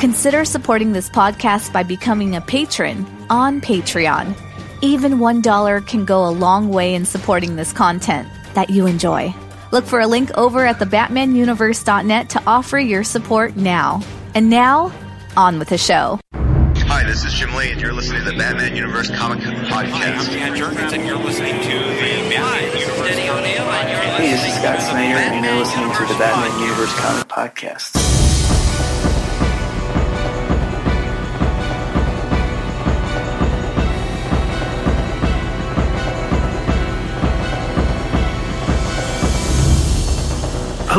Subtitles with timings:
[0.00, 4.34] Consider supporting this podcast by becoming a patron on Patreon.
[4.80, 9.34] Even $1 can go a long way in supporting this content that you enjoy.
[9.72, 14.00] Look for a link over at thebatmanuniverse.net to offer your support now.
[14.34, 14.90] And now,
[15.36, 16.18] on with the show.
[16.32, 19.90] Hi, this is Jim Lee, and you're listening to the Batman Universe Comic Hi, I'm
[19.90, 20.32] Podcast.
[20.32, 23.26] Dan Jurgens, and you're listening to the Batman Universe.
[23.28, 24.16] Comic Podcast.
[24.16, 28.09] Hey, this is Scott Snyder, and you're listening to the Batman Universe Comic Podcast.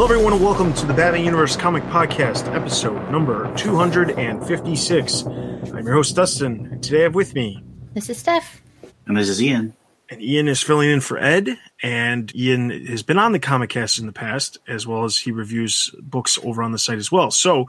[0.02, 5.21] Hello, everyone, and welcome to the Batman Universe Comic Podcast, episode number 256.
[5.27, 8.63] I'm your host, Dustin, and today I have with me, This is Steph.
[9.05, 9.75] And this is Ian.
[10.09, 13.99] and Ian is filling in for Ed, and Ian has been on the Comic Cast
[13.99, 17.30] in the past, as well as he reviews books over on the site as well.
[17.30, 17.67] So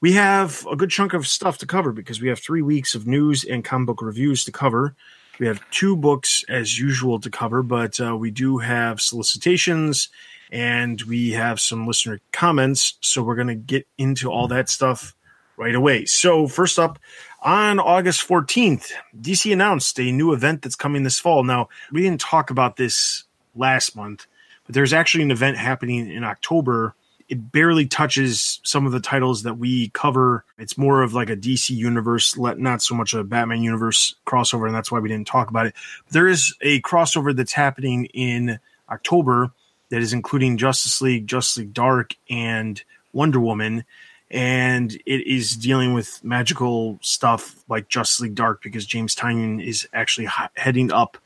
[0.00, 3.06] we have a good chunk of stuff to cover because we have three weeks of
[3.06, 4.94] news and comic book reviews to cover.
[5.38, 10.08] We have two books as usual to cover, but uh, we do have solicitations
[10.50, 12.98] and we have some listener comments.
[13.00, 15.14] So we're going to get into all that stuff
[15.58, 16.06] right away.
[16.06, 16.98] So, first up,
[17.42, 21.44] on August 14th, DC announced a new event that's coming this fall.
[21.44, 24.26] Now, we didn't talk about this last month,
[24.66, 26.94] but there's actually an event happening in October.
[27.28, 30.44] It barely touches some of the titles that we cover.
[30.58, 34.74] It's more of like a DC universe, not so much a Batman universe crossover, and
[34.74, 35.74] that's why we didn't talk about it.
[36.06, 39.50] But there is a crossover that's happening in October
[39.90, 42.82] that is including Justice League, Justice League Dark, and
[43.12, 43.84] Wonder Woman.
[44.30, 49.88] And it is dealing with magical stuff like Justice League Dark because James Tynion is
[49.92, 51.16] actually heading up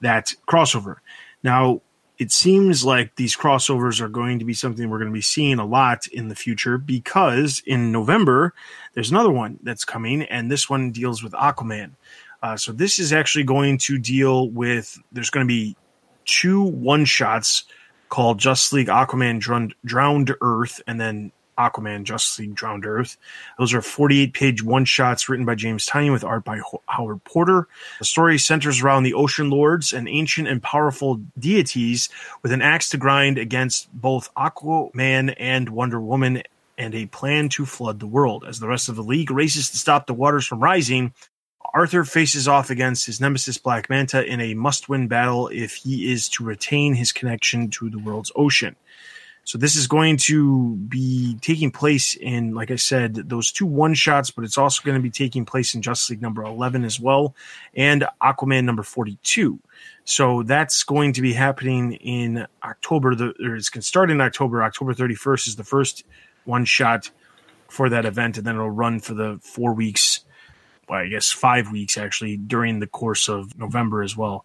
[0.00, 0.96] that crossover.
[1.42, 1.80] Now,
[2.18, 5.58] it seems like these crossovers are going to be something we're going to be seeing
[5.58, 8.54] a lot in the future because in November,
[8.94, 11.92] there's another one that's coming, and this one deals with Aquaman.
[12.40, 15.76] Uh, so this is actually going to deal with, there's going to be
[16.24, 17.64] two one shots
[18.12, 23.16] called Justice League Aquaman Drowned, Drowned Earth and then Aquaman Justice League Drowned Earth.
[23.58, 27.24] Those are 48 page one shots written by James Tynion with art by Ho- Howard
[27.24, 27.68] Porter.
[28.00, 32.10] The story centers around the ocean lords and ancient and powerful deities
[32.42, 36.42] with an axe to grind against both Aquaman and Wonder Woman
[36.76, 38.44] and a plan to flood the world.
[38.46, 41.14] As the rest of the league races to stop the waters from rising,
[41.74, 46.12] Arthur faces off against his nemesis Black Manta in a must win battle if he
[46.12, 48.76] is to retain his connection to the world's ocean.
[49.44, 53.94] So this is going to be taking place in, like I said, those two one
[53.94, 57.00] shots, but it's also going to be taking place in Justice League number 11 as
[57.00, 57.34] well
[57.74, 59.58] and Aquaman number 42.
[60.04, 63.16] So that's going to be happening in October.
[63.16, 64.62] The, or it's going to start in October.
[64.62, 66.04] October 31st is the first
[66.44, 67.10] one shot
[67.68, 70.21] for that event, and then it'll run for the four weeks
[70.92, 74.44] I guess five weeks actually during the course of November as well.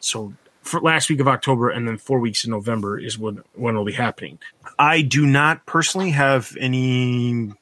[0.00, 0.32] So
[0.62, 3.84] for last week of October and then four weeks in November is when when it'll
[3.84, 4.38] be happening.
[4.78, 7.52] I do not personally have any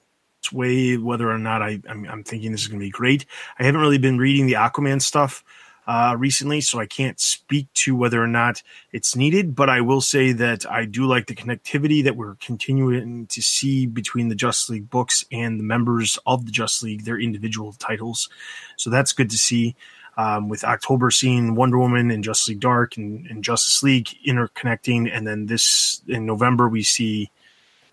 [0.42, 3.26] sway whether or not I I'm, I'm thinking this is going to be great.
[3.58, 5.44] I haven't really been reading the Aquaman stuff
[5.91, 8.62] uh, recently, so I can't speak to whether or not
[8.93, 9.56] it's needed.
[9.56, 13.87] But I will say that I do like the connectivity that we're continuing to see
[13.87, 18.28] between the Justice League books and the members of the Justice League, their individual titles.
[18.77, 19.75] So that's good to see.
[20.17, 25.11] Um, with October seeing Wonder Woman and Justice League Dark and, and Justice League interconnecting,
[25.12, 27.33] and then this in November we see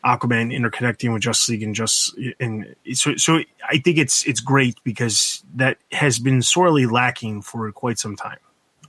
[0.07, 4.77] Aquaman interconnecting with Justice League and just and so so I think it's it's great
[4.85, 8.37] because that has been sorely lacking for quite some time.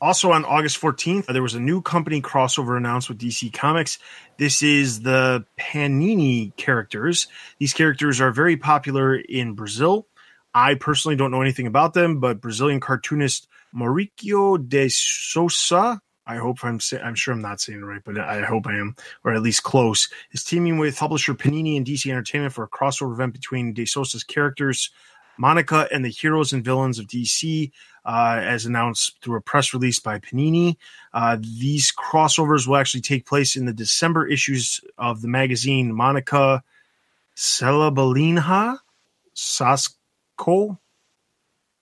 [0.00, 3.98] Also on August 14th, there was a new company crossover announced with DC Comics.
[4.38, 7.26] This is the Panini characters.
[7.58, 10.06] These characters are very popular in Brazil.
[10.54, 16.62] I personally don't know anything about them, but Brazilian cartoonist Mauricio de Sousa, I hope
[16.62, 18.94] I'm I'm sure I'm not saying it right, but I hope I am,
[19.24, 23.12] or at least close, is teaming with publisher Panini and DC Entertainment for a crossover
[23.12, 24.90] event between de Sousa's characters,
[25.38, 27.72] Monica and the heroes and villains of DC,
[28.04, 30.76] uh, as announced through a press release by Panini.
[31.14, 36.62] Uh, these crossovers will actually take place in the December issues of the magazine Monica
[37.34, 38.78] Celabalinha
[39.34, 40.78] Sasko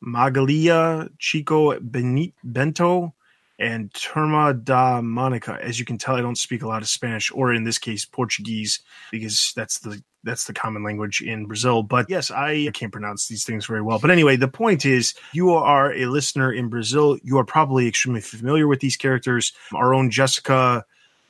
[0.05, 3.15] Magalia, Chico Beni- Bento,
[3.59, 5.59] and Turma da Monica.
[5.63, 8.05] As you can tell, I don't speak a lot of Spanish, or in this case,
[8.05, 8.81] Portuguese,
[9.11, 11.83] because that's the that's the common language in Brazil.
[11.83, 14.01] But yes, I can't pronounce these things very well.
[14.01, 17.17] But anyway, the point is, you are a listener in Brazil.
[17.23, 19.53] You are probably extremely familiar with these characters.
[19.73, 20.85] Our own Jessica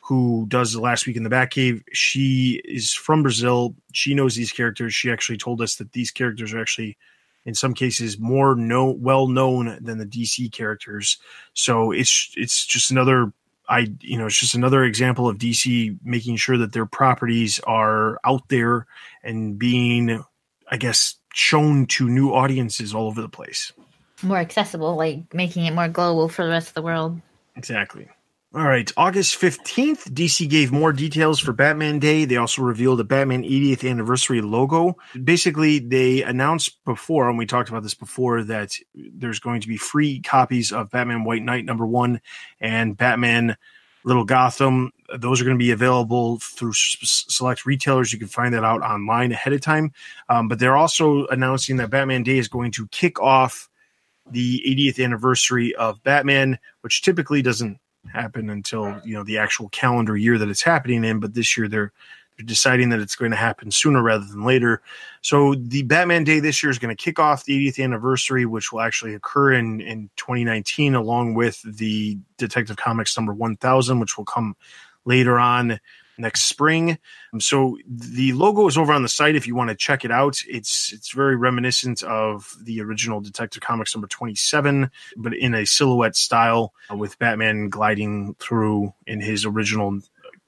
[0.06, 1.82] who does the last week in the Batcave.
[1.92, 3.74] She is from Brazil.
[3.92, 4.94] She knows these characters.
[4.94, 6.96] She actually told us that these characters are actually,
[7.46, 11.16] in some cases, more know well known than the DC characters.
[11.54, 13.32] So it's it's just another
[13.68, 18.18] I you know it's just another example of DC making sure that their properties are
[18.24, 18.86] out there
[19.22, 20.22] and being,
[20.70, 23.72] I guess, shown to new audiences all over the place.
[24.22, 27.20] More accessible, like making it more global for the rest of the world.
[27.54, 28.08] Exactly.
[28.54, 32.24] All right, August 15th, DC gave more details for Batman Day.
[32.24, 34.96] They also revealed a Batman 80th anniversary logo.
[35.22, 39.76] Basically, they announced before, and we talked about this before, that there's going to be
[39.76, 42.20] free copies of Batman White Knight number one
[42.60, 43.56] and Batman
[44.04, 44.92] Little Gotham.
[45.14, 48.12] Those are going to be available through select retailers.
[48.12, 49.92] You can find that out online ahead of time.
[50.28, 53.68] Um, but they're also announcing that Batman Day is going to kick off
[54.30, 60.16] the 80th anniversary of Batman, which typically doesn't happen until you know the actual calendar
[60.16, 61.20] year that it's happening in.
[61.20, 61.92] But this year they're
[62.36, 64.82] they're deciding that it's going to happen sooner rather than later.
[65.22, 68.72] So the Batman Day this year is going to kick off the 80th anniversary, which
[68.72, 74.24] will actually occur in in 2019, along with the Detective Comics number 1000, which will
[74.24, 74.56] come
[75.04, 75.80] later on
[76.18, 76.98] next spring.
[77.32, 80.10] Um, So the logo is over on the site if you want to check it
[80.10, 80.42] out.
[80.48, 86.16] It's it's very reminiscent of the original Detective Comics number 27, but in a silhouette
[86.16, 90.00] style uh, with Batman gliding through in his original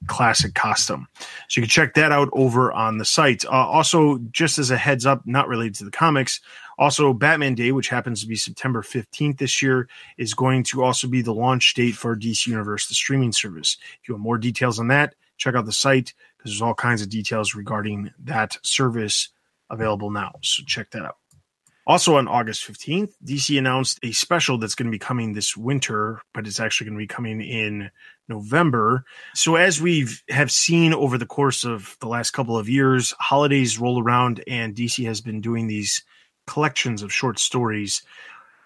[0.07, 1.07] classic costume.
[1.47, 3.45] So you can check that out over on the site.
[3.45, 6.39] Uh, also, just as a heads up, not related to the comics,
[6.77, 11.07] also Batman Day, which happens to be September 15th this year, is going to also
[11.07, 13.77] be the launch date for DC Universe, the streaming service.
[14.01, 17.01] If you want more details on that, check out the site because there's all kinds
[17.01, 19.29] of details regarding that service
[19.71, 20.33] available now.
[20.43, 21.17] So check that out.
[21.87, 26.21] Also on August 15th, DC announced a special that's going to be coming this winter,
[26.35, 27.89] but it's actually going to be coming in
[28.27, 29.05] November.
[29.33, 33.79] So as we've have seen over the course of the last couple of years, holidays
[33.79, 36.03] roll around and DC has been doing these
[36.45, 38.03] collections of short stories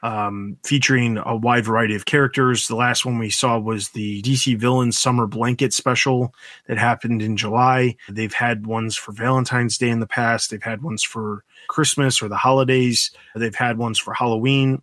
[0.03, 2.67] um, featuring a wide variety of characters.
[2.67, 6.35] The last one we saw was the DC Villains Summer Blanket special
[6.67, 7.95] that happened in July.
[8.09, 10.51] They've had ones for Valentine's Day in the past.
[10.51, 13.11] They've had ones for Christmas or the holidays.
[13.33, 14.81] They've had ones for Halloween.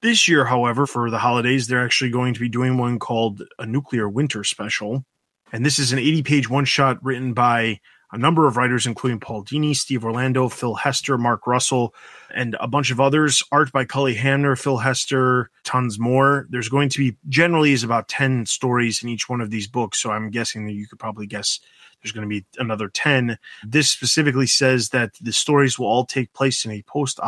[0.00, 3.66] This year, however, for the holidays, they're actually going to be doing one called a
[3.66, 5.04] Nuclear Winter Special.
[5.52, 7.80] And this is an 80 page one shot written by
[8.12, 11.94] a number of writers, including Paul Dini, Steve Orlando, Phil Hester, Mark Russell,
[12.34, 13.42] and a bunch of others.
[13.50, 16.46] Art by Cully Hamner, Phil Hester, tons more.
[16.50, 20.00] There's going to be generally is about 10 stories in each one of these books.
[20.00, 21.60] So I'm guessing that you could probably guess
[22.02, 23.38] there's going to be another 10.
[23.64, 27.18] This specifically says that the stories will all take place in a post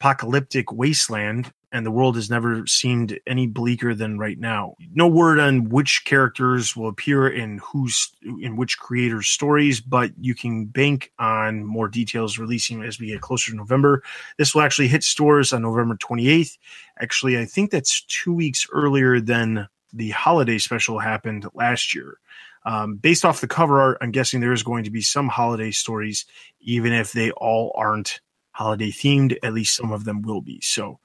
[0.00, 4.74] apocalyptic wasteland and the world has never seemed any bleaker than right now.
[4.92, 10.34] No word on which characters will appear in who's in which creators' stories, but you
[10.34, 14.02] can bank on more details releasing as we get closer to November.
[14.36, 16.58] This will actually hit stores on November 28th.
[17.00, 22.18] Actually, I think that's two weeks earlier than the holiday special happened last year.
[22.64, 25.70] Um, based off the cover art, I'm guessing there is going to be some holiday
[25.70, 26.26] stories,
[26.60, 28.20] even if they all aren't
[28.52, 29.36] holiday themed.
[29.42, 30.60] At least some of them will be.
[30.60, 30.98] So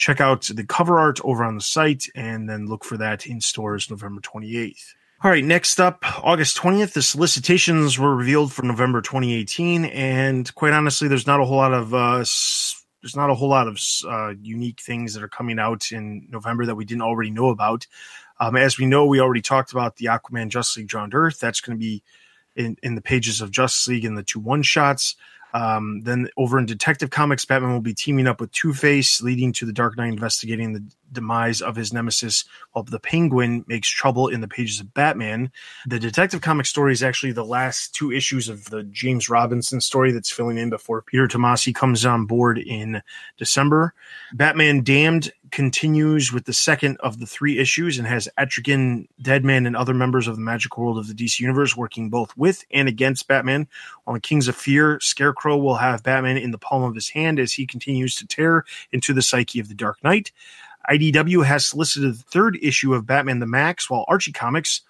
[0.00, 3.40] check out the cover art over on the site and then look for that in
[3.40, 4.94] stores November 28th.
[5.22, 9.84] All right, next up, August 20th, the solicitations were revealed for November 2018.
[9.84, 13.68] And quite honestly, there's not a whole lot of, uh, there's not a whole lot
[13.68, 13.78] of
[14.08, 17.86] uh, unique things that are coming out in November that we didn't already know about.
[18.40, 21.38] Um, as we know, we already talked about the Aquaman Justice League Drowned Earth.
[21.38, 22.02] That's going to be
[22.56, 25.16] in, in the pages of Justice League and the two one shots.
[25.52, 29.52] Um, then over in Detective Comics, Batman will be teaming up with Two Face, leading
[29.54, 34.28] to the Dark Knight investigating the demise of his nemesis, while the Penguin makes trouble
[34.28, 35.50] in the pages of Batman.
[35.86, 40.12] The Detective Comics story is actually the last two issues of the James Robinson story
[40.12, 43.02] that's filling in before Peter Tomasi comes on board in
[43.36, 43.94] December.
[44.34, 49.76] Batman Damned continues with the second of the three issues and has Etrigan, Deadman, and
[49.76, 53.28] other members of the magical world of the DC Universe working both with and against
[53.28, 53.68] Batman.
[54.06, 57.38] On the Kings of Fear, Scarecrow will have Batman in the palm of his hand
[57.38, 60.32] as he continues to tear into the psyche of the Dark Knight.
[60.90, 64.82] IDW has solicited the third issue of Batman the Maxx, while Archie Comics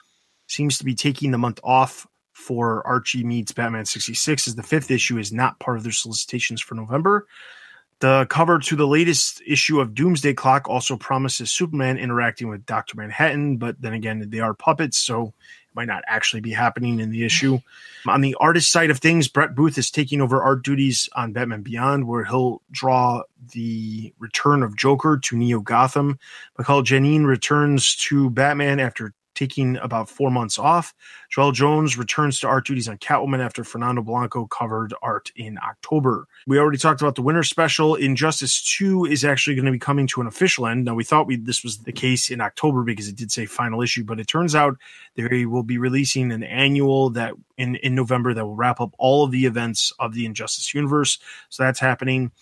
[0.47, 4.91] seems to be taking the month off for Archie meets Batman 66, as the fifth
[4.91, 7.27] issue is not part of their solicitations for November.
[8.01, 12.97] The cover to the latest issue of Doomsday Clock also promises Superman interacting with Dr.
[12.97, 17.11] Manhattan, but then again, they are puppets, so it might not actually be happening in
[17.11, 17.59] the issue.
[18.09, 21.61] On the artist side of things, Brett Booth is taking over art duties on Batman
[21.61, 26.19] Beyond, where he'll draw the return of Joker to Neo Gotham.
[26.57, 30.95] Mikel Janín returns to Batman after taking about four months off.
[31.35, 36.27] Joëlle Jones returns to art duties on Catwoman after Fernando Blanco covered art in October.
[36.47, 37.95] We already talked about the winter special.
[37.95, 40.85] Injustice 2 is actually going to be coming to an official end.
[40.85, 43.81] Now, we thought we, this was the case in October because it did say final
[43.81, 44.77] issue, but it turns out
[45.15, 49.23] they will be releasing an annual that in, in November that will wrap up all
[49.23, 51.19] of the events of the Injustice universe.
[51.51, 52.33] So that's happening.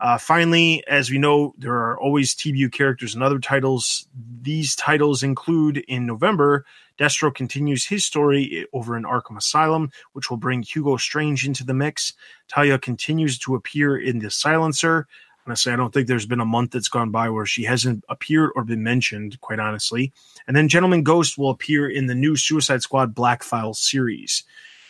[0.00, 4.06] Uh, finally, as we know, there are always TBU characters and other titles.
[4.42, 6.66] These titles include in November,
[6.98, 11.74] Deathstroke continues his story over in Arkham Asylum, which will bring Hugo Strange into the
[11.74, 12.12] mix.
[12.48, 15.06] Talia continues to appear in The Silencer.
[15.46, 18.50] Honestly, I don't think there's been a month that's gone by where she hasn't appeared
[18.56, 20.12] or been mentioned, quite honestly.
[20.48, 24.42] And then Gentleman Ghost will appear in the new Suicide Squad Black File series.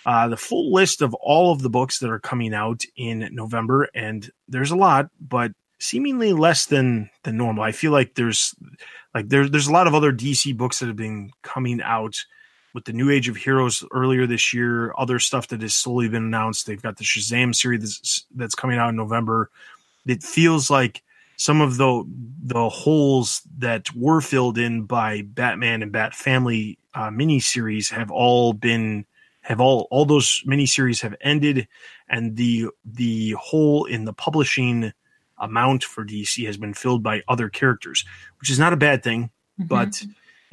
[0.07, 3.89] Uh, the full list of all of the books that are coming out in November,
[3.93, 7.65] and there's a lot, but seemingly less than than normal.
[7.65, 8.55] I feel like there's
[9.16, 12.23] like there, there's a lot of other DC books that have been coming out
[12.75, 14.92] with the New Age of Heroes earlier this year.
[14.99, 16.66] Other stuff that has slowly been announced.
[16.66, 19.50] They've got the Shazam series that's, that's coming out in November.
[20.06, 21.02] It feels like
[21.38, 22.04] some of the
[22.42, 28.52] the holes that were filled in by Batman and Bat Family uh, miniseries have all
[28.52, 29.06] been
[29.40, 31.68] have all all those miniseries have ended,
[32.06, 34.92] and the the hole in the publishing
[35.38, 38.05] amount for DC has been filled by other characters,
[38.40, 39.69] which is not a bad thing, Mm-hmm.
[39.69, 40.02] but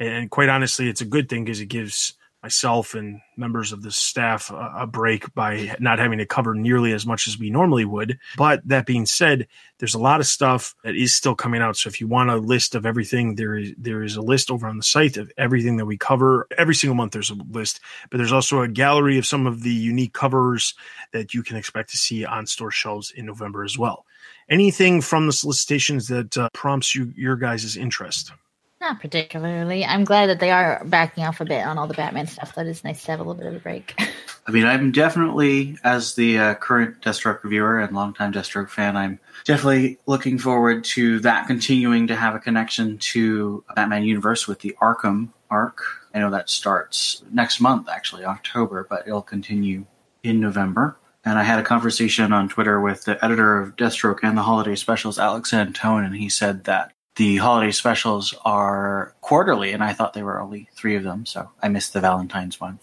[0.00, 3.90] and quite honestly, it's a good thing because it gives myself and members of the
[3.90, 7.84] staff a, a break by not having to cover nearly as much as we normally
[7.86, 8.18] would.
[8.36, 9.46] But that being said,
[9.78, 11.76] there's a lot of stuff that is still coming out.
[11.76, 14.66] So if you want a list of everything, there is there is a list over
[14.66, 16.46] on the site of everything that we cover.
[16.56, 19.72] Every single month there's a list, but there's also a gallery of some of the
[19.72, 20.74] unique covers
[21.12, 24.04] that you can expect to see on store shelves in November as well.
[24.48, 28.32] Anything from the solicitations that uh, prompts you your guys' interest?
[28.80, 29.82] Not particularly.
[29.82, 32.54] I'm glad that they are backing off a bit on all the Batman stuff.
[32.54, 33.98] That is nice to have a little bit of a break.
[34.46, 39.18] I mean, I'm definitely, as the uh, current Deathstroke reviewer and longtime Deathstroke fan, I'm
[39.44, 44.76] definitely looking forward to that continuing to have a connection to Batman Universe with the
[44.82, 45.82] Arkham arc.
[46.12, 49.86] I know that starts next month, actually, October, but it'll continue
[50.22, 50.98] in November.
[51.24, 54.74] And I had a conversation on Twitter with the editor of Deathstroke and the holiday
[54.74, 60.14] specials, Alex Antone, and he said that the holiday specials are quarterly, and I thought
[60.14, 62.78] there were only three of them, so I missed the Valentine's one.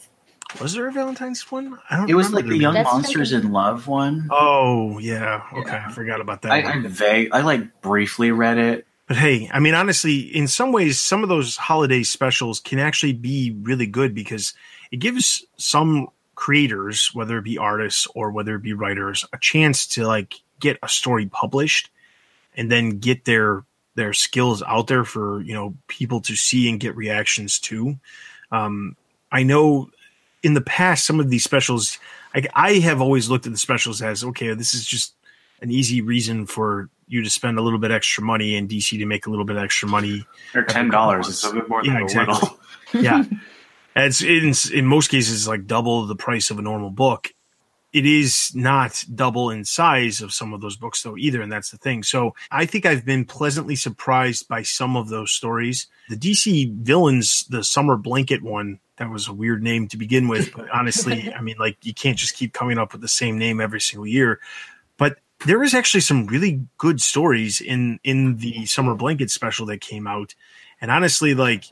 [0.60, 1.77] Was there a Valentine's one?
[1.89, 2.10] I don't.
[2.10, 4.27] It was like the Young That's Monsters in Love one.
[4.31, 5.71] Oh yeah, okay.
[5.71, 5.86] Yeah.
[5.88, 6.51] I forgot about that.
[6.51, 6.86] I, one.
[6.86, 7.29] I vague.
[7.31, 8.88] I like briefly read it.
[9.07, 13.13] But hey, I mean, honestly, in some ways, some of those holiday specials can actually
[13.13, 14.53] be really good because
[14.91, 16.10] it gives some
[16.41, 20.79] creators, whether it be artists or whether it be writers, a chance to like get
[20.81, 21.91] a story published
[22.57, 26.79] and then get their their skills out there for you know people to see and
[26.79, 27.95] get reactions to.
[28.51, 28.98] Um,
[29.31, 29.91] I know
[30.41, 32.00] in the past some of these specials,
[32.33, 35.13] I, I have always looked at the specials as okay, this is just
[35.62, 39.05] an easy reason for you to spend a little bit extra money and DC to
[39.05, 40.25] make a little bit extra money.
[40.53, 41.29] They're ten dollars.
[41.29, 42.60] It's a bit more than Yeah, a little.
[42.93, 43.24] Yeah,
[43.95, 47.33] it's in in most cases like double the price of a normal book.
[47.93, 51.71] It is not double in size of some of those books though either, and that's
[51.71, 52.03] the thing.
[52.03, 55.88] So I think I've been pleasantly surprised by some of those stories.
[56.07, 60.53] The DC villains, the summer blanket one, that was a weird name to begin with,
[60.53, 63.60] but honestly, I mean, like you can't just keep coming up with the same name
[63.60, 64.39] every single year.
[64.98, 69.81] But there was actually some really good stories in in the summer blanket special that
[69.81, 70.33] came out,
[70.79, 71.65] and honestly, like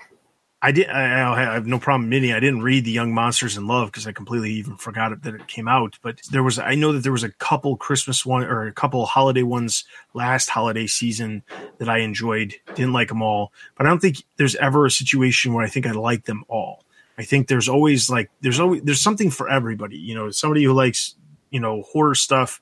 [0.62, 0.90] I did.
[0.90, 4.06] I, I have no problem admitting I didn't read the Young Monsters in Love because
[4.06, 5.98] I completely even forgot it, that it came out.
[6.02, 9.06] But there was, I know that there was a couple Christmas one or a couple
[9.06, 11.44] holiday ones last holiday season
[11.78, 12.56] that I enjoyed.
[12.76, 15.88] Didn't like them all, but I don't think there's ever a situation where I think
[15.88, 16.84] I like them all.
[17.18, 19.98] I think there's always like there's always there's something for everybody.
[19.98, 21.16] You know, somebody who likes
[21.52, 22.62] you know horror stuff.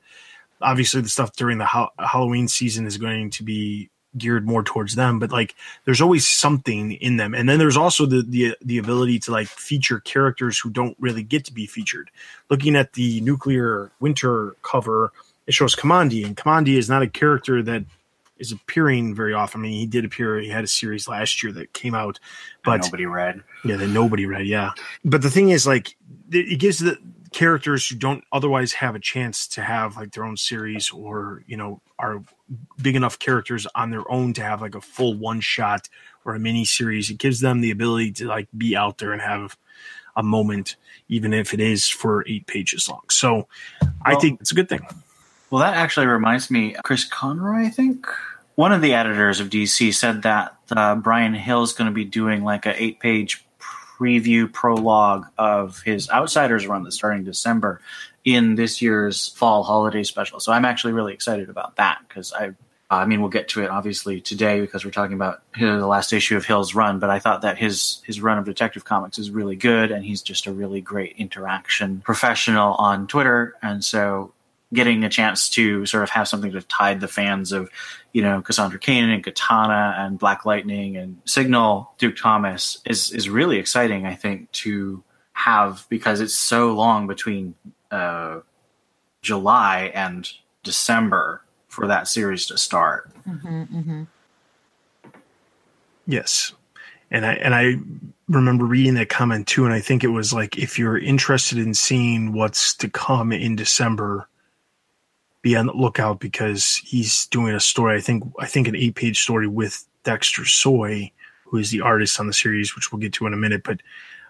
[0.61, 4.95] Obviously, the stuff during the ha- Halloween season is going to be geared more towards
[4.95, 8.77] them but like there's always something in them and then there's also the the the
[8.77, 12.09] ability to like feature characters who don't really get to be featured
[12.49, 15.11] looking at the nuclear winter cover
[15.45, 17.83] it shows Kamandi and Kamandi is not a character that
[18.37, 21.51] is appearing very often I mean he did appear he had a series last year
[21.53, 22.19] that came out
[22.67, 23.43] but nobody read.
[23.63, 24.45] yeah, that nobody read.
[24.45, 24.71] Yeah,
[25.05, 25.95] but the thing is, like,
[26.31, 26.97] it gives the
[27.31, 31.57] characters who don't otherwise have a chance to have like their own series or you
[31.57, 32.23] know are
[32.81, 35.89] big enough characters on their own to have like a full one shot
[36.25, 39.21] or a mini series it gives them the ability to like be out there and
[39.21, 39.57] have
[40.15, 40.75] a moment
[41.09, 43.47] even if it is for eight pages long so
[44.03, 44.85] i think it's a good thing
[45.49, 46.75] Well, that actually reminds me.
[46.83, 48.05] Chris Conroy, I think,
[48.55, 52.03] one of the editors of DC said that uh, Bryan Hill is going to be
[52.03, 53.46] doing like a eight-page
[53.97, 57.81] preview prologue of his Outsiders run that's starting December
[58.23, 60.39] in this year's fall holiday special.
[60.39, 62.53] So I'm actually really excited about that because I.
[62.89, 66.37] I mean, we'll get to it obviously today because we're talking about the last issue
[66.37, 66.99] of Hill's run.
[66.99, 70.21] But I thought that his his run of Detective Comics is really good, and he's
[70.21, 73.55] just a really great interaction professional on Twitter.
[73.61, 74.31] And so
[74.73, 77.69] getting a chance to sort of have something to tide the fans of,
[78.13, 83.29] you know, Cassandra Cain and Katana and Black Lightning and Signal Duke Thomas is is
[83.29, 84.05] really exciting.
[84.05, 87.55] I think to have because it's so long between
[87.91, 88.39] uh,
[89.21, 90.29] July and
[90.63, 93.11] December for that series to start.
[96.07, 96.53] Yes.
[97.11, 97.75] And I and I
[98.27, 101.73] remember reading that comment too, and I think it was like if you're interested in
[101.73, 104.27] seeing what's to come in December,
[105.47, 107.95] be on the lookout because he's doing a story.
[107.97, 111.11] I think I think an eight page story with Dexter Soy,
[111.45, 113.63] who is the artist on the series, which we'll get to in a minute.
[113.63, 113.81] But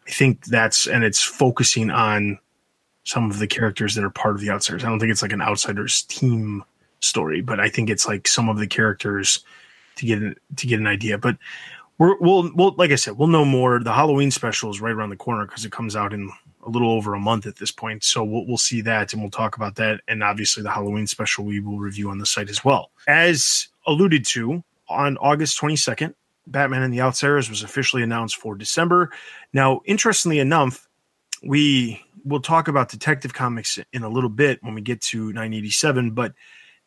[0.08, 2.38] I think that's and it's focusing on
[3.04, 4.84] some of the characters that are part of the outsiders.
[4.84, 6.64] I don't think it's like an outsiders team
[7.00, 9.44] story, but I think it's like some of the characters
[9.96, 11.18] to get an, to get an idea.
[11.18, 11.38] But
[11.98, 13.80] we're, we'll we'll like I said, we'll know more.
[13.80, 16.30] The Halloween special is right around the corner because it comes out in
[16.68, 18.04] a little over a month at this point.
[18.04, 20.02] So we'll we'll see that and we'll talk about that.
[20.08, 22.92] And obviously the Halloween special we will review on the site as well.
[23.08, 26.14] As alluded to on August twenty second,
[26.46, 29.12] Batman and the Outsiders was officially announced for December.
[29.54, 30.88] Now, interestingly enough,
[31.42, 36.12] we will talk about Detective Comics in a little bit when we get to 987,
[36.12, 36.34] but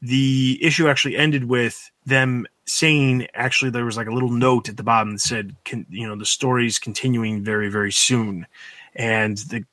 [0.02, 4.76] the issue actually ended with them saying actually there was like a little note at
[4.76, 8.46] the bottom that said can, you know the story's continuing very very soon
[8.94, 9.64] and the,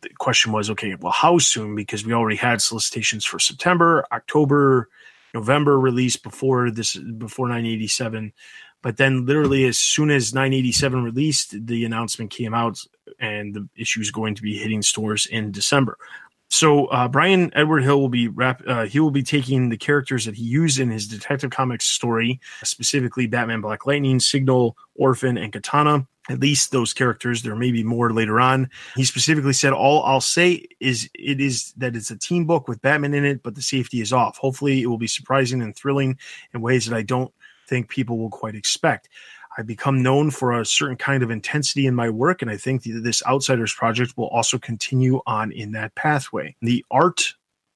[0.00, 1.74] the question was okay well how soon?
[1.74, 4.88] Because we already had solicitations for september october
[5.34, 8.32] november release before this before 987
[8.82, 12.78] but then literally as soon as 987 released the announcement came out
[13.18, 15.96] and the issue is going to be hitting stores in december.
[16.52, 20.26] So uh, Bryan Edward Hill will be rap- uh, he will be taking the characters
[20.26, 25.50] that he used in his Detective Comics story, specifically Batman, Black Lightning, Signal, Orphan, and
[25.50, 26.06] Katana.
[26.28, 27.42] At least those characters.
[27.42, 28.70] There may be more later on.
[28.94, 32.80] He specifically said, "All I'll say is it is that it's a team book with
[32.80, 34.38] Batman in it, but the safety is off.
[34.38, 36.18] Hopefully, it will be surprising and thrilling
[36.54, 37.32] in ways that I don't
[37.68, 39.08] think people will quite expect."
[39.58, 42.84] I've become known for a certain kind of intensity in my work, and I think
[42.84, 46.56] this Outsiders project will also continue on in that pathway.
[46.62, 47.34] The art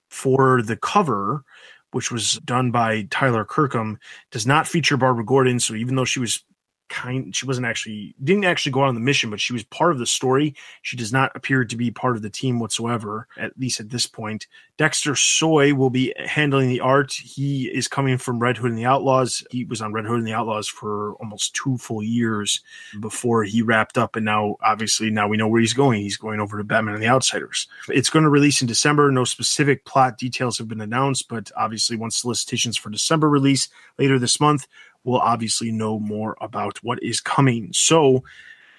[0.09, 1.45] for the cover,
[1.91, 3.99] which was done by Tyler Kirkham,
[4.31, 5.61] does not feature Barbara Gordon.
[5.61, 6.45] So even though she was
[6.89, 9.99] kind, she wasn't actually didn't actually go on the mission, but she was part of
[9.99, 10.55] the story.
[10.83, 14.07] She does not appear to be part of the team whatsoever, at least at this
[14.07, 14.47] point.
[14.79, 17.13] Dexter Soy will be handling the art.
[17.13, 19.43] He is coming from Red Hood and the Outlaws.
[19.51, 22.61] He was on Red Hood and the Outlaws for almost two full years
[23.01, 24.17] before he wrapped up.
[24.17, 26.03] And now, obviously, now we know where he's going.
[26.03, 27.69] He's going over to Batman and the Outsiders.
[27.89, 29.11] It's going to release in December.
[29.11, 33.69] No specific plot details have been announced, but obviously, once solicitations for December release
[33.99, 34.67] later this month,
[35.07, 37.73] we'll obviously know more about what is coming.
[37.73, 38.25] So,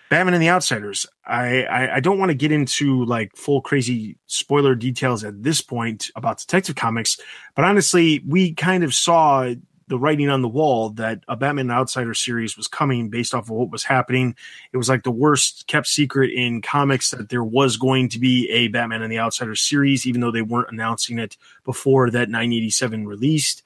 [0.09, 1.05] Batman and the Outsiders.
[1.25, 5.61] I, I, I don't want to get into like full crazy spoiler details at this
[5.61, 7.19] point about Detective Comics,
[7.55, 9.53] but honestly, we kind of saw
[9.89, 13.45] the writing on the wall that a Batman and Outsider series was coming based off
[13.45, 14.35] of what was happening.
[14.73, 18.49] It was like the worst kept secret in comics that there was going to be
[18.49, 23.07] a Batman and the Outsider series, even though they weren't announcing it before that 987
[23.07, 23.63] released.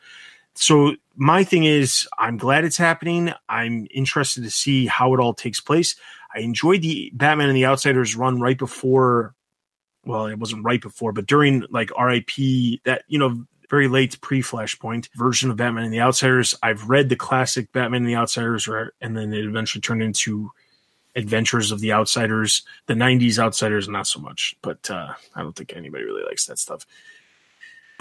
[0.54, 3.34] So my thing is, I'm glad it's happening.
[3.50, 5.96] I'm interested to see how it all takes place.
[6.34, 9.36] I enjoyed the Batman and the Outsiders run right before.
[10.06, 12.32] Well, it wasn't right before, but during like RIP,
[12.86, 16.56] that you know, very late pre-Flashpoint version of Batman and the Outsiders.
[16.64, 20.52] I've read the classic Batman and the Outsiders, and then it eventually turned into
[21.16, 22.64] Adventures of the Outsiders.
[22.88, 26.60] The '90s Outsiders, not so much, but uh, I don't think anybody really likes that
[26.60, 26.86] stuff.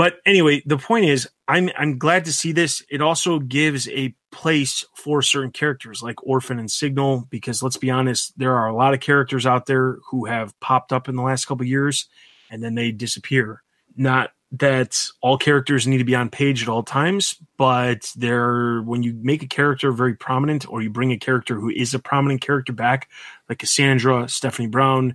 [0.00, 2.82] But anyway, the point is, I'm I'm glad to see this.
[2.88, 7.90] It also gives a place for certain characters like Orphan and Signal, because let's be
[7.90, 11.22] honest, there are a lot of characters out there who have popped up in the
[11.22, 12.08] last couple years
[12.50, 13.62] and then they disappear.
[13.94, 19.02] Not that all characters need to be on page at all times, but there when
[19.02, 22.40] you make a character very prominent or you bring a character who is a prominent
[22.40, 23.10] character back,
[23.50, 25.14] like Cassandra, Stephanie Brown,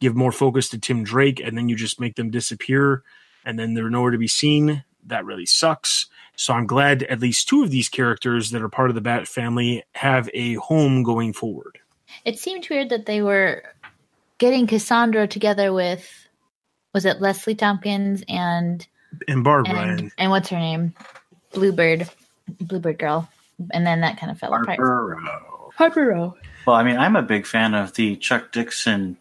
[0.00, 3.04] give more focus to Tim Drake and then you just make them disappear
[3.44, 4.84] and then they're nowhere to be seen.
[5.06, 6.06] That really sucks.
[6.36, 9.28] So I'm glad at least two of these characters that are part of the Bat
[9.28, 11.78] family have a home going forward.
[12.24, 13.62] It seemed weird that they were
[14.38, 16.08] getting Cassandra together with
[16.92, 18.86] was it Leslie Thompkins and
[19.28, 20.94] And Barbara and, and, and what's her name?
[21.52, 22.08] Bluebird.
[22.60, 23.28] Bluebird girl.
[23.72, 24.78] And then that kind of fell apart.
[24.78, 25.20] Harper
[25.76, 26.36] Harper Row.
[26.66, 29.16] Well, I mean, I'm a big fan of the Chuck Dixon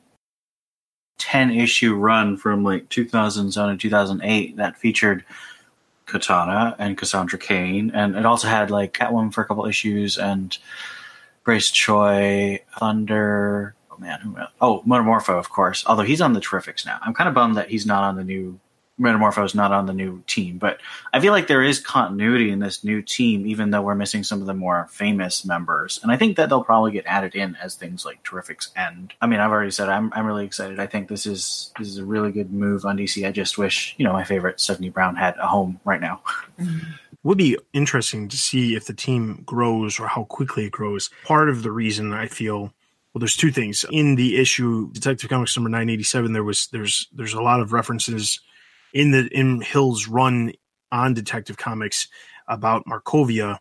[1.18, 5.24] 10 issue run from like 2007 and 2008 that featured
[6.06, 7.92] Katana and Cassandra Cain.
[7.94, 10.58] And it also had like Catwoman for a couple issues and
[11.44, 13.76] Grace Choi, Thunder.
[13.92, 14.52] Oh man, who else?
[14.62, 15.84] Oh, Metamorpho, of course.
[15.86, 17.00] Although he's on the Terrifics now.
[17.02, 18.60] I'm kind of bummed that he's not on the new
[19.04, 20.80] Metamorpho is not on the new team, but
[21.14, 24.42] I feel like there is continuity in this new team, even though we're missing some
[24.42, 26.00] of the more famous members.
[26.02, 29.14] And I think that they'll probably get added in as things like Terrifics end.
[29.22, 30.80] I mean, I've already said I'm I'm really excited.
[30.80, 33.28] I think this is this is a really good move on DC.
[33.28, 36.22] I just wish you know my favorite Stephanie Brown had a home right now.
[37.24, 41.10] would be interesting to see if the team grows or how quickly it grows.
[41.24, 42.74] Part of the reason I feel
[43.14, 46.34] well, there's two things in the issue Detective Comics number 987.
[46.34, 48.40] There was there's there's a lot of references
[48.94, 50.54] in the in Hill's run
[50.92, 52.08] on Detective Comics
[52.48, 53.58] about Markovia.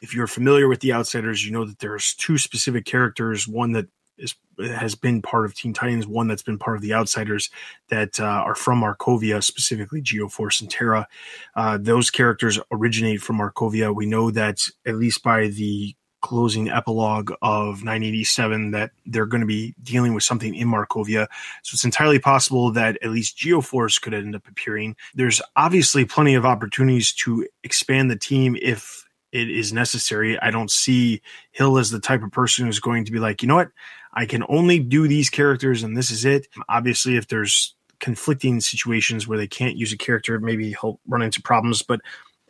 [0.00, 3.48] If you're familiar with the Outsiders, you know that there's two specific characters.
[3.48, 6.94] One that is has been part of Teen Titans, one that's been part of the
[6.94, 7.50] Outsiders
[7.88, 11.06] that uh, are from Markovia, specifically Geoforce and Terra.
[11.54, 13.94] Uh, those characters originate from Markovia.
[13.94, 19.46] We know that at least by the closing epilogue of 987 that they're going to
[19.46, 21.26] be dealing with something in Markovia.
[21.62, 24.96] So it's entirely possible that at least Geoforce could end up appearing.
[25.14, 30.38] There's obviously plenty of opportunities to expand the team if it is necessary.
[30.40, 31.20] I don't see
[31.52, 33.70] Hill as the type of person who's going to be like, you know what,
[34.14, 36.48] I can only do these characters and this is it.
[36.68, 41.42] Obviously, if there's conflicting situations where they can't use a character, maybe he'll run into
[41.42, 41.82] problems.
[41.82, 42.00] But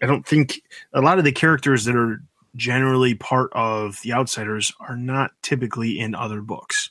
[0.03, 2.23] I don't think a lot of the characters that are
[2.57, 6.91] generally part of the Outsiders are not typically in other books.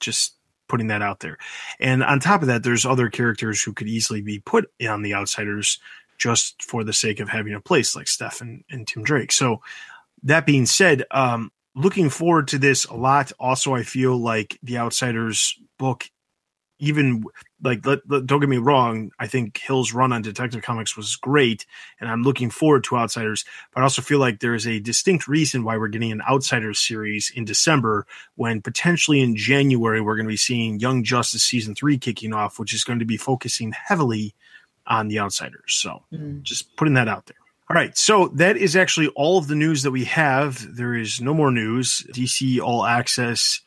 [0.00, 0.36] Just
[0.68, 1.36] putting that out there.
[1.78, 5.14] And on top of that, there's other characters who could easily be put on the
[5.14, 5.78] Outsiders
[6.18, 9.32] just for the sake of having a place, like Steph and, and Tim Drake.
[9.32, 9.60] So
[10.22, 13.32] that being said, um, looking forward to this a lot.
[13.38, 16.08] Also, I feel like the Outsiders book,
[16.82, 17.24] even
[17.62, 21.14] like let, let- don't get me wrong, I think Hill's run on Detective Comics was
[21.14, 21.64] great,
[22.00, 23.44] and I'm looking forward to Outsiders.
[23.72, 26.80] But I also feel like there is a distinct reason why we're getting an Outsiders
[26.80, 31.76] series in December, when potentially in January we're going to be seeing Young Justice season
[31.76, 34.34] three kicking off, which is going to be focusing heavily
[34.84, 35.74] on the Outsiders.
[35.74, 36.42] So mm.
[36.42, 37.36] just putting that out there.
[37.70, 40.76] All right, so that is actually all of the news that we have.
[40.76, 42.04] There is no more news.
[42.12, 43.61] DC All Access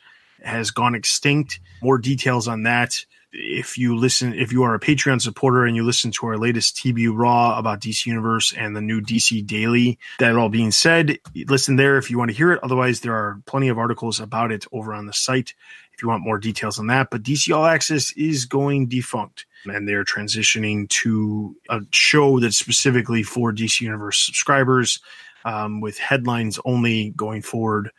[0.45, 1.59] has gone extinct.
[1.81, 3.05] More details on that.
[3.31, 6.77] If you listen, if you are a Patreon supporter and you listen to our latest
[6.77, 11.75] TBU Raw about DC Universe and the new DC Daily, that all being said, listen
[11.75, 12.63] there if you want to hear it.
[12.63, 15.53] Otherwise, there are plenty of articles about it over on the site
[15.93, 17.09] if you want more details on that.
[17.09, 23.23] But DC All Access is going defunct and they're transitioning to a show that's specifically
[23.23, 24.99] for DC Universe subscribers
[25.43, 27.91] um, with headlines only going forward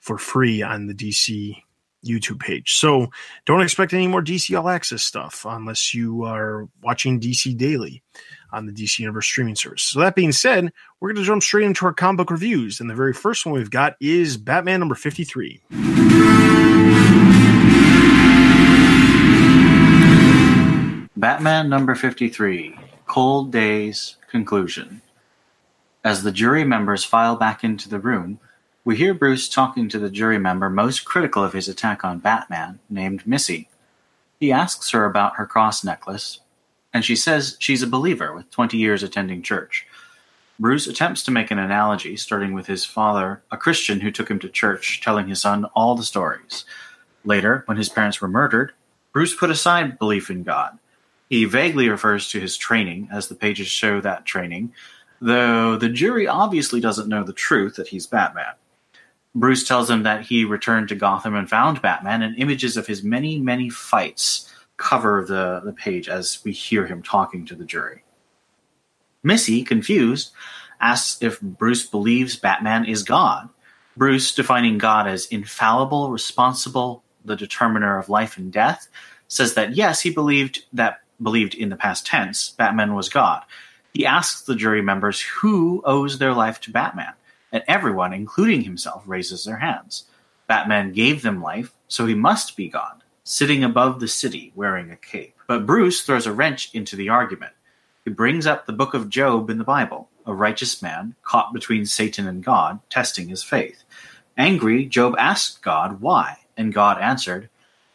[0.00, 1.56] for free on the DC
[2.04, 2.74] YouTube page.
[2.74, 3.08] So
[3.46, 8.02] don't expect any more DC All Access stuff unless you are watching DC Daily
[8.52, 9.82] on the DC Universe streaming service.
[9.82, 12.80] So that being said, we're going to jump straight into our comic book reviews.
[12.80, 15.62] And the very first one we've got is Batman number 53.
[21.16, 25.00] Batman number 53 Cold Days Conclusion.
[26.04, 28.38] As the jury members file back into the room,
[28.84, 32.80] we hear Bruce talking to the jury member most critical of his attack on Batman,
[32.90, 33.70] named Missy.
[34.38, 36.40] He asks her about her cross necklace,
[36.92, 39.86] and she says she's a believer with 20 years attending church.
[40.60, 44.38] Bruce attempts to make an analogy, starting with his father, a Christian who took him
[44.40, 46.66] to church, telling his son all the stories.
[47.24, 48.72] Later, when his parents were murdered,
[49.14, 50.78] Bruce put aside belief in God.
[51.30, 54.74] He vaguely refers to his training, as the pages show that training,
[55.22, 58.52] though the jury obviously doesn't know the truth that he's Batman.
[59.34, 63.02] Bruce tells him that he returned to Gotham and found Batman, and images of his
[63.02, 68.04] many, many fights cover the, the page as we hear him talking to the jury.
[69.22, 70.32] Missy, confused,
[70.80, 73.48] asks if Bruce believes Batman is God.
[73.96, 78.88] Bruce, defining God as infallible, responsible, the determiner of life and death,
[79.28, 83.42] says that yes, he believed that believed in the past tense Batman was God.
[83.92, 87.14] He asks the jury members who owes their life to Batman,
[87.54, 90.04] and everyone, including himself, raises their hands.
[90.48, 93.02] Batman gave them life, so he must be God.
[93.24, 95.34] sitting above the city wearing a cape.
[95.46, 97.52] But Bruce throws a wrench into the argument.
[98.04, 101.86] He brings up the book of Job in the Bible, a righteous man caught between
[101.86, 103.82] Satan and God, testing his faith.
[104.36, 107.48] Angry, Job asked God why, and God answered,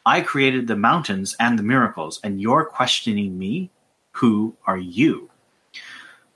[0.06, 3.70] I created the mountains and the miracles, and you're questioning me?
[4.14, 5.30] Who are you?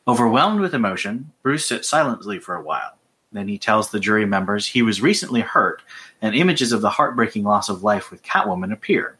[0.07, 2.97] Overwhelmed with emotion, Bruce sits silently for a while.
[3.33, 5.81] Then he tells the jury members he was recently hurt,
[6.21, 9.17] and images of the heartbreaking loss of life with Catwoman appear.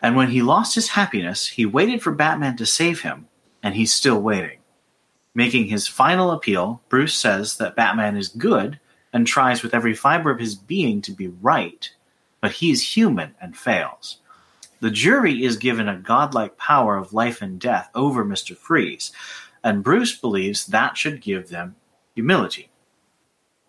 [0.00, 3.26] And when he lost his happiness, he waited for Batman to save him,
[3.62, 4.58] and he's still waiting.
[5.34, 8.78] Making his final appeal, Bruce says that Batman is good
[9.12, 11.90] and tries with every fiber of his being to be right,
[12.40, 14.18] but he is human and fails.
[14.80, 18.56] The jury is given a godlike power of life and death over Mr.
[18.56, 19.10] Freeze,
[19.62, 21.76] and Bruce believes that should give them
[22.14, 22.68] humility.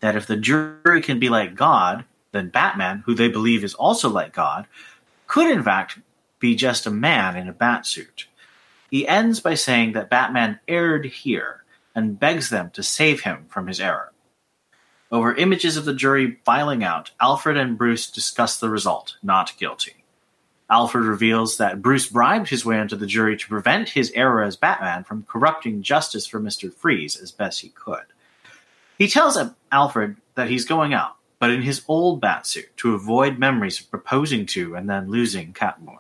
[0.05, 4.07] That if the jury can be like God, then Batman, who they believe is also
[4.07, 4.67] like God,
[5.25, 5.97] could in fact
[6.37, 8.27] be just a man in a bat suit.
[8.91, 11.63] He ends by saying that Batman erred here
[11.95, 14.13] and begs them to save him from his error.
[15.11, 20.03] Over images of the jury filing out, Alfred and Bruce discuss the result not guilty.
[20.69, 24.55] Alfred reveals that Bruce bribed his way into the jury to prevent his error as
[24.55, 26.71] Batman from corrupting justice for Mr.
[26.71, 28.05] Freeze as best he could.
[28.97, 29.37] He tells
[29.71, 34.45] Alfred that he's going out, but in his old batsuit to avoid memories of proposing
[34.47, 35.99] to and then losing Catwoman.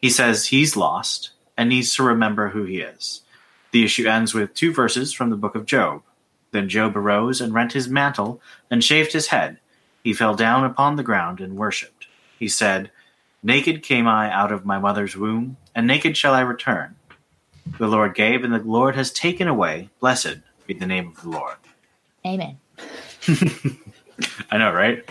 [0.00, 3.22] He says he's lost and needs to remember who he is.
[3.72, 6.02] The issue ends with two verses from the book of Job.
[6.52, 9.58] Then Job arose and rent his mantle and shaved his head.
[10.04, 12.06] He fell down upon the ground and worshipped.
[12.38, 12.90] He said,
[13.42, 16.94] Naked came I out of my mother's womb, and naked shall I return.
[17.78, 19.90] The Lord gave, and the Lord has taken away.
[19.98, 21.56] Blessed be the name of the Lord.
[22.26, 22.58] Amen.
[24.50, 25.04] I know, right?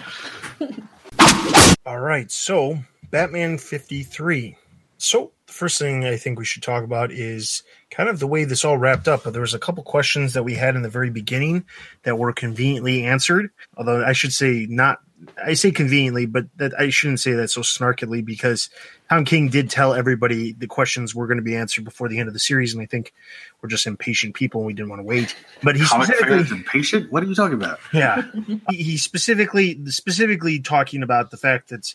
[1.86, 2.80] All right, so
[3.12, 4.56] Batman 53.
[4.97, 8.45] So, the first thing I think we should talk about is kind of the way
[8.45, 9.23] this all wrapped up.
[9.23, 11.65] But there was a couple questions that we had in the very beginning
[12.04, 14.99] that were conveniently answered, although I should say not
[15.43, 18.69] I say conveniently, but that I shouldn't say that so snarkily because
[19.09, 22.27] Tom King did tell everybody the questions were going to be answered before the end
[22.27, 23.13] of the series, and I think
[23.62, 25.36] we're just impatient people and we didn't want to wait.
[25.62, 27.12] But he Comic specifically, impatient?
[27.12, 27.79] What are you talking about?
[27.93, 28.23] yeah,
[28.69, 31.93] he, he specifically specifically talking about the fact that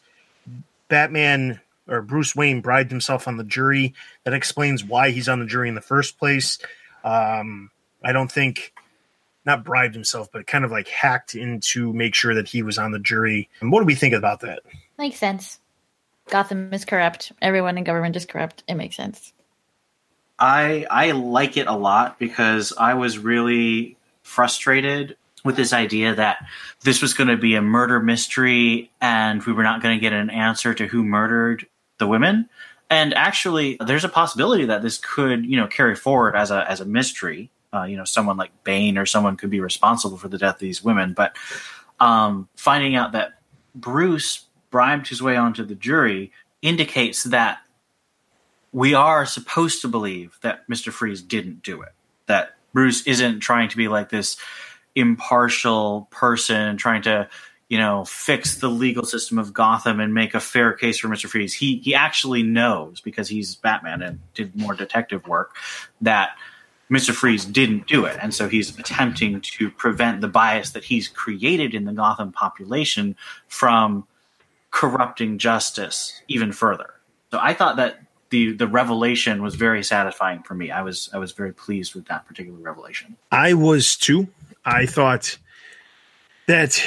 [0.88, 3.95] Batman or Bruce Wayne bribed himself on the jury.
[4.25, 6.59] That explains why he's on the jury in the first place.
[7.05, 7.71] Um,
[8.05, 8.73] I don't think
[9.49, 12.79] not bribed himself, but kind of like hacked in to make sure that he was
[12.79, 13.49] on the jury.
[13.61, 14.63] And what do we think about that?
[14.97, 15.59] Makes sense.
[16.29, 17.33] Gotham is corrupt.
[17.43, 18.63] Everyone in government is corrupt.
[18.69, 19.33] It makes sense.
[20.39, 26.47] I I like it a lot because I was really frustrated with this idea that
[26.83, 30.13] this was going to be a murder mystery and we were not going to get
[30.13, 31.67] an answer to who murdered
[31.99, 32.49] the women.
[32.91, 36.81] And actually, there's a possibility that this could, you know, carry forward as a as
[36.81, 37.51] a mystery.
[37.73, 40.61] Uh, you know, someone like Bane or someone could be responsible for the death of
[40.61, 41.13] these women.
[41.13, 41.37] But
[42.01, 43.41] um, finding out that
[43.75, 47.59] Bruce bribed his way onto the jury indicates that
[48.73, 50.93] we are supposed to believe that Mr.
[50.93, 51.93] Freeze didn't do it.
[52.27, 54.37] That Bruce isn't trying to be like this
[54.95, 57.29] impartial person trying to,
[57.69, 61.27] you know, fix the legal system of Gotham and make a fair case for Mr.
[61.27, 61.55] Freeze.
[61.55, 65.57] He he actually knows because he's Batman and did more detective work
[66.01, 66.31] that
[66.90, 67.12] Mr.
[67.12, 68.18] Freeze didn't do it.
[68.20, 73.16] And so he's attempting to prevent the bias that he's created in the Gotham population
[73.46, 74.07] from
[74.70, 76.94] corrupting justice even further.
[77.31, 80.70] So I thought that the the revelation was very satisfying for me.
[80.70, 83.16] I was I was very pleased with that particular revelation.
[83.31, 84.29] I was too.
[84.64, 85.38] I thought
[86.46, 86.83] that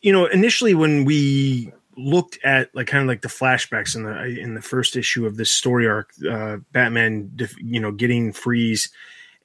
[0.00, 4.40] you know initially when we looked at like kind of like the flashbacks in the
[4.40, 8.88] in the first issue of this story arc, uh, Batman, you know, getting Freeze,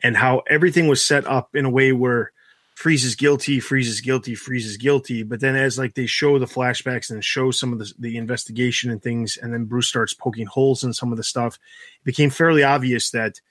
[0.03, 2.31] and how everything was set up in a way where
[2.75, 5.23] Freeze is guilty, Freeze is guilty, Freeze is guilty.
[5.23, 8.91] But then as like they show the flashbacks and show some of the, the investigation
[8.91, 12.29] and things, and then Bruce starts poking holes in some of the stuff, it became
[12.29, 13.41] fairly obvious that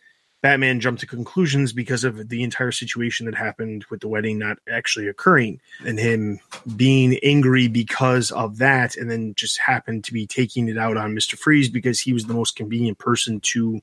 [0.43, 4.59] Batman jumped to conclusions because of the entire situation that happened with the wedding not
[4.71, 6.39] actually occurring and him
[6.77, 11.17] being angry because of that and then just happened to be taking it out on
[11.17, 11.37] Mr.
[11.37, 13.81] Freeze because he was the most convenient person to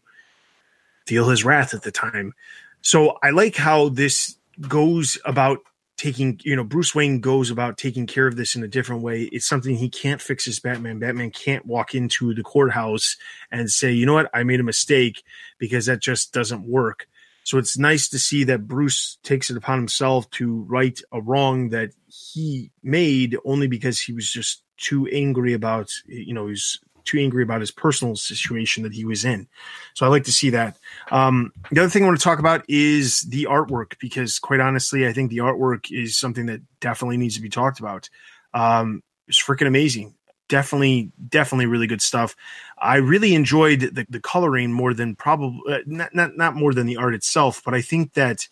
[1.06, 2.34] feel his wrath at the time.
[2.82, 5.60] So I like how this goes about
[5.96, 9.24] taking you know bruce wayne goes about taking care of this in a different way.
[9.24, 11.00] It's something he can't fix as batman.
[11.00, 13.16] Batman can't walk into the courthouse
[13.52, 14.30] and say you know what?
[14.34, 15.24] I made a mistake
[15.60, 17.08] because that just doesn't work.
[17.44, 21.70] So it's nice to see that Bruce takes it upon himself to right a wrong
[21.70, 27.20] that he made only because he was just too angry about, you know, he's too
[27.20, 29.48] angry about his personal situation that he was in.
[29.94, 30.78] So I like to see that.
[31.12, 35.08] Um, the other thing I want to talk about is the artwork because, quite honestly,
[35.08, 38.10] I think the artwork is something that definitely needs to be talked about.
[38.54, 40.16] Um, it's freaking amazing.
[40.50, 42.36] Definitely, definitely really good stuff.
[42.78, 46.86] I really enjoyed the, the coloring more than probably uh, not, not not more than
[46.86, 48.48] the art itself, but I think that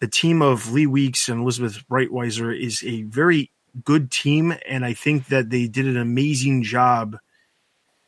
[0.00, 3.50] the team of Lee Weeks and Elizabeth Breitweiser is a very
[3.84, 7.18] good team, and I think that they did an amazing job.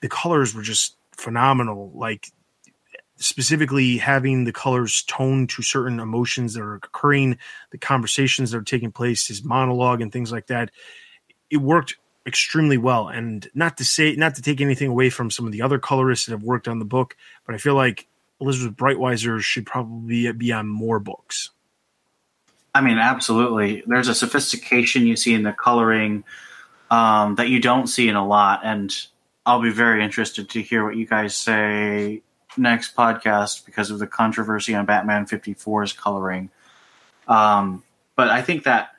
[0.01, 1.91] The colors were just phenomenal.
[1.95, 2.31] Like
[3.17, 7.37] specifically having the colors toned to certain emotions that are occurring,
[7.71, 10.71] the conversations that are taking place, his monologue and things like that.
[11.51, 13.09] It worked extremely well.
[13.09, 16.27] And not to say, not to take anything away from some of the other colorists
[16.27, 18.07] that have worked on the book, but I feel like
[18.41, 21.51] Elizabeth Breitweiser should probably be on more books.
[22.75, 23.83] I mean, absolutely.
[23.87, 26.23] There's a sophistication you see in the coloring
[26.91, 28.95] um, that you don't see in a lot, and
[29.49, 32.21] I'll be very interested to hear what you guys say
[32.59, 36.51] next podcast because of the controversy on Batman 54's coloring.
[37.27, 37.83] Um,
[38.15, 38.91] but I think that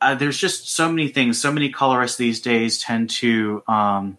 [0.00, 1.40] uh, there's just so many things.
[1.40, 4.18] So many colorists these days tend to um,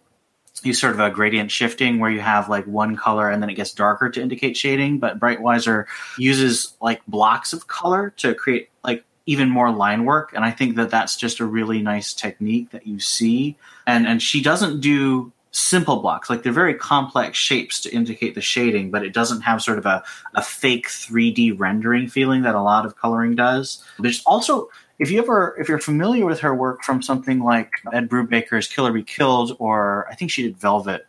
[0.64, 3.56] use sort of a gradient shifting where you have like one color and then it
[3.56, 4.98] gets darker to indicate shading.
[4.98, 5.88] But Breitweiser
[6.18, 10.76] uses like blocks of color to create like even more line work, and I think
[10.78, 13.56] that that's just a really nice technique that you see.
[13.86, 18.42] And and she doesn't do simple blocks like they're very complex shapes to indicate the
[18.42, 20.04] shading but it doesn't have sort of a,
[20.36, 25.20] a fake 3d rendering feeling that a lot of coloring does there's also if you
[25.20, 29.04] ever if you're familiar with her work from something like Ed Brubaker's Kill or Be
[29.04, 31.06] Killed, or I think she did Velvet,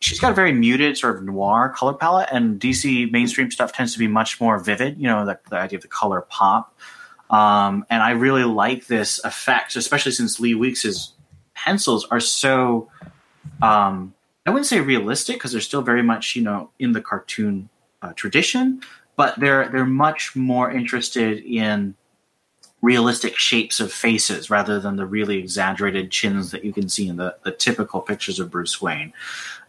[0.00, 3.92] she's got a very muted sort of noir color palette, and DC mainstream stuff tends
[3.92, 4.98] to be much more vivid.
[4.98, 6.76] You know, the, the idea of the color pop.
[7.30, 11.12] Um, and I really like this effect, especially since Lee Weeks's
[11.54, 12.88] pencils are so.
[13.62, 17.68] Um, I wouldn't say realistic because they're still very much you know in the cartoon
[18.02, 18.80] uh, tradition,
[19.16, 21.94] but they're they're much more interested in
[22.86, 27.16] realistic shapes of faces rather than the really exaggerated chins that you can see in
[27.16, 29.12] the, the typical pictures of Bruce Wayne.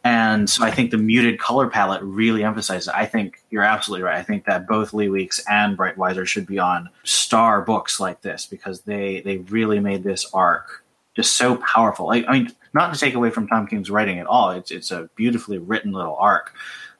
[0.03, 2.87] And so I think the muted color palette really emphasizes.
[2.89, 4.19] I think you're absolutely right.
[4.19, 8.45] I think that both Lee Weeks and Breitweiser should be on star books like this
[8.45, 10.83] because they they really made this arc
[11.15, 12.11] just so powerful.
[12.11, 14.51] I mean, not to take away from Tom King's writing at all.
[14.51, 16.53] It's it's a beautifully written little arc,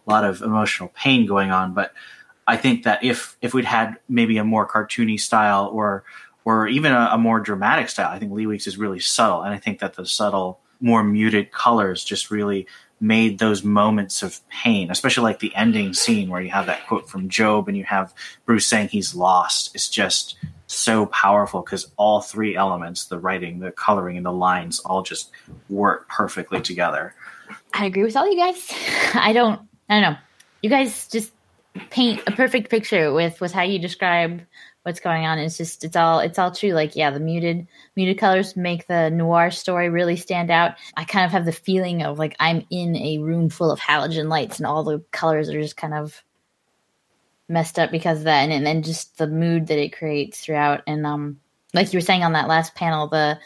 [0.08, 1.94] a lot of emotional pain going on, but
[2.48, 6.04] I think that if if we'd had maybe a more cartoony style or
[6.46, 9.54] or even a, a, more dramatic style, I think Lee Weeks is really subtle, and
[9.54, 12.68] I think that the subtle, more muted colors just really
[13.02, 17.10] made those moments of pain, especially like the ending scene where you have that quote
[17.10, 18.14] from Job and you have
[18.46, 19.76] Bruce saying he's lost.
[19.76, 24.80] It's just so powerful because all three elements the writing, the coloring, and the lines
[24.80, 25.32] all just
[25.70, 27.14] work perfectly together.
[27.74, 28.72] I agree with all you guys.
[29.14, 30.18] I don't, I don't know.
[30.62, 31.32] You guys just
[31.90, 34.42] paint a perfect picture with with how you describe
[34.84, 35.38] what's going on.
[35.38, 36.72] It's just it's all it's all true.
[36.72, 40.76] Like yeah, the muted muted colors make the noir story really stand out.
[40.96, 44.30] I kind of have the feeling of like I'm in a room full of halogen
[44.30, 46.24] lights and all the colors are just kind of
[47.50, 50.82] messed up because of that and, and then just the mood that it creates throughout
[50.86, 51.40] and um
[51.74, 53.40] like you were saying on that last panel the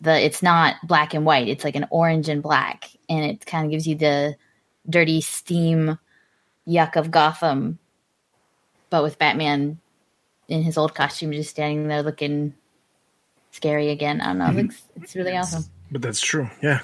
[0.00, 3.64] the it's not black and white it's like an orange and black and it kind
[3.64, 4.36] of gives you the
[4.88, 5.98] dirty steam
[6.68, 7.78] yuck of Gotham,
[8.90, 9.78] but with Batman
[10.48, 12.54] in his old costume just standing there looking
[13.52, 14.20] scary again.
[14.20, 14.44] I don't know.
[14.46, 14.58] Mm-hmm.
[14.58, 15.64] It looks, it's really awesome.
[15.90, 16.48] But that's true.
[16.62, 16.80] Yeah.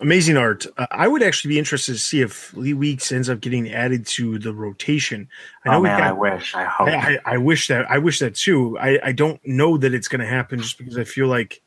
[0.00, 0.66] Amazing art.
[0.78, 4.06] Uh, I would actually be interested to see if Lee Weeks ends up getting added
[4.08, 5.28] to the rotation.
[5.64, 6.54] I know oh man, got, I wish.
[6.54, 6.88] I hope.
[6.88, 7.90] I, I, wish that.
[7.90, 8.78] I wish that too.
[8.78, 11.60] I, I don't know that it's going to happen just because I feel like.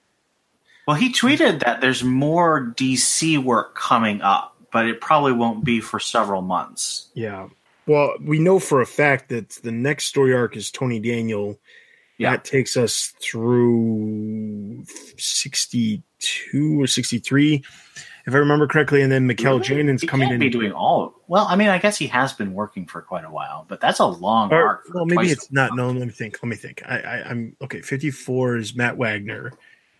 [0.87, 5.79] Well, he tweeted that there's more DC work coming up but it probably won't be
[5.79, 7.07] for several months.
[7.13, 7.47] Yeah.
[7.85, 11.59] Well, we know for a fact that the next story arc is Tony Daniel.
[12.17, 12.31] Yeah.
[12.31, 14.83] That takes us through
[15.17, 17.63] 62 or 63,
[18.25, 19.01] if I remember correctly.
[19.01, 19.83] And then Mikel really?
[19.83, 20.39] Janín's he coming in.
[20.39, 21.13] be doing all.
[21.27, 23.99] Well, I mean, I guess he has been working for quite a while, but that's
[23.99, 24.85] a long or, arc.
[24.93, 25.75] Well, maybe it's not.
[25.75, 26.39] No, let me think.
[26.41, 26.81] Let me think.
[26.85, 27.81] I, I, am okay.
[27.81, 29.51] 54 is Matt Wagner.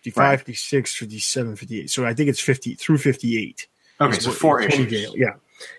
[0.02, 0.38] 55, right.
[0.38, 1.90] 56, 57, 58.
[1.90, 3.66] So I think it's 50 through 58.
[4.00, 5.14] Okay, so four issues.
[5.16, 5.34] yeah.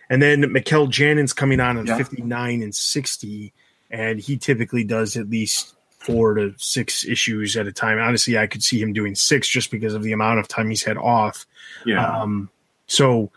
[0.10, 1.98] And then Mikel Janín's coming on at yeah.
[1.98, 3.54] 59 and 60,
[3.92, 7.98] and he typically does at least four to six issues at a time.
[8.00, 10.84] Honestly, I could see him doing six just because of the amount of time he's
[10.84, 11.46] had off.
[11.86, 12.06] Yeah.
[12.06, 12.50] Um,
[12.88, 13.32] so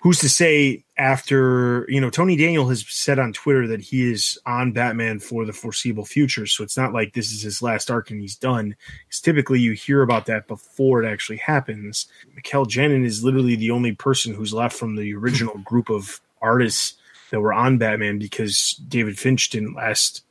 [0.00, 4.38] who's to say after you know Tony Daniel has said on Twitter that he is
[4.46, 8.10] on Batman for the foreseeable future, so it's not like this is his last arc
[8.10, 8.74] and he's done.
[9.06, 12.06] Because typically you hear about that before it actually happens.
[12.34, 16.94] Mikel Janín is literally the only person who's left from the original group of artists
[17.30, 20.24] that were on Batman because David Finch didn't last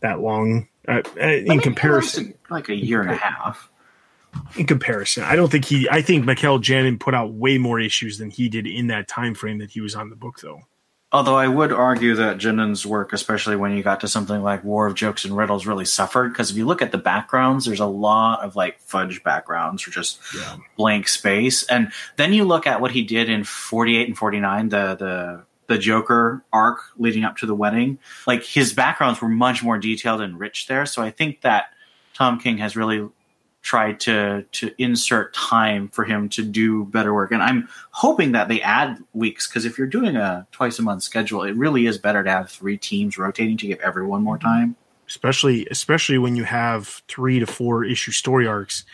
[0.00, 0.68] that long.
[0.86, 3.70] Uh, uh, in comparison, like a year and a half.
[4.56, 5.88] In comparison, I don't think he.
[5.90, 9.34] I think Mikel Janín put out way more issues than he did in that time
[9.34, 10.60] frame that he was on the book, though.
[11.10, 14.86] Although I would argue that Janín's work, especially when you got to something like War
[14.86, 17.86] of Jokes and Riddles, really suffered because if you look at the backgrounds, there's a
[17.86, 20.56] lot of like fudge backgrounds or just Yeah.
[20.76, 24.94] blank space, and then you look at what he did in 48 and 49, the
[24.96, 27.98] the the Joker arc leading up to the wedding.
[28.26, 30.84] Like his backgrounds were much more detailed and rich there.
[30.86, 31.66] So I think that
[32.14, 33.06] Tom King has really
[33.68, 38.48] tried to to insert time for him to do better work and i'm hoping that
[38.48, 41.98] they add weeks because if you're doing a twice a month schedule it really is
[41.98, 44.48] better to have three teams rotating to give everyone more mm-hmm.
[44.48, 44.76] time
[45.08, 48.84] especially especially when you have three to four issue story arcs.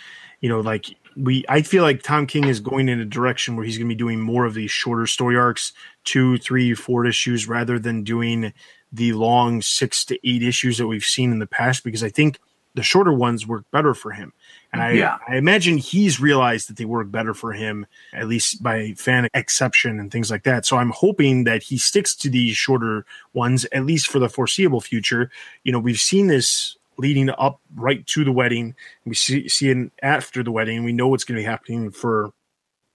[0.40, 3.64] You know, like we, I feel like Tom King is going in a direction where
[3.64, 5.72] he's going to be doing more of these shorter story arcs,
[6.04, 8.52] two, three, four issues, rather than doing
[8.92, 11.84] the long six to eight issues that we've seen in the past.
[11.84, 12.38] Because I think
[12.74, 14.32] the shorter ones work better for him.
[14.74, 15.18] And I, Yeah.
[15.28, 20.00] I imagine he's realized that they work better for him, at least by fan exception
[20.00, 20.66] and things like that.
[20.66, 24.80] So I'm hoping that he sticks to these shorter ones, at least for the foreseeable
[24.80, 25.30] future.
[25.62, 28.74] You know, we've seen this leading up right to the wedding.
[29.04, 30.84] We see, see it after the wedding.
[30.84, 32.32] We know what's going to be happening for,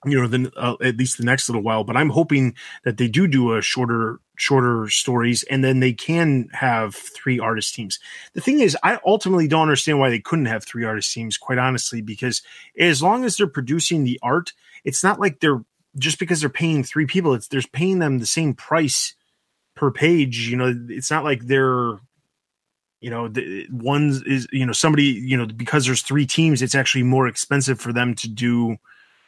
[0.06, 1.84] you know, then uh, at least the next little while.
[1.84, 6.50] But I'm hoping that they do do a shorter, shorter stories, and then they can
[6.54, 8.00] have three artist teams.
[8.34, 11.58] The thing is, I ultimately don't understand why they couldn't have three artist teams, quite
[11.58, 12.41] honestly, because
[12.78, 14.54] as long as they're producing the art,
[14.86, 15.64] it's not like they're
[15.97, 19.16] just because they're paying three people, it's they're paying them the same price
[19.76, 20.47] per page.
[20.47, 22.00] You know, it's not like they're
[23.02, 26.76] you know the one is you know somebody you know because there's three teams it's
[26.76, 28.78] actually more expensive for them to do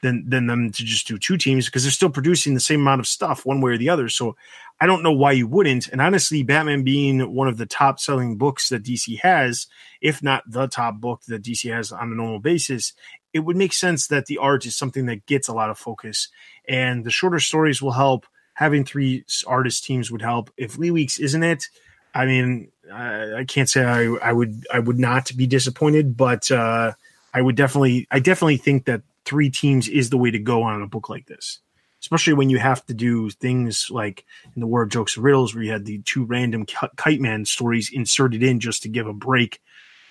[0.01, 2.99] than than them to just do two teams because they're still producing the same amount
[2.99, 4.09] of stuff one way or the other.
[4.09, 4.35] So
[4.79, 5.87] i don't know why you wouldn't.
[5.87, 9.67] And honestly batman being one of the top selling books that dc has
[10.01, 12.93] if not the top book that dc has on a normal basis
[13.33, 16.27] it would make sense that the art is something that gets a lot of focus.
[16.67, 18.25] And the shorter stories will help.
[18.55, 20.51] Having three artist teams would help.
[20.57, 21.69] If lee weeks isn't it
[22.13, 26.51] I mean, I, I can't say I, I would I would not be disappointed, but
[26.51, 26.93] uh,
[27.33, 30.81] I would definitely I definitely think that three teams is the way to go on
[30.81, 31.59] a book like this,
[32.01, 35.53] especially when you have to do things like in the War of Jokes and Riddles,
[35.53, 36.65] where you had the two random
[36.95, 39.61] Kite Man stories inserted in just to give a break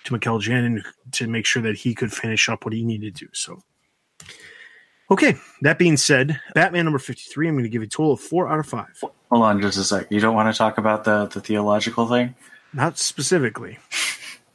[0.05, 0.83] to Mikel Janín
[1.13, 3.27] to make sure that he could finish up what he needed to.
[3.33, 3.61] So.
[5.09, 8.21] Okay, that being said, Batman number 53, I'm going to give it a total of
[8.21, 8.97] four out of five.
[9.29, 12.33] hold on just a sec you don't want to talk about the the theological thing
[12.73, 13.77] Not specifically.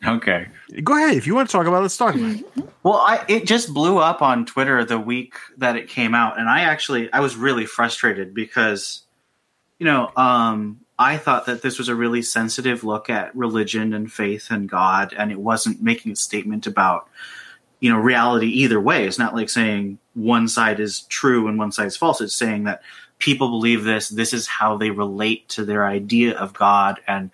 [0.17, 0.47] okay
[0.83, 1.17] Go ahead.
[1.17, 2.45] If you want to talk about it, let's talk about it.
[2.83, 6.49] Well, I it just blew up on Twitter the week that it came out, and
[6.49, 9.03] I actually I was really frustrated because,
[9.79, 14.13] you know, um, I thought that this was a really sensitive look at religion and
[14.13, 17.09] faith and God, and it wasn't making a statement about,
[17.81, 19.07] you know, reality either way.
[19.07, 22.21] It's not like saying one side is true and one side is false.
[22.21, 22.83] It's saying that
[23.19, 24.09] people believe this.
[24.09, 27.31] This is how they relate to their idea of God, and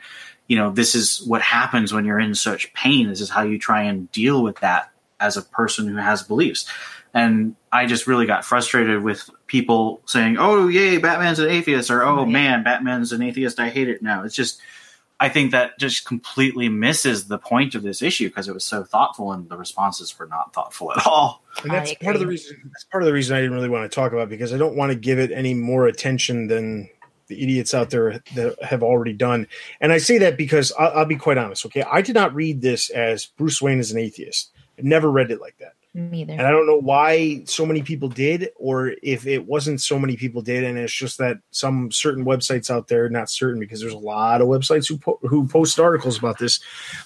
[0.52, 3.08] you know, this is what happens when you're in such pain.
[3.08, 6.68] This is how you try and deal with that as a person who has beliefs.
[7.14, 12.02] And I just really got frustrated with people saying, "Oh, yay, Batman's an atheist," or
[12.02, 13.58] "Oh man, Batman's an atheist.
[13.60, 14.60] I hate it now." It's just,
[15.18, 18.84] I think that just completely misses the point of this issue because it was so
[18.84, 21.42] thoughtful, and the responses were not thoughtful at all.
[21.62, 22.60] And that's part of the reason.
[22.66, 24.58] That's part of the reason I didn't really want to talk about it, because I
[24.58, 26.90] don't want to give it any more attention than
[27.26, 29.46] the idiots out there that have already done.
[29.80, 31.66] And I say that because I'll, I'll be quite honest.
[31.66, 34.50] Okay, I did not read this as Bruce Wayne is an atheist.
[34.78, 35.74] I never read it like that.
[35.94, 36.32] Me either.
[36.32, 40.16] And I don't know why so many people did, or if it wasn't so many
[40.16, 43.92] people did, and it's just that some certain websites out there, not certain because there's
[43.92, 46.60] a lot of websites who po- who post articles about this,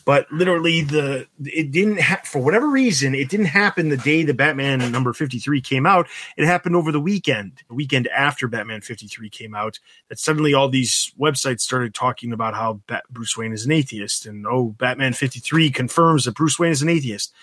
[0.04, 4.32] but literally the it didn't ha- for whatever reason it didn't happen the day the
[4.32, 6.06] Batman number fifty three came out.
[6.36, 9.80] It happened over the weekend, the weekend after Batman fifty three came out.
[10.10, 14.26] That suddenly all these websites started talking about how Bat- Bruce Wayne is an atheist,
[14.26, 17.34] and oh, Batman fifty three confirms that Bruce Wayne is an atheist.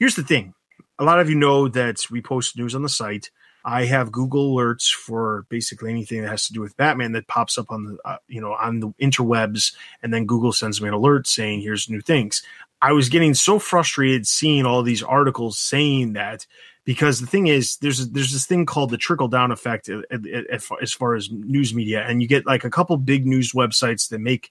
[0.00, 0.54] Here's the thing
[1.00, 3.30] a lot of you know that we post news on the site.
[3.64, 7.58] I have Google alerts for basically anything that has to do with Batman that pops
[7.58, 10.94] up on the uh, you know on the interwebs, and then Google sends me an
[10.94, 12.42] alert saying here's new things.
[12.82, 16.46] I was getting so frustrated seeing all these articles saying that
[16.84, 20.26] because the thing is there's there's this thing called the trickle down effect at, at,
[20.26, 24.08] at, as far as news media and you get like a couple big news websites
[24.08, 24.50] that make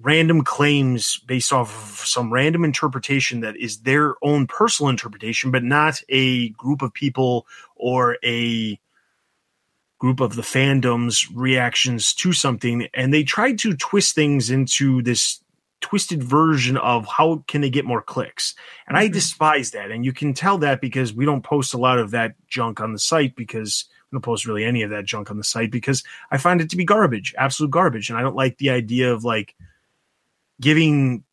[0.00, 5.62] random claims based off of some random interpretation that is their own personal interpretation but
[5.62, 8.78] not a group of people or a
[10.02, 12.88] group of the fandom's reactions to something.
[12.92, 15.40] And they tried to twist things into this
[15.80, 18.56] twisted version of how can they get more clicks.
[18.88, 19.12] And i mm-hmm.
[19.12, 19.92] despise that.
[19.92, 22.92] And you can tell that because we don't post a lot of that junk on
[22.92, 26.02] the site because we don't post really any of that junk on the site because
[26.32, 28.10] i find it to be garbage absolute garbage.
[28.10, 29.54] And i don't like the idea of like
[30.60, 31.24] giving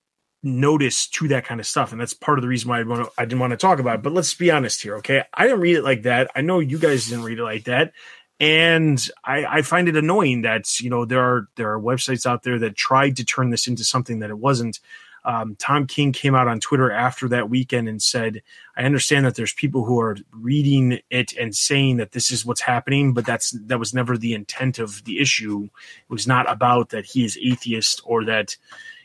[0.41, 1.91] notice to that kind of stuff.
[1.91, 3.79] And that's part of the reason why I, want to, I didn't want to talk
[3.79, 4.03] about it.
[4.03, 5.23] But let's be honest here okay?
[5.33, 6.31] I didn't read it like that.
[6.35, 7.93] I know you guys didn't read it like that.
[8.39, 12.43] And I, I find it annoying that you know there are there are websites out
[12.43, 14.79] there that tried to turn this into something that it wasn't.
[15.25, 18.41] Um, Tom King came out on Twitter after that weekend and said,
[18.77, 22.61] "I understand that there's people who are reading it and saying that this is what's
[22.61, 25.65] happening, but that's that was never the intent of the issue.
[25.65, 28.55] It was not about that he is atheist or that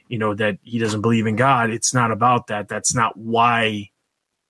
[0.09, 1.71] you know that he doesn't believe in God.
[1.71, 2.69] It's not about that.
[2.69, 3.91] That's not why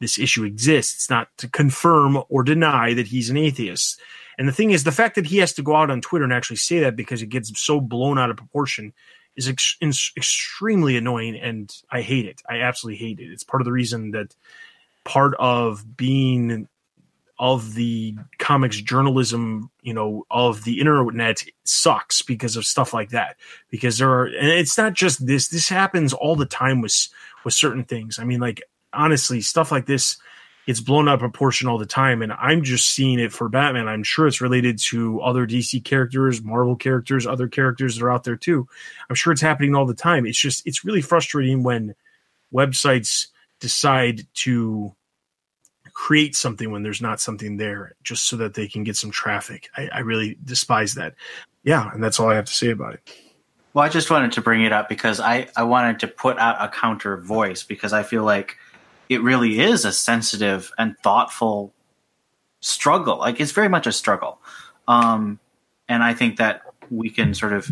[0.01, 0.95] this issue exists.
[0.95, 4.01] It's not to confirm or deny that he's an atheist."
[4.37, 6.33] And the thing is, the fact that he has to go out on Twitter and
[6.33, 8.93] actually say that because it gets so blown out of proportion
[9.37, 9.77] is ex-
[10.17, 12.43] extremely annoying, and I hate it.
[12.49, 13.33] I absolutely hate it.
[13.33, 14.35] It's part of the reason that
[15.05, 16.69] part of being
[17.39, 23.37] of the comics journalism, you know, of the internet sucks because of stuff like that.
[23.71, 25.49] Because there are, and it's not just this.
[25.49, 27.09] This happens all the time with
[27.45, 28.19] with certain things.
[28.19, 28.63] I mean, like
[28.93, 30.17] honestly, stuff like this
[30.67, 32.23] it's blown out of proportion all the time.
[32.23, 33.89] And I'm just seeing it for Batman.
[33.89, 38.25] I'm sure it's related to other DC characters, Marvel characters, other characters that are out
[38.25, 38.67] there too.
[39.09, 40.27] I'm sure it's happening all the time.
[40.27, 41.95] It's just, it's really frustrating when
[42.53, 43.27] websites
[43.61, 44.95] decide to
[45.95, 49.71] create something when there's not something there just so that they can get some traffic.
[49.77, 51.15] I, I really despise that.
[51.63, 51.91] Yeah.
[51.93, 53.17] And that's all I have to say about it.
[53.73, 56.57] Well, I just wanted to bring it up because I, I wanted to put out
[56.61, 58.57] a counter voice because I feel like
[59.09, 61.73] it really is a sensitive and thoughtful
[62.61, 63.19] struggle.
[63.19, 64.41] Like it's very much a struggle.
[64.87, 65.39] Um,
[65.89, 67.71] and I think that we can sort of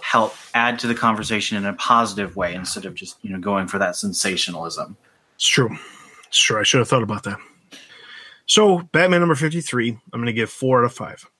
[0.00, 3.66] help add to the conversation in a positive way instead of just, you know, going
[3.66, 4.96] for that sensationalism.
[5.36, 5.76] It's true.
[6.28, 6.58] It's true.
[6.58, 7.38] I should have thought about that.
[8.50, 11.30] So, Batman number 53, I'm going to give four out of five.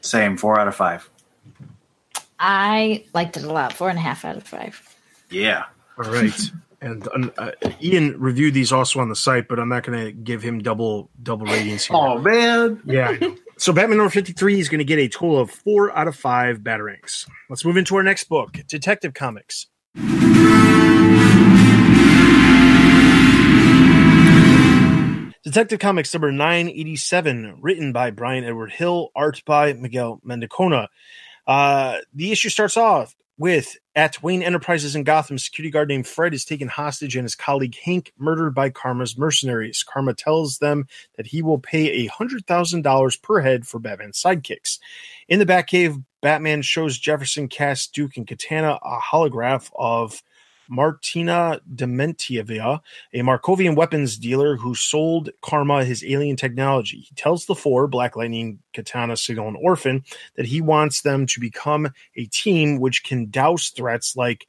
[0.00, 1.08] Same, four out of five.
[2.36, 3.72] I liked it a lot.
[3.72, 4.82] Four and a half out of five.
[5.30, 5.66] Yeah.
[5.96, 6.34] All right.
[6.80, 10.42] and uh, Ian reviewed these also on the site, but I'm not going to give
[10.42, 11.84] him double double ratings.
[11.84, 11.96] Here.
[11.96, 13.16] Oh man, yeah.
[13.56, 16.58] So Batman number 53 is going to get a total of four out of five
[16.58, 17.28] batarangs.
[17.50, 19.68] Let's move into our next book, Detective Comics.
[25.44, 30.86] Detective Comics number 987, written by Bryan Edward Hill, art by Miguel Mendonca.
[31.48, 36.32] Uh, the issue starts off with at Wayne Enterprises in Gotham, security guard named Fred
[36.32, 39.82] is taken hostage and his colleague Hank murdered by Karma's mercenaries.
[39.82, 40.86] Karma tells them
[41.16, 44.78] that he will pay $100,000 per head for Batman's sidekicks.
[45.26, 50.22] In the Batcave, Batman shows Jefferson, Cass, Duke, and Katana a holograph of
[50.72, 52.80] Martina Dementieva,
[53.12, 57.00] a Markovian weapons dealer who sold Karma his alien technology.
[57.00, 60.02] He tells the four, Black Lightning, Katana, Signal, and Orphan,
[60.36, 64.46] that he wants them to become a team which can douse threats like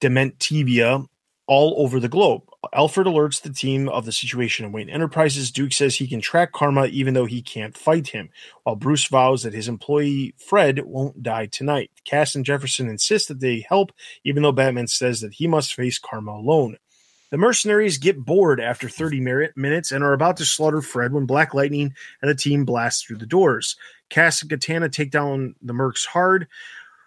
[0.00, 1.06] Dementivia
[1.46, 2.42] all over the globe.
[2.72, 5.50] Alfred alerts the team of the situation in Wayne Enterprises.
[5.50, 8.30] Duke says he can track Karma even though he can't fight him,
[8.62, 11.90] while Bruce vows that his employee Fred won't die tonight.
[12.04, 13.92] Cass and Jefferson insist that they help,
[14.24, 16.78] even though Batman says that he must face Karma alone.
[17.30, 19.20] The mercenaries get bored after 30
[19.56, 23.16] minutes and are about to slaughter Fred when Black Lightning and the team blast through
[23.16, 23.76] the doors.
[24.10, 26.46] Cass and Katana take down the mercs hard,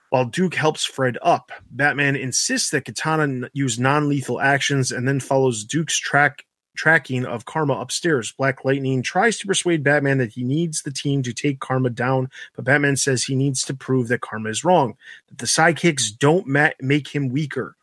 [0.09, 1.51] while Duke helps Fred up.
[1.71, 6.45] Batman insists that Katana use non lethal actions and then follows Duke's track
[6.75, 8.33] tracking of Karma upstairs.
[8.33, 12.29] Black Lightning tries to persuade Batman that he needs the team to take Karma down,
[12.55, 14.95] but Batman says he needs to prove that Karma is wrong,
[15.29, 17.75] that the sidekicks don't ma- make him weaker.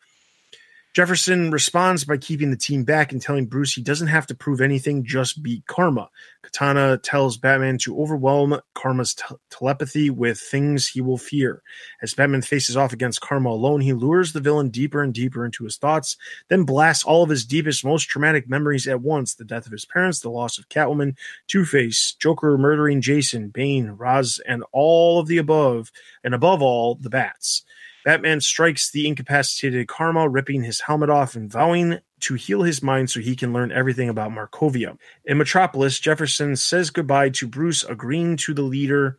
[0.95, 4.61] Jefferson responds by keeping the team back and telling Bruce he doesn't have to prove
[4.61, 6.11] anything, just beat Karma.
[6.43, 9.17] Katana tells Batman to overwhelm Karma's
[9.49, 11.63] telepathy with things he will fear.
[12.03, 15.65] As Batman faces off against Karma alone, he lures the villain deeper and deeper into
[15.65, 16.19] his thoughts,
[16.49, 19.87] then blasts all of his deepest, most traumatic memories at once the death of his
[19.87, 21.17] parents, the loss of Catwoman,
[21.47, 25.91] Two Face, Joker murdering Jason, Bane, Ra's, and all of the above,
[26.23, 27.63] and above all, the bats.
[28.05, 33.11] Batman strikes the incapacitated Karma, ripping his helmet off and vowing to heal his mind
[33.11, 34.99] so he can learn everything about Markovia.
[35.25, 39.19] In Metropolis, Jefferson says goodbye to Bruce, agreeing to the leader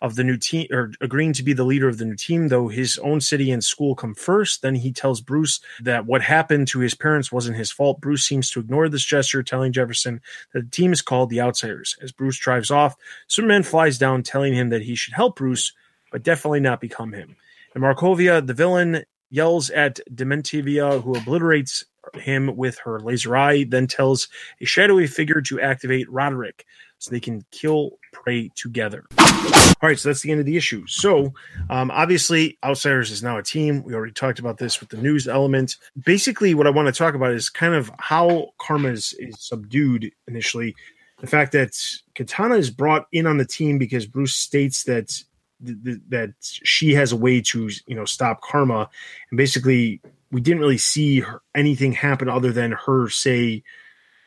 [0.00, 2.66] of the new team or agreeing to be the leader of the new team, though
[2.66, 4.60] his own city and school come first.
[4.60, 8.00] Then he tells Bruce that what happened to his parents wasn't his fault.
[8.00, 10.20] Bruce seems to ignore this gesture, telling Jefferson
[10.52, 11.96] that the team is called the Outsiders.
[12.02, 12.96] As Bruce drives off,
[13.28, 15.72] Superman flies down, telling him that he should help Bruce,
[16.10, 17.36] but definitely not become him.
[17.74, 23.86] In Markovia, the villain yells at Dementivia, who obliterates him with her laser eye, then
[23.86, 24.28] tells
[24.60, 26.66] a shadowy figure to activate Roderick
[26.98, 29.04] so they can kill prey together.
[29.18, 30.86] All right, so that's the end of the issue.
[30.86, 31.32] So,
[31.70, 33.82] um, obviously, Outsiders is now a team.
[33.82, 35.76] We already talked about this with the news element.
[36.04, 40.12] Basically, what I want to talk about is kind of how Karma is, is subdued
[40.28, 40.76] initially.
[41.20, 41.76] The fact that
[42.14, 45.22] Katana is brought in on the team because Bruce states that
[45.64, 48.88] th- th- that she has a way to you know stop Karma,
[49.30, 50.00] and basically
[50.30, 53.62] we didn't really see her, anything happen other than her say,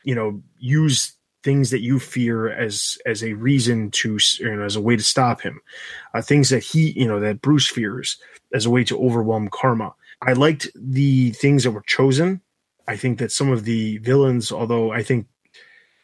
[0.04, 4.76] you know, use things that you fear as as a reason to you know as
[4.76, 5.60] a way to stop him.
[6.14, 8.18] Uh, things that he you know that bruce fears
[8.52, 9.94] as a way to overwhelm karma.
[10.22, 12.40] I liked the things that were chosen.
[12.88, 15.26] I think that some of the villains although i think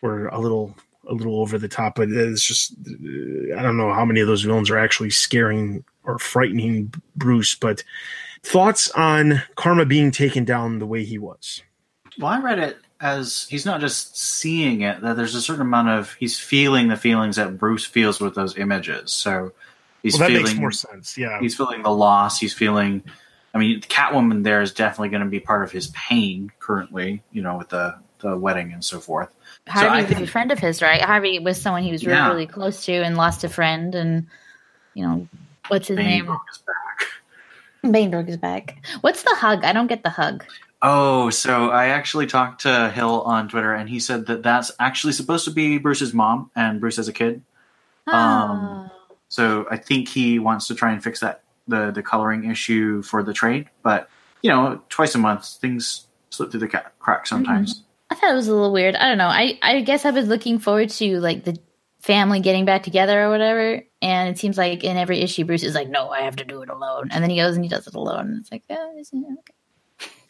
[0.01, 0.77] were a little
[1.09, 4.27] a little over the top but it's just uh, i don't know how many of
[4.27, 7.83] those villains are actually scaring or frightening bruce but
[8.43, 11.63] thoughts on karma being taken down the way he was
[12.19, 15.89] Well, I read it as he's not just seeing it; that there's a certain amount
[15.89, 19.13] of he's feeling the feelings that Bruce feels with those images.
[19.13, 19.53] So
[20.03, 22.39] he's well that feeling makes more sense yeah he's feeling the loss.
[22.39, 23.03] He's feeling.
[23.55, 27.23] I mean, Catwoman there is definitely going to be part of his pain currently.
[27.33, 29.29] You know, with the the wedding and so forth.
[29.67, 31.01] So Harvey I was a friend of his, right?
[31.01, 32.29] Harvey was someone he was really, Yeah.
[32.29, 33.95] really close to and lost a friend.
[33.95, 34.27] And,
[34.95, 35.29] you know,
[35.69, 36.27] what's his Bane name?
[36.27, 37.93] broke his back.
[37.93, 38.77] Bane broke his back.
[39.03, 39.65] What's the hug?
[39.65, 40.45] I don't get the hug.
[40.85, 45.13] Oh, so I actually talked to Hill on Twitter, and he said that that's actually
[45.13, 47.43] supposed to be Bruce's mom and Bruce as a kid.
[48.07, 48.91] Um,
[49.29, 53.23] So I think he wants to try and fix that the the coloring issue for
[53.23, 54.09] the trade, but
[54.43, 57.83] you know, twice a month things slip through the ca- cracks sometimes.
[57.85, 57.92] I
[58.23, 58.95] thought it was a little weird.
[58.95, 59.27] I don't know.
[59.27, 61.59] I, I guess I was looking forward to like the
[62.01, 63.83] family getting back together or whatever.
[64.01, 66.63] And it seems like in every issue, Bruce is like, "No, I have to do
[66.63, 68.29] it alone," and then he goes and he does it alone.
[68.29, 69.53] And it's like, oh, okay.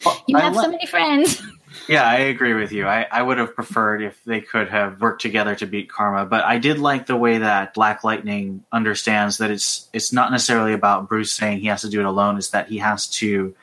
[0.05, 1.41] Well, you I have so many friends.
[1.87, 2.85] Yeah, I agree with you.
[2.85, 6.45] I, I would have preferred if they could have worked together to beat Karma, but
[6.45, 11.09] I did like the way that Black Lightning understands that it's it's not necessarily about
[11.09, 13.55] Bruce saying he has to do it alone, it's that he has to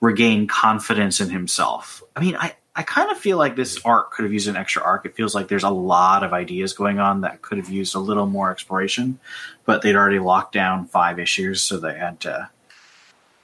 [0.00, 2.02] regain confidence in himself.
[2.16, 4.82] I mean, I, I kind of feel like this arc could have used an extra
[4.82, 5.06] arc.
[5.06, 8.00] It feels like there's a lot of ideas going on that could have used a
[8.00, 9.20] little more exploration,
[9.64, 12.50] but they'd already locked down five issues, so they had to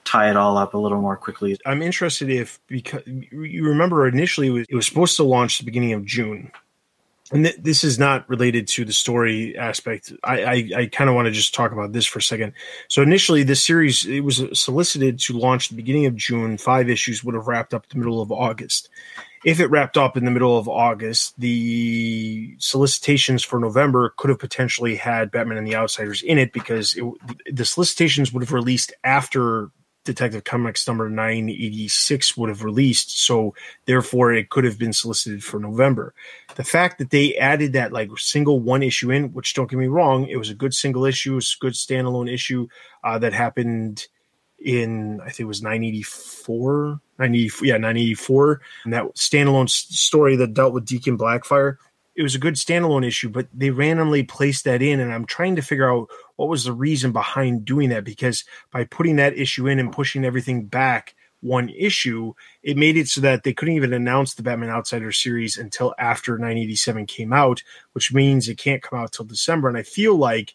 [0.05, 1.57] tie it all up a little more quickly.
[1.65, 5.65] I'm interested if because you remember initially it was, it was supposed to launch the
[5.65, 6.51] beginning of June,
[7.33, 10.13] and th- this is not related to the story aspect.
[10.25, 12.53] I I, I kind of want to just talk about this for a second.
[12.89, 16.59] So initially, this series it was solicited to launch the beginning of June.
[16.59, 18.89] Five issues would have wrapped up the middle of August.
[19.43, 24.39] If it wrapped up in the middle of August, the solicitations for November could have
[24.39, 27.05] potentially had Batman and the Outsiders in it because it,
[27.51, 29.71] the solicitations would have released after
[30.05, 33.19] Detective Comics number 986 would have released.
[33.21, 36.15] So therefore it could have been solicited for November.
[36.57, 39.87] The fact that they added that like single one issue in, which don't get me
[39.87, 42.69] wrong, it was a good single issue, it was a good standalone issue
[43.05, 44.07] uh, that happened
[44.59, 48.61] in I think it was 984, 90, yeah, 984.
[48.85, 51.77] And that standalone story that dealt with Deacon Blackfire.
[52.21, 55.57] It was a good standalone issue, but they randomly placed that in, and I'm trying
[55.57, 59.67] to figure out what was the reason behind doing that because by putting that issue
[59.67, 63.95] in and pushing everything back one issue, it made it so that they couldn't even
[63.95, 67.63] announce the Batman Outsider series until after 987 came out,
[67.95, 69.71] which means it can't come out till December.
[69.71, 70.55] And I feel like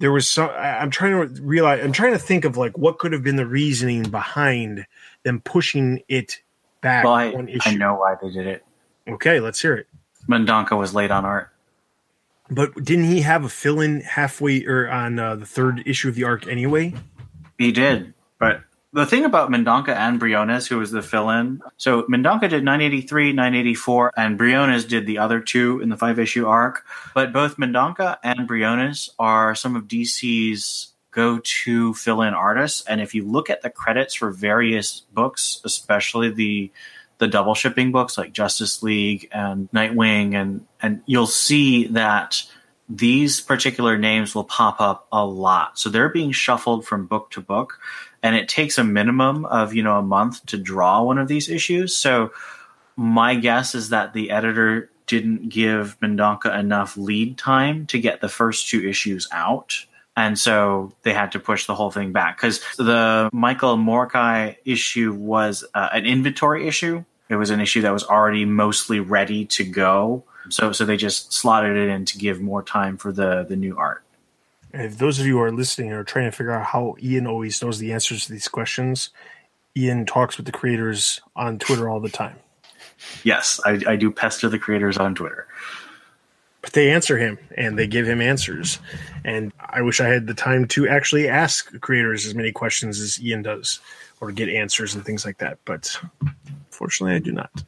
[0.00, 0.50] there was some.
[0.50, 1.80] I'm trying to realize.
[1.80, 4.84] I'm trying to think of like what could have been the reasoning behind
[5.22, 6.40] them pushing it
[6.80, 7.70] back Well, I, one issue.
[7.70, 8.64] I know why they did it.
[9.06, 9.86] Okay, let's hear it.
[10.28, 11.50] Mendonca was late on art.
[12.50, 16.14] But didn't he have a fill in halfway or on uh, the third issue of
[16.14, 16.94] the arc anyway?
[17.58, 18.62] He did, but
[18.92, 24.12] the thing about Mendonca and Briones, who was the fill-in, so Mendonca did 983, 984,
[24.16, 26.86] and Briones did the other two in the five-issue arc.
[27.14, 33.24] But both Mendonca and Briones are some of DC's go-to fill-in artists, and if you
[33.24, 36.70] look at the credits for various books, especially the
[37.18, 42.42] the double shipping books like Justice League and Nightwing, and and you'll see that
[42.88, 45.78] these particular names will pop up a lot.
[45.78, 47.78] So they're being shuffled from book to book.
[48.22, 51.48] and it takes a minimum of you know a month to draw one of these
[51.48, 51.94] issues.
[51.94, 52.32] So
[52.96, 58.28] my guess is that the editor didn't give Mendonca enough lead time to get the
[58.28, 59.86] first two issues out.
[60.18, 65.12] And so they had to push the whole thing back because the Michael Moreci issue
[65.12, 67.04] was uh, an inventory issue.
[67.28, 70.24] It was an issue that was already mostly ready to go.
[70.48, 73.76] So, so they just slotted it in to give more time for the, the new
[73.76, 74.02] art.
[74.72, 77.28] And if those of you who are listening are trying to figure out how Ian
[77.28, 79.10] always knows the answers to these questions,
[79.76, 82.40] Ian talks with the creators on Twitter all the time.
[83.22, 85.46] Yes, I, I do pester the creators on Twitter.
[86.68, 88.78] But they answer him and they give him answers.
[89.24, 93.18] And I wish I had the time to actually ask creators as many questions as
[93.24, 93.80] Ian does
[94.20, 95.56] or get answers and things like that.
[95.64, 95.98] But
[96.68, 97.64] fortunately, I do not.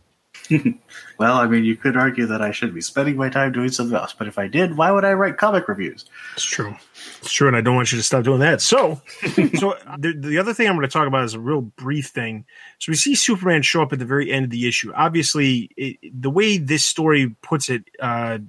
[1.19, 3.97] well, I mean, you could argue that I should be spending my time doing something
[3.97, 6.05] else, but if I did, why would I write comic reviews?
[6.35, 6.77] It's true.
[7.23, 8.61] It's true, and I don't want you to stop doing that.
[8.61, 9.01] So,
[9.59, 12.45] so the, the other thing I'm going to talk about is a real brief thing.
[12.81, 14.93] So we see Superman show up at the very end of the issue.
[14.95, 18.41] Obviously, it, the way this story puts it, uh,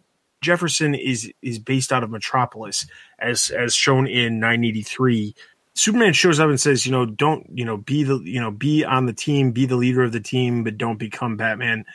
[0.42, 2.86] Jefferson is is based out of Metropolis,
[3.20, 5.36] as as shown in 983.
[5.74, 8.84] Superman shows up and says, you know, don't, you know, be the, you know, be
[8.84, 11.86] on the team, be the leader of the team, but don't become Batman.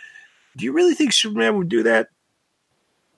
[0.57, 2.09] Do you really think Superman would do that?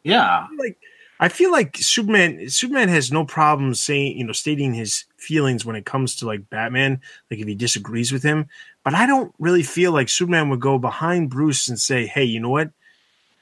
[0.02, 0.48] Yeah.
[0.58, 0.78] Like,
[1.20, 5.76] I feel like Superman, Superman has no problem saying, you know, stating his feelings when
[5.76, 7.00] it comes to like Batman,
[7.30, 8.46] like if he disagrees with him.
[8.84, 12.40] But I don't really feel like Superman would go behind Bruce and say, hey, you
[12.40, 12.70] know what?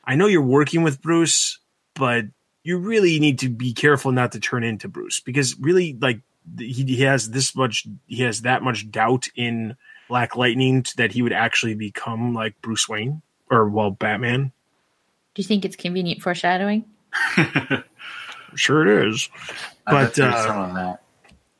[0.05, 1.59] I know you're working with Bruce,
[1.97, 2.27] but
[2.63, 6.21] you really need to be careful not to turn into Bruce because really, like,
[6.59, 9.77] he, he has this much he has that much doubt in
[10.09, 14.53] Black Lightning that he would actually become like Bruce Wayne or well Batman.
[15.35, 16.85] Do you think it's convenient foreshadowing?
[18.55, 19.29] sure it is.
[19.85, 21.03] But uh, some of that.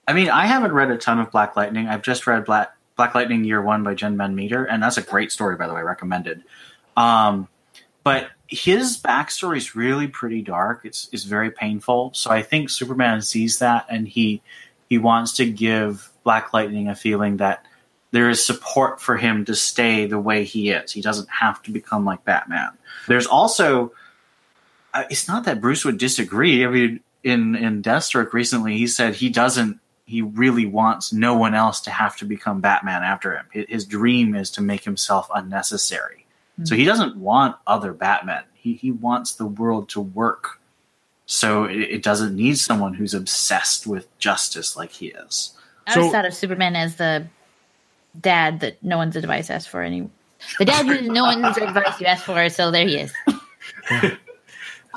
[0.09, 1.89] I mean, I haven't read a ton of Black Lightning.
[1.89, 5.03] I've just read Black Black Lightning Year One by Jen Van Meter, and that's a
[5.03, 6.43] great story, by the way, recommended.
[6.97, 7.49] Um,
[8.07, 10.83] but his backstory is really pretty dark.
[10.85, 12.13] It's it's very painful.
[12.15, 14.43] So I think Superman sees that, and he
[14.89, 17.67] he wants to give Black Lightning a feeling that
[18.13, 20.93] there is support for him to stay the way he is.
[20.93, 22.71] He doesn't have to become like Batman.
[23.09, 23.93] There's also,
[24.95, 26.65] uh, it's not that Bruce would disagree.
[26.65, 29.81] I mean, in in Deathstroke recently, he said he doesn't.
[30.05, 33.47] He really wants no one else to have to become Batman after him.
[33.51, 36.26] His dream is to make himself unnecessary.
[36.57, 36.65] Mm-hmm.
[36.65, 38.45] So he doesn't want other Batmen.
[38.55, 40.61] He he wants the world to work
[41.27, 45.53] so it, it, doesn't need someone who's obsessed with justice like he is.
[45.87, 47.27] I so, thought of Superman as the
[48.19, 50.09] dad that no one's advice asked for any.
[50.59, 53.13] The dad who no one's advice you asked for, so there he is.
[53.91, 54.17] Yeah.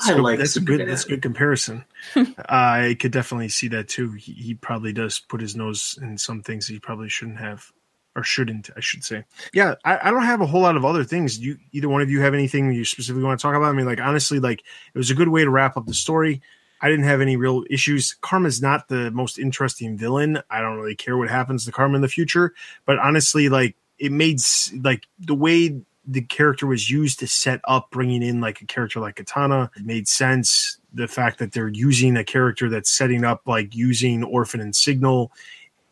[0.02, 1.84] I like that's a good that's a good comparison.
[2.16, 4.14] uh, I could definitely see that too.
[4.14, 7.74] He, he probably does put his nose in some things he probably shouldn't have
[8.16, 9.24] or shouldn't, I should say.
[9.54, 11.40] Yeah, I, I, don't have a whole lot of other things.
[11.40, 13.70] You either one of you have anything you specifically want to talk about?
[13.70, 14.62] I mean, like honestly, like
[14.94, 16.42] it was a good way to wrap up the story.
[16.82, 18.16] I didn't have any real issues.
[18.22, 20.42] Karma's not the most interesting villain.
[20.50, 22.54] I don't really care what happens to Karma in the future,
[22.86, 24.40] but honestly, like it made
[24.82, 29.00] like the way the character was used to set up bringing in like a character
[29.00, 30.78] like Katana it made sense.
[30.92, 35.32] The fact that they're using a character that's setting up like using Orphan and Signal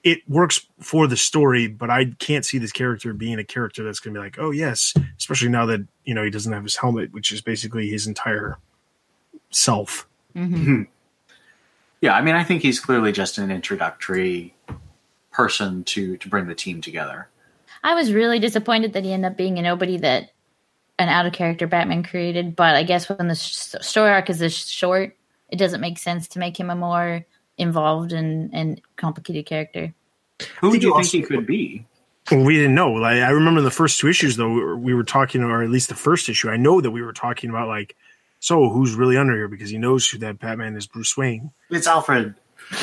[0.08, 4.00] it works for the story, but I can't see this character being a character that's
[4.00, 6.78] going to be like, oh yes, especially now that you know he doesn't have his
[6.78, 8.58] helmet, which is basically his entire
[9.50, 10.08] self.
[10.34, 10.84] Mm-hmm.
[12.00, 14.56] Yeah, I mean, I think he's clearly just an introductory
[15.32, 17.28] person to to bring the team together.
[17.84, 20.32] I was really disappointed that he ended up being a nobody that
[21.00, 24.56] an out of character Batman created, but I guess when the story arc is this
[24.56, 25.18] short,
[25.50, 27.26] it doesn't make sense to make him a more
[27.58, 29.94] involved and and complicated character.
[30.62, 31.86] Who do you think he could be?
[32.32, 32.92] Well, we didn't know.
[32.92, 35.96] Like, I remember the first two issues, though, we were talking, or at least the
[35.96, 36.50] first issue.
[36.50, 37.96] I know that we were talking about like,
[38.40, 41.52] so who's really under here because he knows who that Batman is, Bruce Wayne.
[41.70, 42.36] It's Alfred.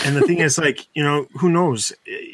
[0.07, 1.93] And the thing is, like, you know, who knows?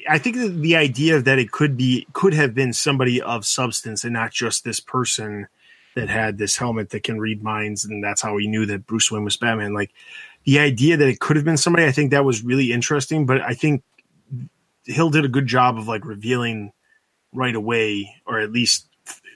[0.09, 4.13] I think the idea that it could be could have been somebody of substance and
[4.13, 5.49] not just this person
[5.97, 9.11] that had this helmet that can read minds, and that's how he knew that Bruce
[9.11, 9.75] Wayne was Batman.
[9.75, 9.93] Like,
[10.45, 13.27] the idea that it could have been somebody, I think that was really interesting.
[13.27, 13.83] But I think
[14.85, 16.73] Hill did a good job of like revealing
[17.33, 18.89] right away, or at least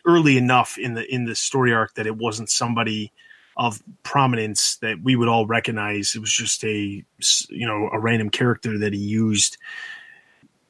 [0.06, 3.12] early enough in the in the story arc that it wasn't somebody
[3.56, 6.14] of prominence that we would all recognize.
[6.14, 7.04] It was just a
[7.48, 9.58] you know a random character that he used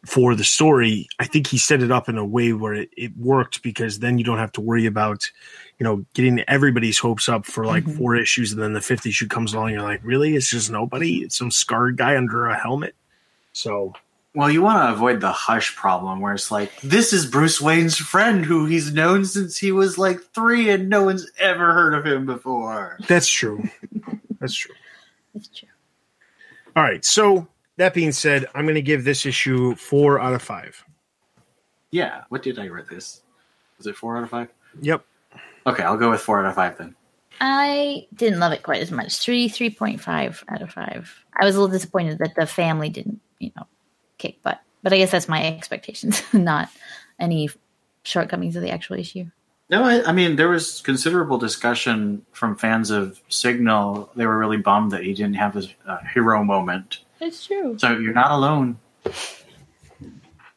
[0.04, 1.08] for the story.
[1.18, 4.18] I think he set it up in a way where it, it worked because then
[4.18, 5.30] you don't have to worry about
[5.78, 7.98] you know, getting everybody's hopes up for like mm-hmm.
[7.98, 10.36] four issues, and then the fifth issue comes along, you're like, really?
[10.36, 11.18] It's just nobody?
[11.18, 12.94] It's some scarred guy under a helmet.
[13.52, 13.94] So
[14.34, 17.96] Well, you want to avoid the hush problem where it's like, this is Bruce Wayne's
[17.96, 22.04] friend who he's known since he was like three and no one's ever heard of
[22.04, 22.98] him before.
[23.06, 23.62] That's true.
[24.40, 24.74] That's true.
[25.32, 25.68] That's true.
[26.74, 27.04] All right.
[27.04, 27.46] So
[27.76, 30.84] that being said, I'm going to give this issue four out of five.
[31.92, 32.22] Yeah.
[32.28, 33.22] What did I rate this?
[33.78, 34.48] Was it four out of five?
[34.82, 35.04] Yep.
[35.66, 36.94] Okay, I'll go with four out of five then.
[37.40, 39.18] I didn't love it quite as much.
[39.18, 41.24] Three, three point five out of five.
[41.36, 43.66] I was a little disappointed that the family didn't, you know,
[44.18, 44.60] kick butt.
[44.82, 46.68] But I guess that's my expectations, not
[47.18, 47.48] any
[48.04, 49.26] shortcomings of the actual issue.
[49.70, 54.10] No, I, I mean there was considerable discussion from fans of Signal.
[54.14, 56.98] They were really bummed that he didn't have his uh, hero moment.
[57.20, 57.78] It's true.
[57.78, 58.78] So you're not alone.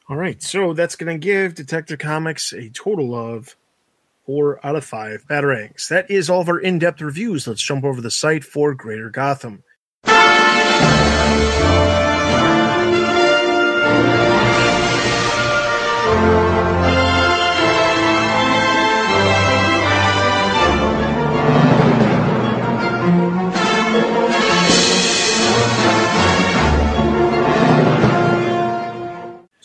[0.10, 0.42] All right.
[0.44, 3.56] So that's going to give Detective Comics a total of
[4.28, 5.88] four out of five batarangs.
[5.88, 7.48] That is all of our in depth reviews.
[7.48, 9.64] Let's jump over the site for Greater Gotham.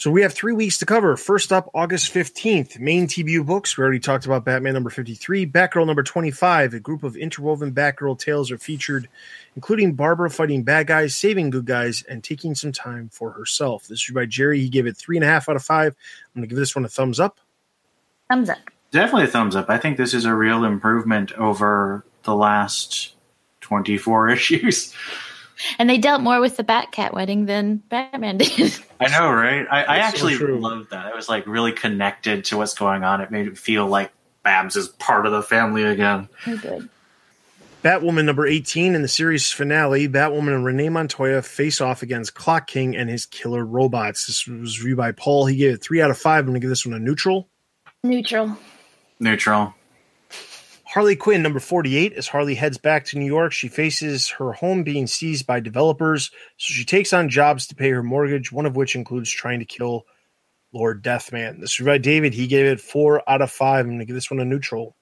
[0.02, 1.16] So we have three weeks to cover.
[1.16, 3.78] First up, August 15th, main TBU books.
[3.78, 5.46] We already talked about Batman number 53.
[5.46, 6.74] Batgirl number 25.
[6.74, 9.08] A group of interwoven Batgirl tales are featured,
[9.54, 13.86] including Barbara fighting bad guys, saving good guys, and taking some time for herself.
[13.86, 14.58] This is by Jerry.
[14.58, 15.94] He gave it three and a half out of five.
[15.94, 17.38] I'm going to give this one a thumbs up.
[18.28, 18.58] Thumbs up.
[18.90, 19.70] Definitely a thumbs up.
[19.70, 23.14] I think this is a real improvement over the last
[23.60, 24.96] 24 issues.
[25.78, 28.74] And they dealt more with the Batcat wedding than Batman did.
[29.00, 29.66] I know, right?
[29.70, 31.08] I, I That's so actually loved that.
[31.08, 33.20] It was like really connected to what's going on.
[33.20, 36.28] It made it feel like Babs is part of the family again.
[36.44, 36.88] Very good.
[37.82, 42.68] Batwoman number 18 in the series finale, Batwoman and Renee Montoya face off against Clock
[42.68, 44.26] King and his killer robots.
[44.28, 45.46] This was reviewed by Paul.
[45.46, 46.40] He gave it three out of five.
[46.40, 47.48] I'm going to give this one a neutral.
[48.04, 48.56] Neutral.
[49.18, 49.74] Neutral.
[50.92, 54.82] Harley Quinn, number 48, as Harley heads back to New York, she faces her home
[54.82, 58.76] being seized by developers, so she takes on jobs to pay her mortgage, one of
[58.76, 60.04] which includes trying to kill
[60.70, 61.60] Lord Deathman.
[61.60, 62.34] This is by David.
[62.34, 63.86] He gave it four out of five.
[63.86, 64.94] I'm going to give this one a neutral.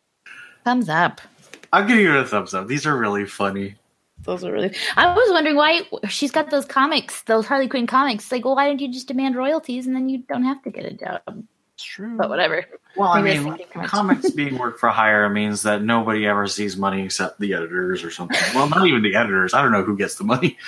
[0.64, 1.20] Thumbs up.
[1.72, 2.68] I'll give you a thumbs up.
[2.68, 3.74] These are really funny.
[4.22, 4.76] Those are really.
[4.97, 8.30] I was wondering why she's got those comics, those Harley Quinn comics.
[8.30, 10.84] Like, well, why don't you just demand royalties and then you don't have to get
[10.84, 11.43] a job?
[11.81, 12.14] It's true.
[12.14, 12.66] But whatever.
[12.95, 13.89] Well, I mean, it's thinking too much.
[13.89, 18.11] comics being work for hire means that nobody ever sees money except the editors or
[18.11, 18.39] something.
[18.55, 19.55] Well, not even the editors.
[19.55, 20.59] I don't know who gets the money.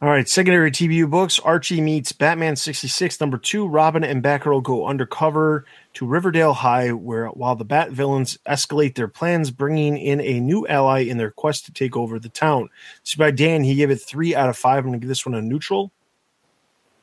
[0.00, 1.38] All right, secondary TBU books.
[1.38, 3.68] Archie meets Batman 66, number two.
[3.68, 9.08] Robin and Batgirl go undercover to Riverdale High, where while the Bat villains escalate their
[9.08, 12.70] plans, bringing in a new ally in their quest to take over the town.
[13.02, 13.64] This is by Dan.
[13.64, 14.78] He gave it three out of five.
[14.78, 15.92] I'm going to give this one a neutral.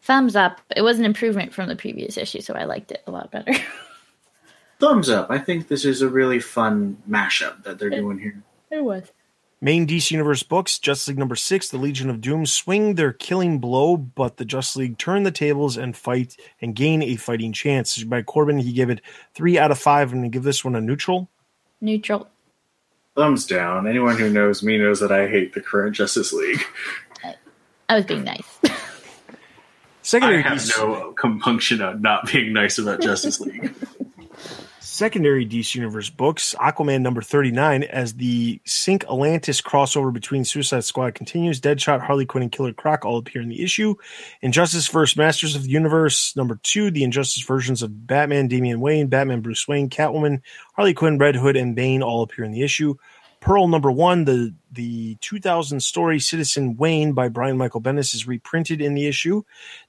[0.08, 0.62] Thumbs up.
[0.74, 3.52] It was an improvement from the previous issue, so I liked it a lot better.
[4.80, 5.30] Thumbs up.
[5.30, 8.42] I think this is a really fun mashup that they're doing here.
[8.72, 9.12] it was.
[9.60, 13.60] Main DC Universe books, Justice League number six, the Legion of Doom swing their killing
[13.60, 18.02] blow, but the Justice League turn the tables and fight and gain a fighting chance.
[18.02, 19.02] By Corbin, he gave it
[19.34, 20.14] three out of five.
[20.14, 21.30] I'm going to give this one a neutral.
[21.82, 22.30] Neutral.
[23.14, 23.88] Thumbs down.
[23.88, 26.64] Anyone who knows me knows that I hate the current Justice League.
[27.90, 28.60] I was being nice.
[30.08, 33.76] I Secondary have DC no compunction on not being nice about Justice League.
[34.80, 41.14] secondary DC Universe books, Aquaman number 39, as the Sink Atlantis crossover between Suicide Squad
[41.14, 43.96] continues, Deadshot, Harley Quinn, and Killer Croc all appear in the issue.
[44.42, 45.18] Injustice vs.
[45.18, 49.68] Masters of the Universe number two, the Injustice versions of Batman, Damian Wayne, Batman, Bruce
[49.68, 50.42] Wayne, Catwoman,
[50.76, 52.96] Harley Quinn, Red Hood, and Bane all appear in the issue.
[53.40, 58.82] Pearl number one, the the 2000 story Citizen Wayne by Brian Michael Bendis is reprinted
[58.82, 59.42] in the issue.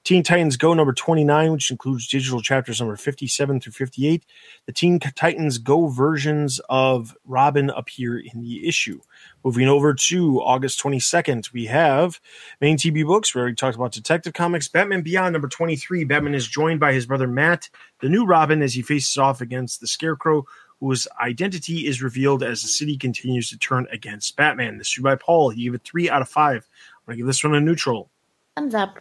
[0.03, 4.25] Teen Titans Go number 29, which includes digital chapters number 57 through 58.
[4.65, 8.99] The Teen Titans Go versions of Robin appear in the issue.
[9.43, 12.19] Moving over to August 22nd, we have
[12.61, 13.35] main TB books.
[13.35, 14.67] We already talked about Detective Comics.
[14.67, 16.03] Batman Beyond number 23.
[16.05, 17.69] Batman is joined by his brother Matt,
[18.01, 20.45] the new Robin, as he faces off against the Scarecrow,
[20.79, 24.77] whose identity is revealed as the city continues to turn against Batman.
[24.77, 25.49] This is by Paul.
[25.49, 26.67] He gave it three out of five.
[26.95, 28.09] I'm going to give this one a neutral.
[28.55, 28.99] Thumbs up.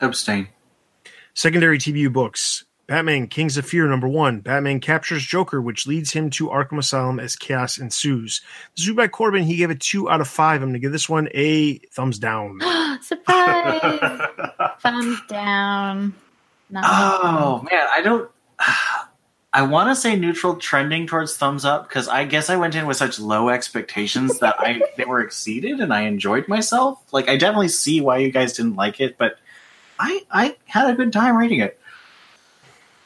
[0.00, 0.48] Abstain.
[1.34, 2.64] Secondary TBU books.
[2.86, 4.40] Batman Kings of Fear number one.
[4.40, 8.42] Batman captures Joker, which leads him to Arkham Asylum as chaos ensues.
[8.76, 9.44] This is by Corbin.
[9.44, 10.60] He gave it two out of five.
[10.60, 12.60] I'm going to give this one a thumbs down.
[13.02, 14.20] Surprise.
[14.80, 16.14] Thumbs down.
[16.70, 18.30] Not Oh man, I don't.
[19.54, 22.86] I want to say neutral, trending towards thumbs up because I guess I went in
[22.88, 27.00] with such low expectations that I they were exceeded and I enjoyed myself.
[27.12, 29.38] Like I definitely see why you guys didn't like it, but
[29.98, 31.78] I I had a good time reading it.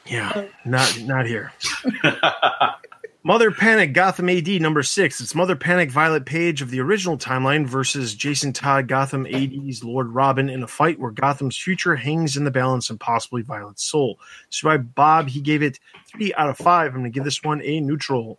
[0.07, 1.53] Yeah, not not here.
[3.25, 5.21] Mother Panic Gotham AD number six.
[5.21, 10.15] It's Mother Panic Violet Paige of the original timeline versus Jason Todd Gotham AD's Lord
[10.15, 14.21] Robin in a fight where Gotham's future hangs in the balance and possibly Violet's soul.
[14.51, 16.95] So by Bob, he gave it three out of five.
[16.95, 18.39] I'm going to give this one a neutral.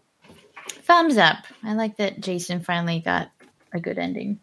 [0.70, 1.38] Thumbs up.
[1.64, 3.32] I like that Jason finally got
[3.74, 4.40] a good ending.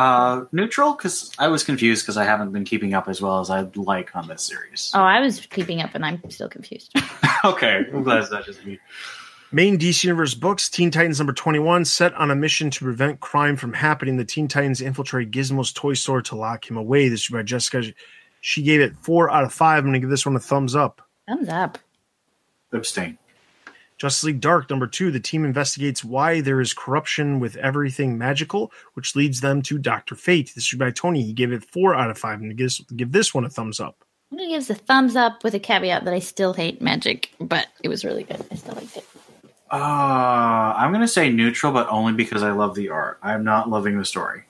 [0.00, 3.50] Uh, neutral because I was confused because I haven't been keeping up as well as
[3.50, 4.90] I'd like on this series.
[4.94, 6.90] Oh, I was keeping up and I'm still confused.
[7.44, 8.78] okay, I'm glad it's not just me.
[9.52, 13.56] Main DC Universe books Teen Titans number 21, set on a mission to prevent crime
[13.56, 14.16] from happening.
[14.16, 17.10] The Teen Titans infiltrate Gizmo's toy store to lock him away.
[17.10, 17.92] This is by Jessica.
[18.40, 19.80] She gave it four out of five.
[19.80, 21.02] I'm going to give this one a thumbs up.
[21.28, 21.76] Thumbs up.
[22.72, 23.18] Abstain.
[24.00, 25.10] Justice League Dark number two.
[25.10, 30.14] The team investigates why there is corruption with everything magical, which leads them to Doctor
[30.14, 30.52] Fate.
[30.54, 31.22] This is by Tony.
[31.22, 34.02] He gave it four out of five, and gives give this one a thumbs up.
[34.32, 37.30] I'm gonna give this a thumbs up with a caveat that I still hate magic,
[37.38, 38.42] but it was really good.
[38.50, 39.04] I still liked it.
[39.70, 43.18] Uh, I'm gonna say neutral, but only because I love the art.
[43.22, 44.44] I'm not loving the story.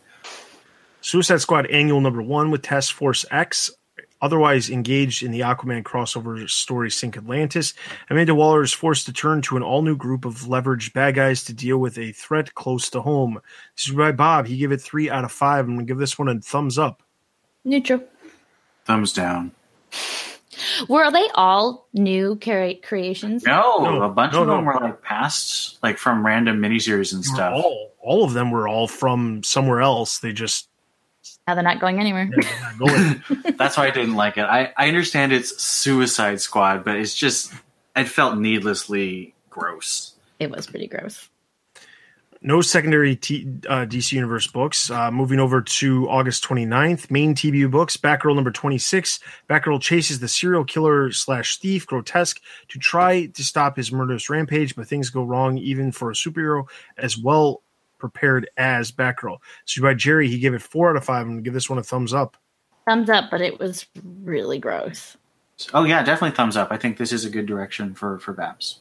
[1.01, 3.73] Suicide Squad Annual number one with Task Force X
[4.21, 7.75] otherwise engaged in the Aquaman crossover story Sink Atlantis,
[8.09, 11.45] Amanda Waller is forced to turn to an all new group of leveraged bad guys
[11.45, 13.41] to deal with a threat close to home.
[13.77, 14.47] This is by Bob.
[14.47, 15.65] He gave it three out of five.
[15.67, 17.03] I'm going to give this one a thumbs up.
[17.65, 18.03] Neutral.
[18.85, 19.53] Thumbs down.
[20.89, 23.45] Were they all new cre- creations?
[23.45, 24.73] No, No, a bunch no, of them no.
[24.73, 27.55] were like past, like from random miniseries and stuff.
[27.55, 30.19] All, all of them were all from somewhere else.
[30.19, 30.69] They just
[31.47, 32.29] Now they're not going anywhere.
[32.31, 33.55] they're not going.
[33.57, 34.43] That's why I didn't like it.
[34.45, 37.53] I, I understand it's Suicide Squad, but it's just
[37.97, 40.15] it felt needlessly gross.
[40.39, 41.29] It was pretty gross.
[42.41, 44.91] no secondary T, uh, DC Universe books.
[44.91, 47.97] Uh, moving over to August 29th, main TBU books.
[47.99, 49.21] Batgirl number 26.
[49.49, 54.75] Batgirl chases the serial killer slash thief Grotesque to try to stop his murderous rampage,
[54.75, 56.67] but things go wrong even for a superhero
[56.97, 57.63] as well
[58.01, 59.39] prepared as Batgirl.
[59.67, 61.23] So by Jerry, he gave it four out of five.
[61.23, 62.37] I'm going to give this one a thumbs up.
[62.89, 63.87] Thumbs up, but it was
[64.23, 65.17] really gross.
[65.75, 66.69] Oh yeah, definitely thumbs up.
[66.73, 68.81] I think this is a good direction for for Babs.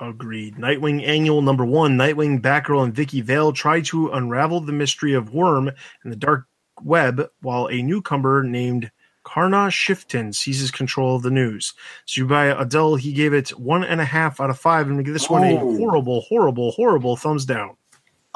[0.00, 0.56] Agreed.
[0.56, 1.96] Nightwing Annual number one.
[1.96, 6.46] Nightwing, Batgirl, and Vicki Vale try to unravel the mystery of Wyrm and the dark
[6.82, 8.90] web while a newcomer named
[9.24, 11.74] Karna Shifton seizes control of the news.
[12.06, 14.86] So by Adele, he gave it one and a half out of five.
[14.86, 15.76] I'm going give this one a Oh.
[15.76, 17.76] horrible, horrible, horrible thumbs down.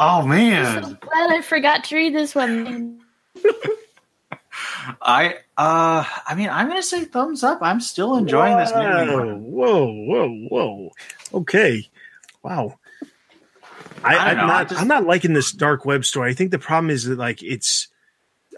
[0.04, 3.00] Oh I'm man, so glad I forgot to read this one.
[5.00, 7.60] I uh, I mean, I'm gonna say thumbs up.
[7.62, 10.90] I'm still enjoying this Nightwing Whoa, whoa, whoa, whoa.
[11.40, 11.88] Okay.
[12.42, 12.78] Wow.
[14.02, 14.60] I, I I'm don't know, not.
[14.60, 16.30] I just- I'm not liking this dark web story.
[16.30, 17.86] I think the problem is that like it's.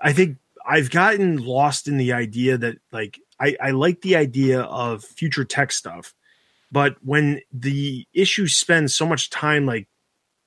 [0.00, 4.62] I think I've gotten lost in the idea that like I, I like the idea
[4.62, 6.14] of future tech stuff,
[6.72, 9.88] but when the issue spends so much time like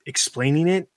[0.08, 0.88] explaining it,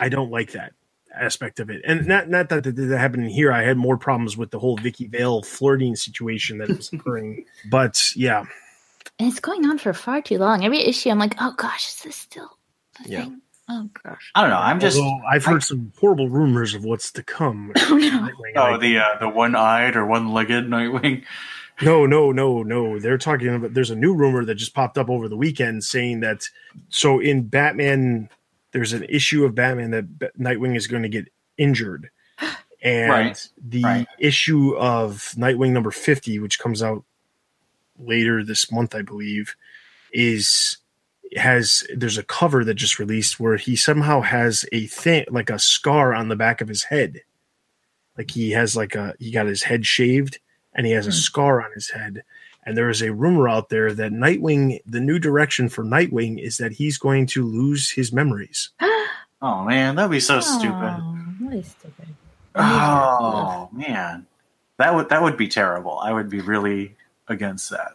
[0.00, 0.72] I don't like that
[1.14, 1.82] aspect of it.
[1.86, 3.52] And not not that that, that happened here.
[3.52, 7.44] I had more problems with the whole Vicki Vale flirting situation that was occurring.
[7.70, 8.44] but yeah,
[9.18, 10.64] And it's going on for far too long.
[10.64, 12.56] Every issue, I'm like, oh gosh, is this still
[13.04, 13.20] the Yeah.
[13.24, 13.40] thing?
[13.68, 14.30] Oh gosh.
[14.34, 14.58] I don't know.
[14.58, 17.72] I'm just Although I've heard some horrible rumors of what's to come.
[17.88, 18.28] Oh no.
[18.56, 21.24] Oh the uh, the one eyed or one legged Nightwing.
[21.82, 23.00] No, no, no, no.
[23.00, 23.74] They're talking about.
[23.74, 26.44] There's a new rumor that just popped up over the weekend saying that.
[26.88, 28.28] So in Batman,
[28.74, 32.10] there's an issue of Batman that Nightwing is going to get injured,
[32.82, 34.06] and Right, the right.
[34.18, 37.04] issue of Nightwing number fifty, which comes out
[37.98, 39.54] later this month, I believe,
[40.12, 40.78] is
[41.36, 45.58] has there's a cover that just released where he somehow has a thing like a
[45.58, 47.20] scar on the back of his head.
[48.18, 50.40] Like he has like a he got his head shaved
[50.74, 51.16] and he has a hmm.
[51.16, 52.24] scar on his head
[52.66, 56.58] and there is a rumor out there that nightwing the new direction for nightwing is
[56.58, 58.70] that he's going to lose his memories
[59.42, 60.72] Oh man, that'd be so stupid.
[60.72, 62.06] Oh, really stupid.
[62.54, 64.26] Oh man,
[64.78, 65.98] that would that would be terrible.
[65.98, 66.96] I would be really
[67.28, 67.92] against that.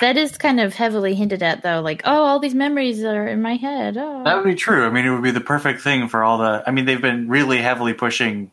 [0.00, 1.80] That is kind of heavily hinted at, though.
[1.80, 3.96] Like, oh, all these memories are in my head.
[3.96, 4.22] Oh.
[4.22, 4.86] That would be true.
[4.86, 6.62] I mean, it would be the perfect thing for all the.
[6.66, 8.50] I mean, they've been really heavily pushing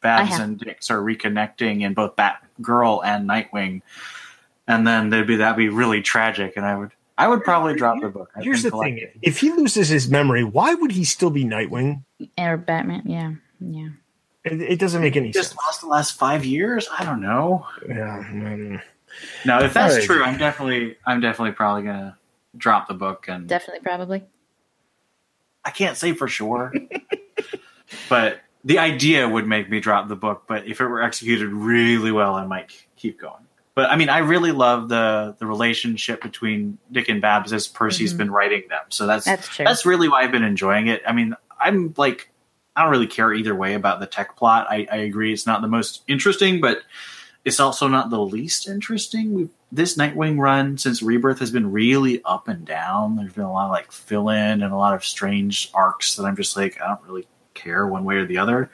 [0.00, 3.82] Babs and Dix are reconnecting in both Batgirl and Nightwing,
[4.66, 6.54] and then they'd be that'd be really tragic.
[6.56, 8.30] And I would I would probably drop the book.
[8.36, 11.44] I here's the thing like- if he loses his memory why would he still be
[11.44, 12.04] nightwing
[12.38, 13.02] or Batman.
[13.04, 13.88] Yeah, yeah.
[14.44, 16.88] it, it doesn't make any just sense lost the last five years.
[16.96, 17.66] I don't know.
[17.88, 18.80] yeah.
[19.44, 20.06] No, if that's Alright.
[20.06, 22.16] true, I'm definitely I'm definitely probably gonna
[22.56, 24.24] drop the book and Definitely, probably.
[25.64, 26.72] I can't say for sure.
[28.08, 32.12] but the idea would make me drop the book, but if it were executed really
[32.12, 33.41] well, I might keep going.
[33.74, 38.12] But I mean, I really love the the relationship between Dick and Babs as Percy's
[38.12, 38.18] Mhm.
[38.18, 38.82] been writing them.
[38.90, 41.02] So that's That's that's really why I've been enjoying it.
[41.06, 42.30] I mean, I'm like,
[42.76, 44.66] I don't really care either way about the tech plot.
[44.68, 46.82] I, I agree, it's not the most interesting, but
[47.44, 49.34] it's also not the least interesting.
[49.34, 53.16] We've, this Nightwing run since Rebirth has been really up and down.
[53.16, 56.24] There's been a lot of like fill in and a lot of strange arcs that
[56.24, 58.70] I'm just like, I don't really care one way or the other.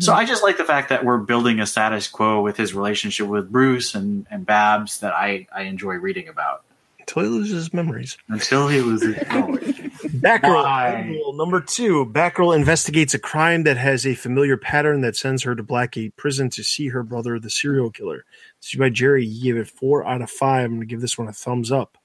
[0.00, 3.26] So I just like the fact that we're building a status quo with his relationship
[3.26, 6.62] with Bruce and, and Babs that I, I enjoy reading about.
[7.00, 8.16] Until he loses his memories.
[8.28, 9.02] Until he was
[10.04, 11.06] Batgirl, Why?
[11.06, 12.06] Batgirl, number two.
[12.06, 16.48] Batgirl investigates a crime that has a familiar pattern that sends her to Blackgate Prison
[16.50, 18.24] to see her brother, the serial killer.
[18.60, 19.26] This is by Jerry.
[19.26, 20.64] He gave it four out of five.
[20.64, 21.98] I'm going to give this one a thumbs up.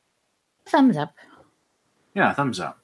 [0.66, 1.14] Thumbs up.
[2.14, 2.80] yeah, thumbs up.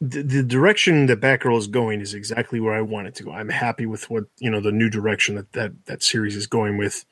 [0.00, 3.32] The, the direction that Batgirl is going is exactly where I want it to go.
[3.32, 6.78] I'm happy with what you know the new direction that that, that series is going
[6.78, 7.04] with.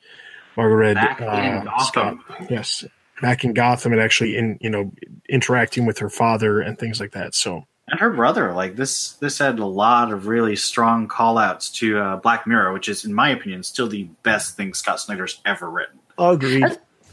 [0.55, 1.85] Mairghread Back in uh, Gotham.
[1.85, 2.49] Scott.
[2.49, 2.85] Yes,
[3.21, 4.91] back in Gotham and actually in you know
[5.27, 7.35] interacting with her father and things like that.
[7.35, 11.69] So and her brother like this this had a lot of really strong call outs
[11.69, 15.39] to uh, black mirror which is in my opinion still the best thing scott snyder's
[15.45, 16.63] ever written agreed.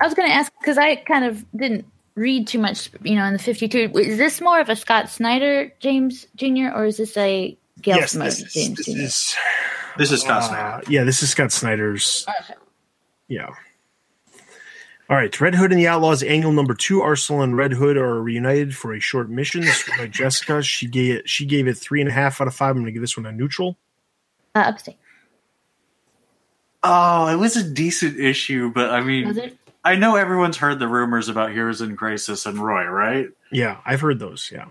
[0.00, 3.24] I was going to ask because I kind of didn't read too much, you know,
[3.24, 3.90] in the 52.
[3.98, 6.68] Is this more of a Scott Snyder James Jr.
[6.74, 8.92] or is this a Gail yes, Simone this is, James this Jr.?
[9.02, 9.34] is
[9.98, 12.26] this is scott Uh, snyder yeah, this is Scott Snyder's.
[13.28, 13.48] Yeah.
[15.10, 17.02] All right, Red Hood and the Outlaws annual number two.
[17.02, 19.60] Arsenal and Red Hood are reunited for a short mission.
[19.62, 20.62] This was by Jessica.
[20.62, 22.70] She gave it, she gave it three and a half out of five.
[22.70, 23.76] I'm going to give this one a neutral.
[24.54, 24.96] Uh, upstate.
[26.82, 29.56] oh it was a decent issue but i mean Was it?
[29.84, 34.00] I know everyone's heard the rumors about heroes in crisis and roy right Yeah, I've
[34.00, 34.50] heard those.
[34.52, 34.66] Yeah,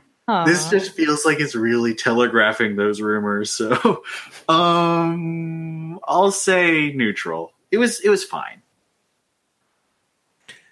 [0.46, 4.04] this just feels like it's really telegraphing those rumors so
[4.50, 8.62] um i'll say neutral it was it was fine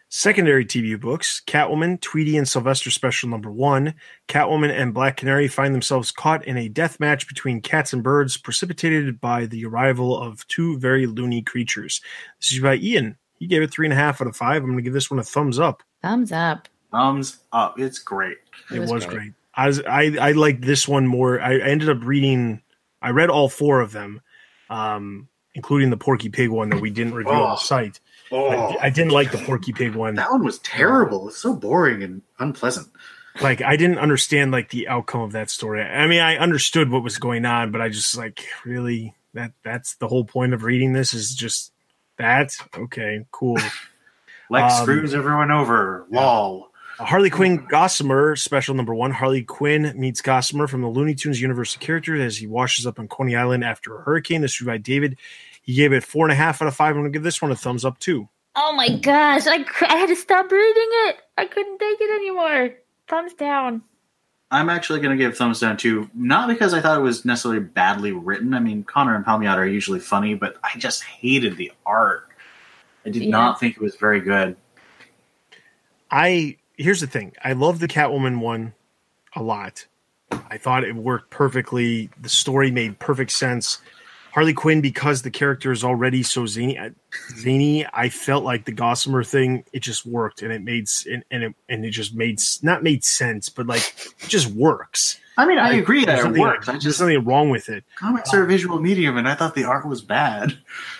[0.09, 3.93] secondary TV books: Catwoman, Tweety, and Sylvester Special number one.
[4.27, 8.35] Catwoman and Black Canary find themselves caught in a death match between cats and birds,
[8.35, 12.01] precipitated by the arrival of two very loony creatures.
[12.41, 13.17] This is by Ian.
[13.39, 14.57] He gave it three and a half out of five.
[14.57, 15.81] I'm going to give this one a thumbs up.
[16.03, 16.67] Thumbs up.
[16.91, 18.37] thumbs up it's great
[18.73, 19.17] It, was, was great.
[19.17, 19.33] great.
[19.55, 21.41] I was I I liked this one more.
[21.41, 22.61] I, I ended up reading.
[23.01, 24.21] I read all four of them,
[24.69, 27.49] um, including the Porky Pig one that we didn't review on Oh.
[27.51, 27.99] the site.
[28.31, 30.15] oh I, I didn't like the Porky Pig one.
[30.15, 32.87] that one was terrible it's so boring and unpleasant
[33.41, 35.81] Like I didn't understand like the outcome of that story.
[35.81, 39.95] I mean, I understood what was going on, but I just like really that that's
[39.95, 41.71] the whole point of reading this is just
[42.19, 42.55] that.
[42.77, 43.57] Okay, cool.
[44.49, 49.11] lex Um, screws everyone over lol Harley Quinn Gossamer special number one.
[49.11, 52.99] Harley Quinn meets Gossamer from the Looney Tunes universe of characters as he washes up
[52.99, 54.41] on Coney Island after a hurricane.
[54.41, 55.17] This is by David.
[55.61, 56.89] He gave it four and a half out of five.
[56.95, 58.27] I'm going to give this one a thumbs up too.
[58.55, 59.47] Oh my gosh.
[59.47, 61.15] I, cou- I had to stop reading it.
[61.37, 62.71] I couldn't take it anymore.
[63.07, 63.81] Thumbs down.
[64.51, 67.59] I'm actually going to give thumbs down too, not because I thought it was necessarily
[67.59, 68.53] badly written.
[68.53, 72.27] I mean, Conner and Palmiotti are usually funny, but I just hated the art.
[73.05, 73.29] I did Yeah.
[73.29, 74.55] not think it was very good.
[76.11, 77.33] I here's the thing.
[77.43, 78.73] I love the Catwoman one
[79.35, 79.85] a lot.
[80.31, 82.09] I thought it worked perfectly.
[82.19, 83.79] The story made perfect sense.
[84.33, 86.89] Harley Quinn, because the character is already so zany, uh,
[87.37, 89.63] zany, I felt like the Gossamer thing.
[89.73, 93.03] It just worked, and it made and, and it and it just made not made
[93.03, 93.81] sense, but like
[94.23, 95.19] it just works.
[95.37, 96.67] I mean, I Like, agree there's that it something- works.
[96.67, 97.85] I There's just nothing wrong with it.
[97.95, 100.57] comics are a visual medium, and I thought the art was bad.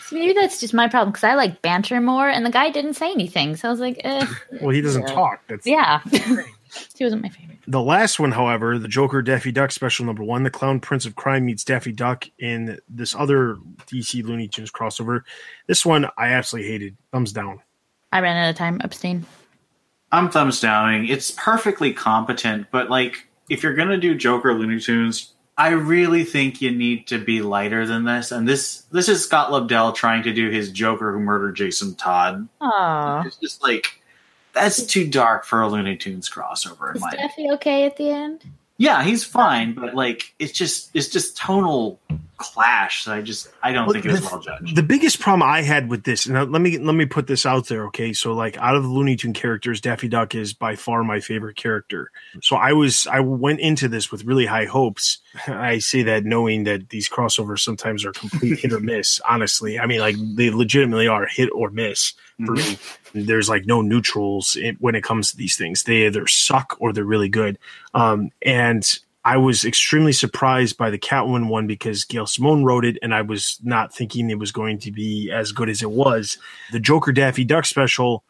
[0.07, 2.93] So maybe that's just my problem because I like banter more, and the guy didn't
[2.93, 3.57] say anything.
[3.57, 4.25] So I was like, eh.
[4.61, 5.13] Well, he doesn't Yeah.
[5.13, 5.41] talk.
[5.47, 5.99] That's yeah.
[6.95, 7.59] he wasn't my favorite.
[7.67, 11.15] The last one, however, the Joker Daffy Duck special number one, the Clown Prince of
[11.15, 15.21] Crime meets Daffy Duck in this other DC Looney Tunes crossover.
[15.67, 16.97] This one I absolutely hated.
[17.11, 17.61] Thumbs down.
[18.11, 18.81] I ran out of time.
[18.83, 19.25] Abstain.
[20.11, 21.07] I'm thumbs downing.
[21.07, 26.61] It's perfectly competent, but like, if you're gonna do Joker Looney Tunes, I really think
[26.61, 28.31] you need to be lighter than this.
[28.31, 32.47] And this this is Scott Lobdell trying to do his Joker who murdered Jason Todd.
[32.61, 33.23] Aw.
[33.25, 33.98] It's just like
[34.59, 38.09] that's too dark for a Looney Tunes crossover in Is my Daffy okay at the
[38.09, 38.43] end?
[38.77, 41.99] Yeah, he's fine, but like it's just it's just tonal
[42.37, 43.03] clash.
[43.03, 44.73] So I just I don't Well, think it was well judged.
[44.73, 47.67] The biggest problem I had with this, and let me let me put this out
[47.67, 48.13] there, okay?
[48.13, 51.57] So, like, out of the Looney Tune characters, Daffy Duck is by far my favorite
[51.57, 52.09] character.
[52.41, 55.19] So, I was I went into this with really high hopes.
[55.47, 59.19] I say that knowing that these crossovers sometimes are complete hit or miss.
[59.29, 62.13] Honestly, I mean, like they legitimately are hit or miss
[62.45, 62.71] for mm-hmm.
[62.71, 62.79] me.
[63.13, 65.83] There's like no neutrals when it comes to these things.
[65.83, 67.57] They either suck or they're really good.
[67.93, 68.87] Um, and
[69.25, 73.21] I was extremely surprised by the Catwoman one because Gail Simone wrote it, and I
[73.21, 76.37] was not thinking it was going to be as good as it was.
[76.71, 78.23] The Joker Daffy Duck special,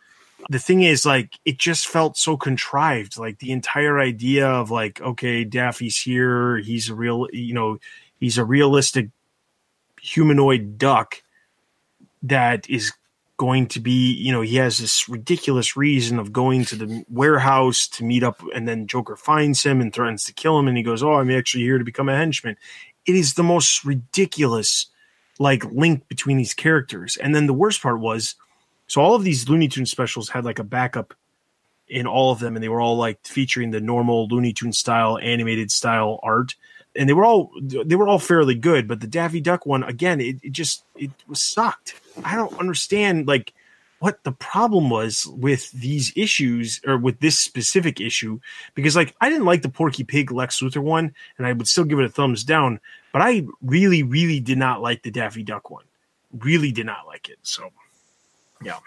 [0.50, 3.20] the thing is, like, it just felt so contrived.
[3.20, 7.78] Like the entire idea of like, okay, Daffy's here, he's a real, you know,
[8.20, 9.10] he's a realistic
[10.02, 11.22] humanoid duck
[12.24, 12.94] that is
[13.40, 17.88] going to be, you know, he has this ridiculous reason of going to the warehouse
[17.88, 20.84] to meet up, and then Joker finds him and threatens to kill him, and he
[20.84, 22.58] goes, "Oh, I'm actually here to become a henchman."
[23.06, 24.88] It is the most ridiculous,
[25.40, 27.16] like, link between these characters.
[27.16, 28.36] And then the worst part was,
[28.88, 31.14] so all of these Looney Tunes specials had like a backup
[31.88, 35.18] in all of them, and they were all like featuring the normal Looney Tune style,
[35.18, 36.56] animated style art
[36.96, 40.20] and they were all they were all fairly good but the daffy duck one again
[40.20, 41.96] it, it just it was sucked.
[42.24, 43.54] I don't understand like
[44.00, 48.40] what the problem was with these issues or with this specific issue
[48.74, 51.84] because like i didn't like the porky pig lex luthor one and i would still
[51.84, 52.80] give it a thumbs down
[53.12, 55.84] but i really really did not like the daffy duck one.
[56.40, 57.72] Really did not like it so
[58.64, 58.78] yeah.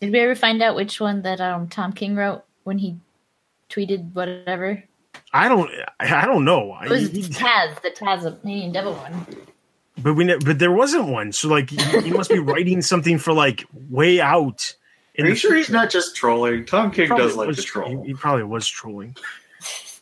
[0.00, 2.96] Did we ever find out which one that um Tom King wrote when he
[3.70, 4.82] tweeted whatever?
[5.32, 5.70] I don't
[6.00, 7.08] i don't know It was I-
[7.68, 9.26] Taz, the Tasmanian Devil one.
[10.02, 13.18] but we ne- but there wasn't one so like he, he must be writing something
[13.18, 14.74] for like way out
[15.14, 16.64] in Are you the sure he's not just trolling?
[16.66, 18.02] Tom King does like was to troll.
[18.02, 19.16] He, he probably was trolling.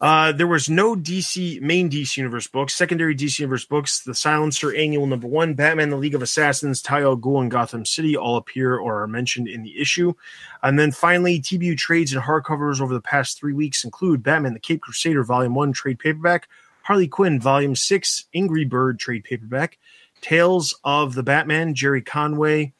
[0.01, 2.75] Uh, there was no DC main DC Universe books.
[2.75, 7.07] Secondary DC Universe books: The Silencer Annual Number One, Batman: The League of Assassins, Talia
[7.07, 10.15] al Ghul, and Gotham City all appear or are mentioned in the issue.
[10.63, 14.61] And then finally, TBU trades and hardcovers over the past three weeks include Batman: The
[14.61, 16.49] Cape Crusader Volume One trade paperback,
[16.83, 19.79] Harley Quinn Volume Six, Angry Bird trade paperback,
[20.21, 22.73] Tales of the Batman, Gerry Conway.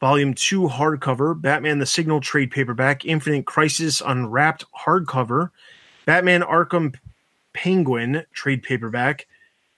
[0.00, 5.48] Volume 2 hardcover, Batman the Signal trade paperback, Infinite Crisis Unwrapped hardcover,
[6.06, 6.94] Batman Arkham
[7.52, 9.26] Penguin trade paperback,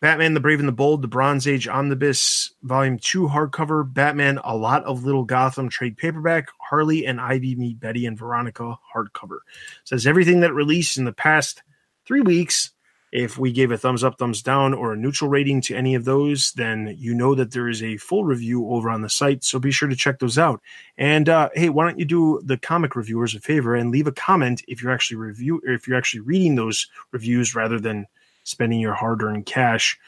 [0.00, 4.56] Batman the Brave and the Bold, the Bronze Age Omnibus Volume 2 hardcover, Batman A
[4.56, 9.38] Lot of Little Gotham trade paperback, Harley and Ivy Meet Betty and Veronica hardcover.
[9.84, 11.62] Says everything that released in the past
[12.06, 12.70] three weeks.
[13.12, 16.04] If we gave a thumbs up, thumbs down, or a neutral rating to any of
[16.04, 19.44] those, then you know that there is a full review over on the site.
[19.44, 20.60] So be sure to check those out.
[20.98, 24.12] And uh, hey, why don't you do the comic reviewers a favor and leave a
[24.12, 28.06] comment if you're actually review if you're actually reading those reviews rather than
[28.44, 29.98] spending your hard-earned cash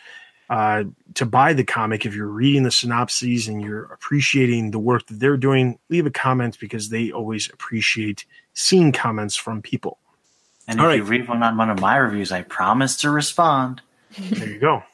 [0.51, 0.85] uh,
[1.15, 2.07] to buy the comic.
[2.07, 6.11] If you're reading the synopses and you're appreciating the work that they're doing, leave a
[6.11, 9.99] comment because they always appreciate seeing comments from people.
[10.69, 10.97] And All if right.
[10.97, 13.81] you read one on one of my reviews, I promise to respond.
[14.19, 14.74] There you go.
[14.74, 14.85] All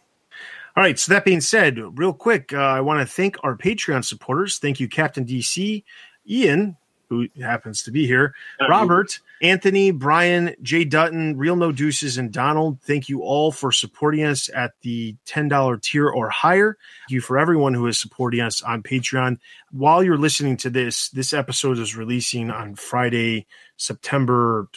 [0.82, 0.98] right.
[0.98, 4.58] So that being said, real quick, uh, I want to thank our Patreon supporters.
[4.58, 5.82] Thank you, Captain DC,
[6.28, 6.76] Ian,
[7.14, 8.34] who happens to be here,
[8.68, 12.80] Robert, Anthony, Brian, Jay Dutton, Real No Deuces, and Donald.
[12.82, 16.78] Thank you all for supporting us at the $10 tier or higher.
[17.02, 19.38] Thank you for everyone who is supporting us on Patreon.
[19.70, 23.46] While you're listening to this, this episode is releasing on Friday,
[23.76, 24.68] September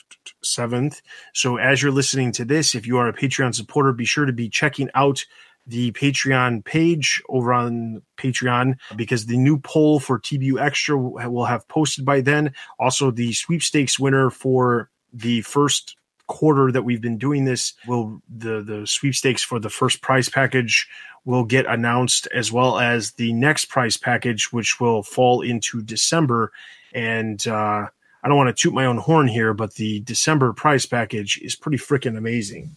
[0.43, 1.01] 7th.
[1.33, 4.33] So as you're listening to this, if you are a Patreon supporter, be sure to
[4.33, 5.25] be checking out
[5.67, 11.67] the Patreon page over on Patreon because the new poll for TBU Extra will have
[11.67, 12.53] posted by then.
[12.79, 18.61] Also, the sweepstakes winner for the first quarter that we've been doing this will the
[18.61, 20.87] the sweepstakes for the first prize package
[21.23, 26.51] will get announced as well as the next prize package which will fall into December
[26.93, 27.87] and uh
[28.23, 31.55] I don't want to toot my own horn here but the December prize package is
[31.55, 32.75] pretty freaking amazing.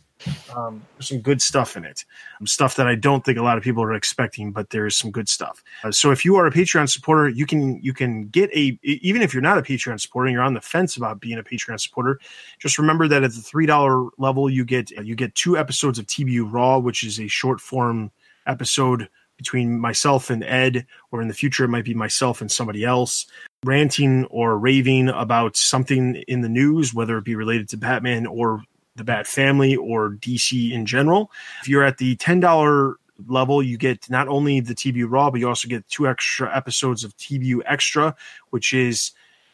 [0.54, 2.04] Um, there's some good stuff in it,
[2.40, 4.96] Um, stuff that I don't think a lot of people are expecting, but there is
[4.96, 5.62] some good stuff.
[5.82, 9.22] Uh, so if you are a Patreon supporter, you can you can get a even
[9.22, 11.80] if you're not a Patreon supporter, and you're on the fence about being a Patreon
[11.80, 12.20] supporter.
[12.58, 16.06] Just remember that at the three dollar level, you get you get two episodes of
[16.06, 18.10] TBU Raw, which is a short form
[18.46, 22.84] episode between myself and Ed, or in the future it might be myself and somebody
[22.84, 23.26] else
[23.64, 28.62] ranting or raving about something in the news, whether it be related to Batman or
[28.96, 31.30] the Bat family or DC in general.
[31.62, 32.94] If you're at the $10
[33.28, 37.04] level, you get not only the TBU Raw, but you also get two extra episodes
[37.04, 38.14] of TBU Extra,
[38.50, 39.12] which is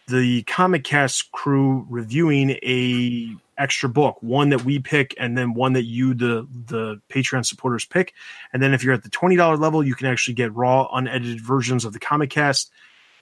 [0.09, 5.73] the Comic Cast crew reviewing a extra book, one that we pick, and then one
[5.73, 8.15] that you, the the Patreon supporters, pick.
[8.53, 11.41] And then if you're at the twenty dollar level, you can actually get raw, unedited
[11.41, 12.71] versions of the Comic Cast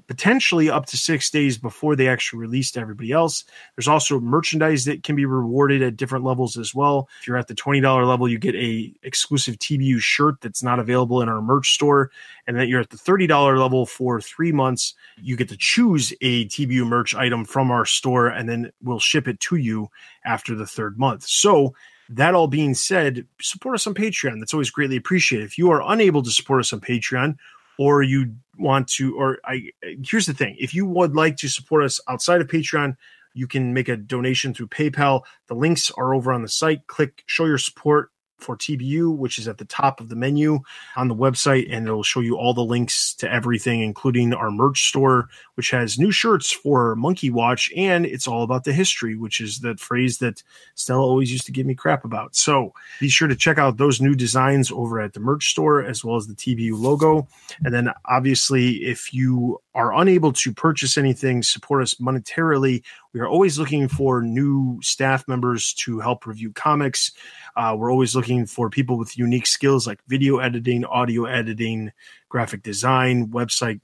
[0.06, 3.44] potentially up to six days before they actually release to everybody else.
[3.74, 7.08] There's also merchandise that can be rewarded at different levels as well.
[7.20, 11.22] If you're at the $20 level, you get a exclusive TBU shirt that's not available
[11.22, 12.10] in our merch store.
[12.46, 16.44] And then you're at the $30 level for three months, you get to choose a
[16.46, 19.88] TBU merch item from our store and then we'll ship it to you
[20.24, 21.22] after the third month.
[21.22, 21.74] So
[22.10, 24.38] That all being said, support us on Patreon.
[24.38, 25.46] That's always greatly appreciated.
[25.46, 27.36] If you are unable to support us on Patreon,
[27.78, 31.84] or you want to, or I, here's the thing: if you would like to support
[31.84, 32.96] us outside of Patreon,
[33.34, 35.22] you can make a donation through PayPal.
[35.48, 36.86] The links are over on the site.
[36.86, 38.10] Click show your support
[38.44, 40.60] for TBU, which is at the top of the menu
[40.96, 44.88] on the website, and it'll show you all the links to everything, including our merch
[44.88, 49.40] store, which has new shirts for Monkey Watch, and it's all about the history, which
[49.40, 50.42] is that phrase that
[50.74, 52.36] Stella always used to give me crap about.
[52.36, 56.04] So be sure to check out those new designs over at the merch store, as
[56.04, 57.26] well as the TBU logo.
[57.64, 62.82] And then, obviously, if you are unable to purchase anything, support us monetarily,
[63.12, 67.12] we are always looking for new staff members to help review comics.
[67.56, 71.92] Uh, we're always looking for people with unique skills like video editing, audio editing,
[72.28, 73.80] graphic design, website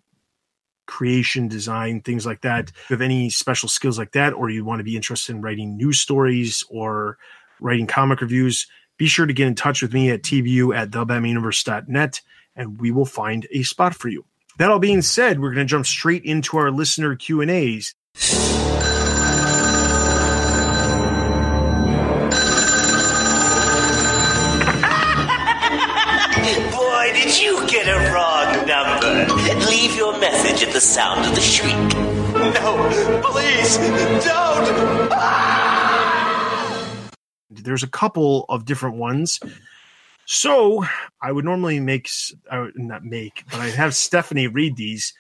[0.87, 2.71] creation, design, things like that.
[2.71, 5.43] If you have any special skills like that, or you want to be interested in
[5.43, 7.17] writing news stories or
[7.61, 12.21] writing comic reviews, be sure to get in touch with me at tbu at thebatmanuniverse.net
[12.57, 14.25] and we will find a spot for you.
[14.61, 17.95] That all being said, we're going to jump straight into our listener Q&As.
[26.75, 29.33] Boy, did you get a wrong number.
[29.71, 31.75] Leave your message at the sound of the shriek.
[32.35, 33.79] No, please,
[34.27, 34.69] don't!
[37.49, 39.41] There's a couple of different ones.
[40.33, 40.85] So
[41.21, 42.09] I would normally make,
[42.49, 45.13] I would not make, but I'd have Stephanie read these.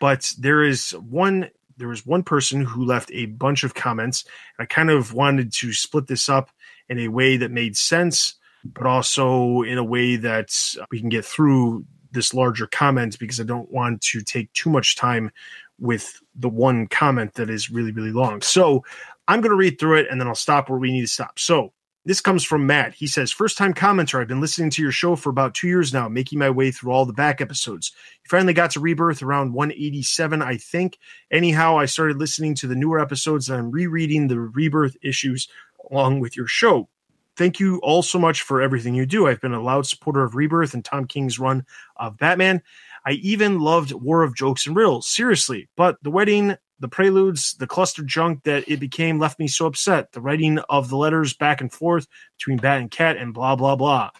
[0.00, 4.24] But there is one, there was one person who left a bunch of comments.
[4.58, 6.50] I kind of wanted to split this up
[6.88, 8.34] in a way that made sense,
[8.64, 10.50] but also in a way that
[10.90, 14.96] we can get through this larger comment because I don't want to take too much
[14.96, 15.30] time
[15.78, 18.42] with the one comment that is really, really long.
[18.42, 18.84] So
[19.28, 21.38] I'm going to read through it and then I'll stop where we need to stop.
[21.38, 21.72] So
[22.06, 22.94] this comes from Matt.
[22.94, 24.20] He says, First time commenter.
[24.20, 26.92] I've been listening to your show for about two years now, making my way through
[26.92, 27.90] all the back episodes.
[28.22, 30.98] You finally got to Rebirth around 187, I think.
[31.32, 35.48] Anyhow, I started listening to the newer episodes and I'm rereading the Rebirth issues
[35.90, 36.88] along with your show.
[37.36, 39.26] Thank you all so much for everything you do.
[39.26, 41.66] I've been a loud supporter of Rebirth and Tom King's run
[41.96, 42.62] of Batman.
[43.04, 45.68] I even loved War of Jokes and Riddles, seriously.
[45.76, 50.12] But the wedding, the preludes, the cluster junk that it became left me so upset.
[50.12, 53.76] The writing of the letters back and forth between Bat and Cat and blah, blah,
[53.76, 54.10] blah.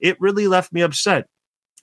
[0.00, 1.28] It really left me upset.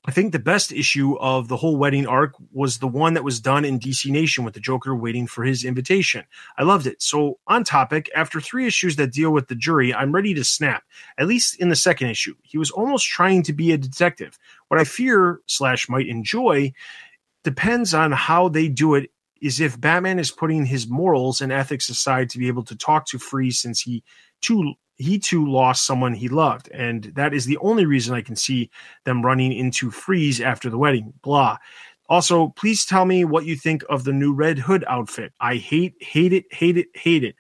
[0.06, 3.42] I think the best issue of the whole wedding arc was the one that was
[3.42, 6.24] done in DC Nation with the Joker waiting for his invitation.
[6.58, 7.02] I loved it.
[7.02, 10.84] So, on topic, after three issues that deal with the jury, I'm ready to snap.
[11.18, 14.40] At least in the second issue, he was almost trying to be a detective.
[14.70, 16.72] What I fear slash might enjoy
[17.44, 19.12] depends on how they do it.
[19.42, 23.06] Is if Batman is putting his morals and ethics aside to be able to talk
[23.08, 24.04] to Freeze since he
[24.42, 28.36] too he too lost someone he loved, and that is the only reason I can
[28.36, 28.70] see
[29.06, 31.14] them running into Freeze after the wedding.
[31.22, 31.58] Blah.
[32.10, 35.32] Also, please tell me what you think of the new Red Hood outfit.
[35.40, 37.36] I hate, hate it, hate it, hate it.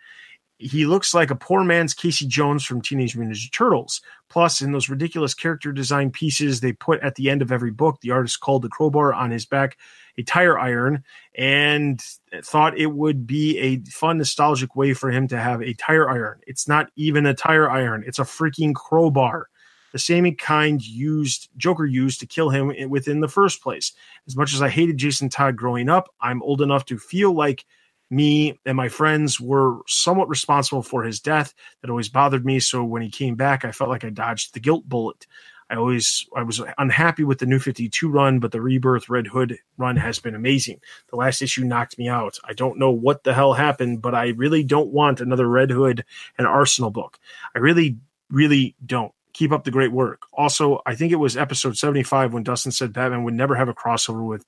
[0.59, 4.01] He looks like a poor man's Casey Jones from Teenage Mutant Ninja Turtles.
[4.27, 8.01] Plus, in those ridiculous character design pieces they put at the end of every book,
[8.01, 9.77] the artist called the crowbar on his back
[10.17, 11.01] a tire iron
[11.35, 12.01] and
[12.43, 16.41] thought it would be a fun, nostalgic way for him to have a tire iron.
[16.45, 19.47] It's not even a tire iron, it's a freaking crowbar.
[19.93, 23.93] The same kind used Joker used to kill him within the first place.
[24.27, 27.65] As much as I hated Jason Todd growing up, I'm old enough to feel like
[28.09, 31.53] me and my friends were somewhat responsible for his death.
[31.81, 32.59] That always bothered me.
[32.59, 35.27] So when he came back, I felt like I dodged the guilt bullet.
[35.69, 39.59] I always I was unhappy with the new 52 run, but the Rebirth Red Hood
[39.77, 40.79] run has been amazing.
[41.09, 42.37] The last issue knocked me out.
[42.43, 46.05] I don't know what the hell happened, but I really don't want another Red Hood
[46.37, 47.19] and Arsenal book.
[47.55, 47.97] I really
[48.29, 49.13] really don't.
[49.31, 50.23] Keep up the great work.
[50.33, 53.75] Also, I think it was episode 75 when Dustin said Batman would never have a
[53.75, 54.43] crossover with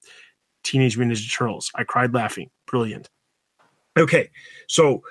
[0.63, 1.71] Teenage Mutant Ninja Turtles.
[1.75, 2.49] I cried laughing.
[2.65, 3.07] Brilliant.
[3.97, 4.29] Okay,
[4.67, 5.03] so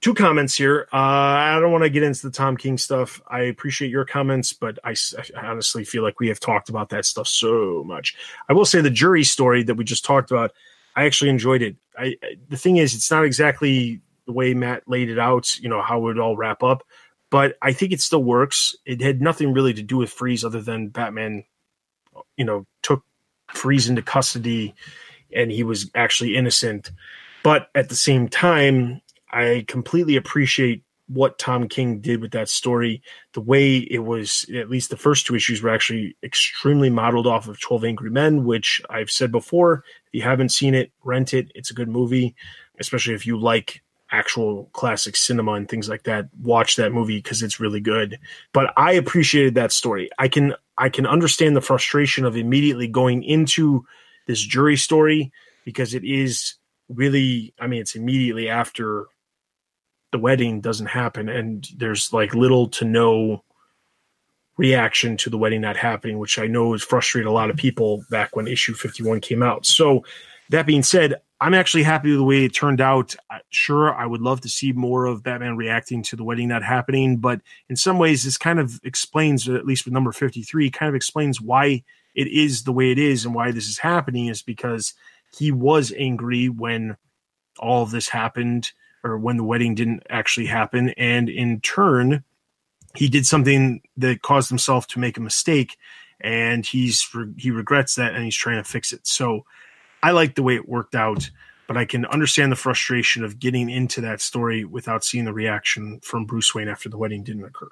[0.00, 0.88] two comments here.
[0.92, 3.20] Uh, I don't want to get into the Tom King stuff.
[3.26, 4.94] I appreciate your comments, but I,
[5.36, 8.14] I, honestly feel like we have talked about that stuff so much.
[8.48, 10.52] I will say the jury story that we just talked about,
[10.96, 11.76] I actually enjoyed it.
[11.98, 12.16] I,
[12.48, 16.08] the thing is, it's not exactly the way Matt laid it out, you know, how
[16.08, 16.82] it all wrap up,
[17.30, 18.74] but I think it still works.
[18.86, 21.44] It had nothing really to do with Freeze other than Batman,
[22.36, 23.04] you know, took
[23.48, 24.74] Freeze into custody
[25.34, 26.90] and he was actually innocent.
[27.44, 33.02] But at the same time, I completely appreciate what Tom King did with that story.
[33.34, 37.46] The way it was, at least the first two issues were actually extremely modeled off
[37.46, 39.84] of 12 Angry Men, which I've said before.
[40.06, 41.52] If you haven't seen it, rent it.
[41.54, 42.34] It's a good movie,
[42.80, 47.42] especially if you like actual classic cinema and things like that, watch that movie because
[47.42, 48.18] it's really good.
[48.54, 50.08] But I appreciated that story.
[50.18, 53.84] I can I can understand the frustration of immediately going into
[54.26, 55.30] this jury story
[55.64, 56.54] because it is
[56.88, 59.06] really I mean it's immediately after
[60.12, 63.42] the wedding doesn't happen and there's like little to no
[64.56, 68.04] reaction to the wedding not happening, which I know has frustrated a lot of people
[68.10, 69.66] back when issue 51 came out.
[69.66, 70.04] So
[70.50, 73.16] that being said, I'm actually happy with the way it turned out.
[73.50, 77.16] Sure, I would love to see more of Batman reacting to the wedding not happening,
[77.16, 80.94] but in some ways, this kind of explains, at least with number 53, kind of
[80.94, 81.82] explains why
[82.14, 84.94] it is the way it is and why this is happening is because
[85.36, 86.96] he was angry when
[87.58, 90.90] all of this happened or when the wedding didn't actually happen.
[90.90, 92.24] And in turn,
[92.96, 95.76] he did something that caused himself to make a mistake
[96.20, 97.06] and he's
[97.36, 99.06] he regrets that and he's trying to fix it.
[99.06, 99.44] So
[100.02, 101.30] I like the way it worked out,
[101.66, 106.00] but I can understand the frustration of getting into that story without seeing the reaction
[106.02, 107.68] from Bruce Wayne after the wedding didn't occur.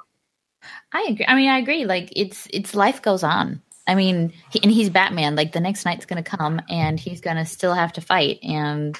[0.92, 1.26] I agree.
[1.26, 1.84] I mean, I agree.
[1.84, 3.62] Like it's it's life goes on.
[3.86, 5.34] I mean, he, and he's Batman.
[5.34, 8.38] Like the next night's going to come, and he's going to still have to fight.
[8.42, 8.96] And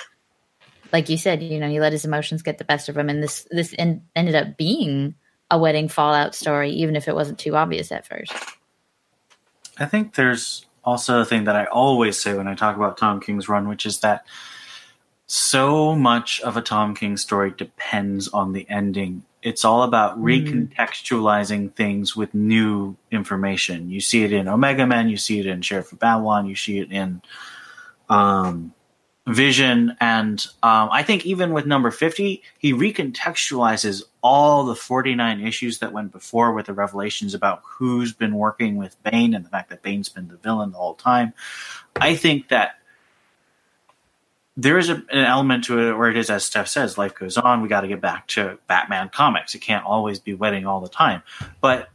[0.92, 3.22] like you said, you know, he let his emotions get the best of him, and
[3.22, 5.14] this this en- ended up being
[5.50, 8.32] a wedding fallout story, even if it wasn't too obvious at first.
[9.78, 13.20] I think there's also a thing that I always say when I talk about Tom
[13.20, 14.26] King's run, which is that
[15.26, 19.24] so much of a Tom King story depends on the ending.
[19.42, 23.90] It's all about recontextualizing things with new information.
[23.90, 26.78] You see it in Omega Man, you see it in Sheriff of Babylon, you see
[26.78, 27.22] it in
[28.08, 28.72] um,
[29.28, 35.78] Vision, and um, I think even with number 50, he recontextualizes all the 49 issues
[35.78, 39.70] that went before with the revelations about who's been working with Bane and the fact
[39.70, 41.34] that Bane's been the villain the whole time.
[41.96, 42.81] I think that
[44.56, 47.38] there is a, an element to it where it is, as Steph says, life goes
[47.38, 47.62] on.
[47.62, 49.54] We got to get back to Batman comics.
[49.54, 51.22] It can't always be wedding all the time.
[51.60, 51.88] But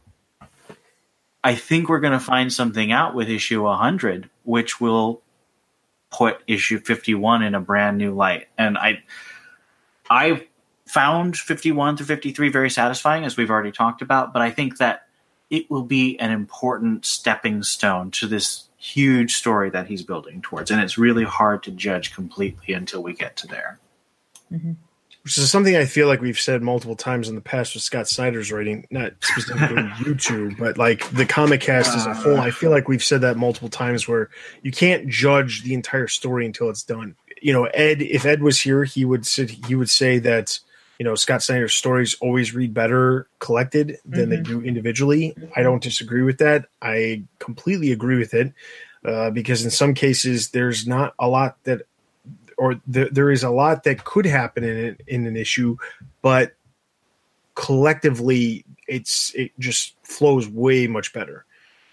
[1.44, 5.22] I think we're going to find something out with issue 100, which will
[6.10, 8.48] put issue 51 in a brand new light.
[8.56, 9.02] And I,
[10.10, 10.46] I
[10.86, 14.32] found 51 to 53 very satisfying, as we've already talked about.
[14.32, 15.06] But I think that
[15.48, 20.70] it will be an important stepping stone to this huge story that he's building towards.
[20.70, 23.78] And it's really hard to judge completely until we get to there.
[24.52, 24.72] Mm-hmm.
[25.24, 28.08] Which is something I feel like we've said multiple times in the past with Scott
[28.08, 32.14] Snyder's writing, not specifically YouTube, but like the comic cast as a uh.
[32.14, 32.40] whole.
[32.40, 34.30] I feel like we've said that multiple times where
[34.62, 37.14] you can't judge the entire story until it's done.
[37.42, 40.60] You know, Ed, if Ed was here, he would sit, he would say that,
[40.98, 45.36] you know, Scott Snyder's stories always read better collected than they do individually.
[45.54, 46.66] I don't disagree with that.
[46.82, 48.52] I completely agree with it
[49.04, 51.82] uh, because in some cases there's not a lot that
[52.56, 55.76] or th- there is a lot that could happen in it, in an issue,
[56.20, 56.54] but
[57.54, 61.44] collectively it's it just flows way much better.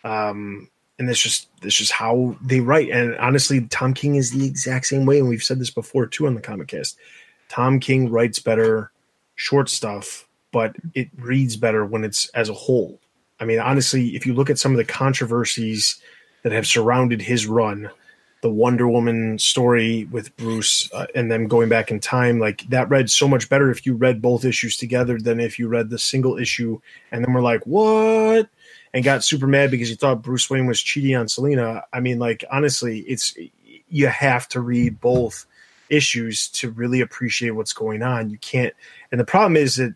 [0.04, 2.90] Um, and that's just that's just how they write.
[2.90, 6.26] And honestly, Tom King is the exact same way, and we've said this before too
[6.26, 6.98] on the Comic Cast.
[7.50, 8.92] Tom King writes better
[9.36, 13.00] short stuff, but it reads better when it's as a whole.
[13.40, 16.02] I mean, honestly, if you look at some of the controversies
[16.44, 17.90] that have surrounded his run,
[18.42, 22.90] the Wonder Woman story with Bruce uh, and them going back in time, like that
[22.90, 25.98] read so much better if you read both issues together than if you read the
[25.98, 26.80] single issue
[27.12, 28.48] and then we're like, what?
[28.94, 31.84] And got super mad because you thought Bruce Wayne was cheating on Selina.
[31.92, 33.36] I mean, like, honestly, it's
[33.90, 35.46] you have to read both
[35.90, 38.30] issues to really appreciate what's going on.
[38.30, 38.74] You can't,
[39.16, 39.96] and the problem is that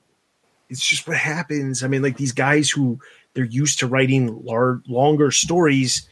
[0.69, 1.83] it's just what happens.
[1.83, 2.99] I mean, like these guys who
[3.33, 6.07] they're used to writing lar- longer stories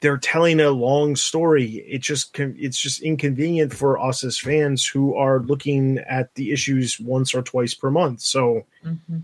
[0.00, 1.76] they're telling a long story.
[1.88, 7.00] It just it's just inconvenient for us as fans who are looking at the issues
[7.00, 8.20] once or twice per month.
[8.20, 9.20] So Mm-hmm.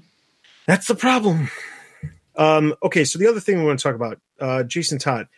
[0.66, 1.50] that's the problem.
[2.34, 5.28] Um, okay, so the other thing we want to talk about, uh, Jason Todd.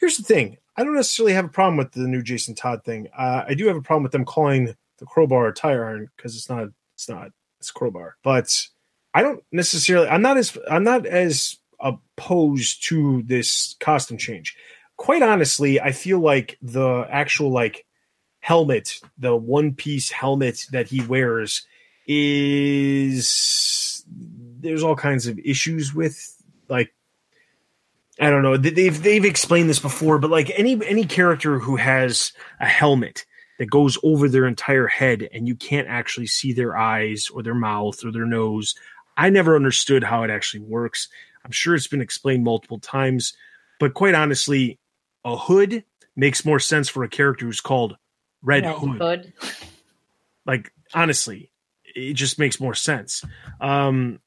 [0.00, 3.08] Here's the thing: I don't necessarily have a problem with the new Jason Todd thing.
[3.16, 6.36] Uh, I do have a problem with them calling the crowbar a tire iron because
[6.36, 6.68] it's not.
[6.94, 7.30] It's not.
[7.60, 8.16] It's crowbar.
[8.22, 8.66] But
[9.14, 10.08] I don't necessarily.
[10.08, 10.56] I'm not as.
[10.68, 14.56] I'm not as opposed to this costume change
[15.00, 17.86] quite honestly, I feel like the actual like
[18.40, 21.66] helmet, the one piece helmet that he wears
[22.06, 26.36] is there's all kinds of issues with
[26.68, 26.92] like
[28.20, 28.58] I don't know.
[28.58, 33.24] They've they've explained this before, but like any any character who has a helmet
[33.60, 37.54] that goes over their entire head and you can't actually see their eyes or their
[37.54, 38.74] mouth or their nose,
[39.18, 41.08] I never understood how it actually works.
[41.44, 43.34] I'm sure it's been explained multiple times,
[43.78, 44.78] but quite honestly,
[45.26, 45.84] a hood
[46.16, 47.98] makes more sense for a character who's called
[48.42, 48.98] Red, Red Hood.
[48.98, 49.32] Hood.
[50.46, 51.52] Like honestly,
[51.84, 53.22] it just makes more sense.
[53.60, 54.20] Um,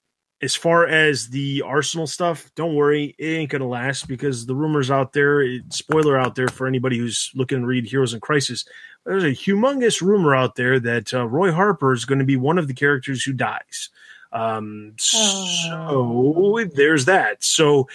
[0.43, 4.91] as far as the Arsenal stuff, don't worry, it ain't gonna last because the rumors
[4.91, 5.41] out there.
[5.41, 8.65] It, spoiler out there for anybody who's looking to read Heroes in Crisis.
[9.05, 12.57] There's a humongous rumor out there that uh, Roy Harper is going to be one
[12.57, 13.89] of the characters who dies.
[14.31, 17.43] Um, so there's that.
[17.43, 17.87] So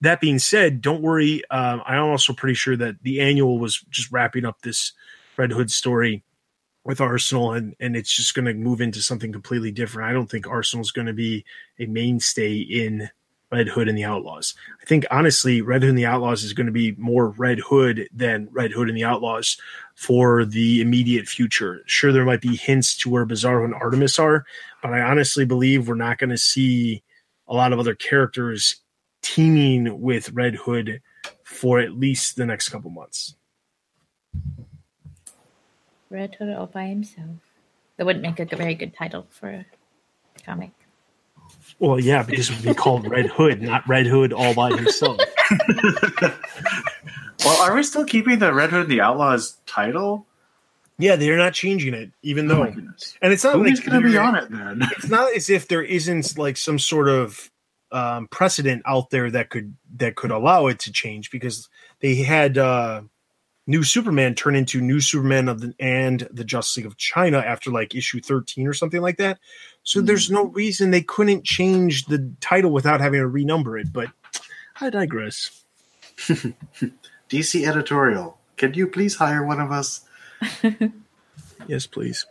[0.00, 1.42] that being said, don't worry.
[1.50, 4.92] Um, I'm also pretty sure that the annual was just wrapping up this
[5.36, 6.22] Red Hood story
[6.84, 10.08] with Arsenal, and and it's just going to move into something completely different.
[10.08, 11.44] I don't think Arsenal is going to be
[11.78, 13.10] a mainstay in
[13.52, 14.54] Red Hood and the Outlaws.
[14.80, 18.08] I think honestly, Red Hood and the Outlaws is going to be more Red Hood
[18.12, 19.56] than Red Hood and the Outlaws
[19.94, 21.82] for the immediate future.
[21.86, 24.44] Sure, there might be hints to where Bizarro and Artemis are,
[24.82, 27.02] but I honestly believe we're not going to see
[27.48, 28.76] a lot of other characters
[29.22, 31.02] teaming with Red Hood
[31.42, 33.34] for at least the next couple months.
[36.08, 37.36] Red Hood all by himself.
[37.96, 39.66] That wouldn't make a very good title for a
[40.44, 40.70] comic.
[41.80, 45.18] Well, yeah, because it would be called Red Hood, not Red Hood all by himself.
[47.44, 50.26] Well, are we still keeping the Red Hood and the Outlaws title?
[50.98, 53.16] yeah, they're not changing it, even Oh though, my goodness.
[53.22, 54.82] and it's not Who's like going to be on it then?
[54.98, 57.50] It's not as if there isn't like some sort of
[57.90, 61.70] um, precedent out there that could that could allow it to change because
[62.00, 63.00] they had uh,
[63.66, 67.70] New Superman turn into New Superman of the and the Justice League of China after
[67.70, 69.38] like issue thirteen or something like that.
[69.82, 73.92] So there's no reason they couldn't change the title without having to renumber it.
[73.92, 74.08] But
[74.80, 75.64] I digress.
[77.30, 78.38] DC editorial.
[78.56, 80.02] Can you please hire one of us?
[81.66, 82.26] Yes, please.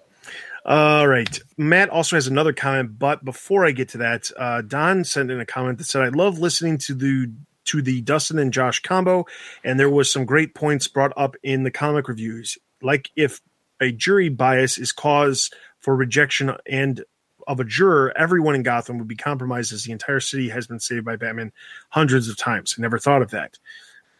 [0.66, 1.40] All right.
[1.58, 5.40] Matt also has another comment, but before I get to that, uh, Don sent in
[5.40, 7.32] a comment that said, "I love listening to the
[7.66, 9.26] to the Dustin and Josh combo,
[9.64, 13.42] and there was some great points brought up in the comic reviews, like if
[13.80, 15.50] a jury bias is cause
[15.80, 17.04] for rejection and
[17.50, 20.80] of a juror, everyone in Gotham would be compromised as the entire city has been
[20.80, 21.52] saved by Batman
[21.90, 22.76] hundreds of times.
[22.78, 23.58] I never thought of that."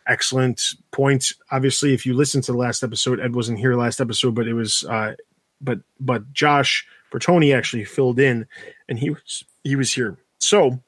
[0.08, 0.62] Excellent
[0.92, 1.34] point.
[1.52, 4.54] Obviously, if you listen to the last episode, Ed wasn't here last episode, but it
[4.54, 5.14] was uh,
[5.62, 8.48] but but Josh Bertoni actually filled in,
[8.90, 10.18] and he was he was here.
[10.40, 10.82] So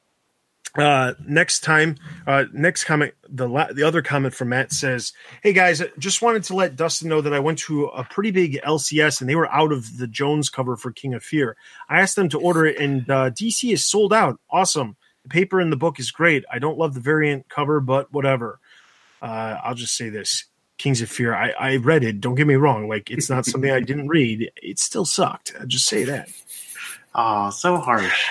[0.76, 1.96] uh, next time,
[2.26, 5.12] uh, next comment, the la- the other comment from Matt says,
[5.42, 8.58] "Hey guys, just wanted to let Dustin know that I went to a pretty big
[8.64, 11.56] LCS and they were out of the Jones cover for King of Fear.
[11.88, 14.40] I asked them to order it, and uh, DC is sold out.
[14.50, 14.96] Awesome.
[15.24, 16.44] The paper in the book is great.
[16.50, 18.58] I don't love the variant cover, but whatever.
[19.20, 20.44] Uh, I'll just say this."
[20.78, 21.32] Kings of Fear.
[21.32, 22.20] I, I read it.
[22.20, 22.88] Don't get me wrong.
[22.88, 24.50] Like it's not something I didn't read.
[24.56, 25.52] It still sucked.
[25.60, 26.28] I'll just say that.
[27.14, 28.26] Oh, so harsh.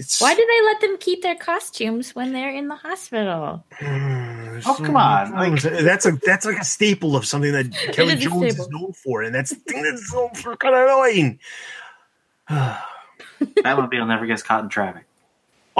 [0.00, 3.62] It's Why do they let them keep their costumes when they're in the hospital?
[3.80, 5.32] Mm, oh, come on.
[5.32, 8.68] Like, that's a that's like a staple of something that Kelley is a Jones is
[8.70, 11.38] known for, and that's the thing that's so freaking annoying.
[12.48, 15.04] Batmobile never gets caught in traffic.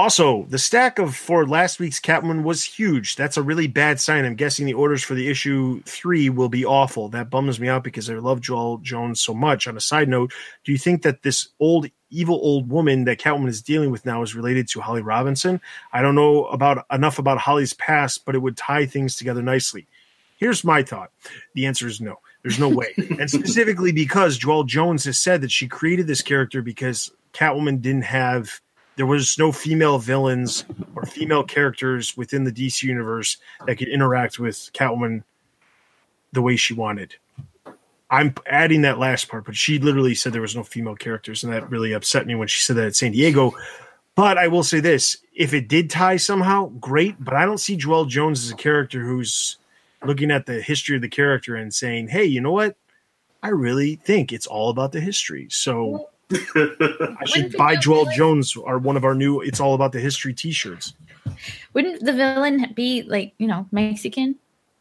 [0.01, 3.15] Also, the stack of for last week's Catwoman was huge.
[3.15, 4.25] That's a really bad sign.
[4.25, 7.09] I'm guessing the orders for the issue three will be awful.
[7.09, 9.67] That bums me out because I love Joëlle Jones so much.
[9.67, 10.33] On a side note,
[10.63, 14.23] do you think that this old evil old woman that Catwoman is dealing with now
[14.23, 15.61] is related to Holly Robinson?
[15.93, 19.85] I don't know about enough about Holly's past, but it would tie things together nicely.
[20.37, 21.11] Here's my thought.
[21.53, 22.15] The answer is no.
[22.41, 22.95] There's no way.
[22.97, 28.05] and specifically because Joëlle Jones has said that she created this character because Catwoman didn't
[28.05, 28.61] have
[28.95, 30.65] there was no female villains
[30.95, 35.23] or female characters within the DC universe that could interact with Catwoman
[36.33, 37.15] the way she wanted.
[38.09, 41.53] I'm adding that last part, but she literally said there was no female characters, and
[41.53, 43.53] that really upset me when she said that at San Diego.
[44.15, 47.23] But I will say this: if it did tie somehow, great.
[47.23, 49.57] But I don't see Joëlle Jones as a character who's
[50.03, 52.75] looking at the history of the character and saying, "Hey, you know what?
[53.41, 56.09] I really think it's all about the history." So
[56.55, 59.99] I should buy Joëlle villain- Jones or one of our new "It's All About the
[59.99, 60.93] History" T-shirts.
[61.73, 64.35] Wouldn't the villain be like you know Mexican?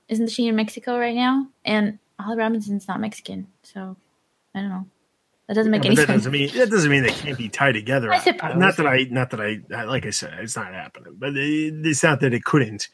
[0.09, 1.47] Isn't she in Mexico right now?
[1.64, 3.97] And Holly Robinson's not Mexican, so
[4.55, 4.86] I don't know.
[5.47, 6.18] That doesn't make But any that sense.
[6.20, 8.12] doesn't mean that doesn't mean they can't be tied together.
[8.12, 8.55] I.
[8.55, 11.14] Not that I, not that I, I- like I said, it's not happening.
[11.18, 12.89] But it, it's not that it couldn't.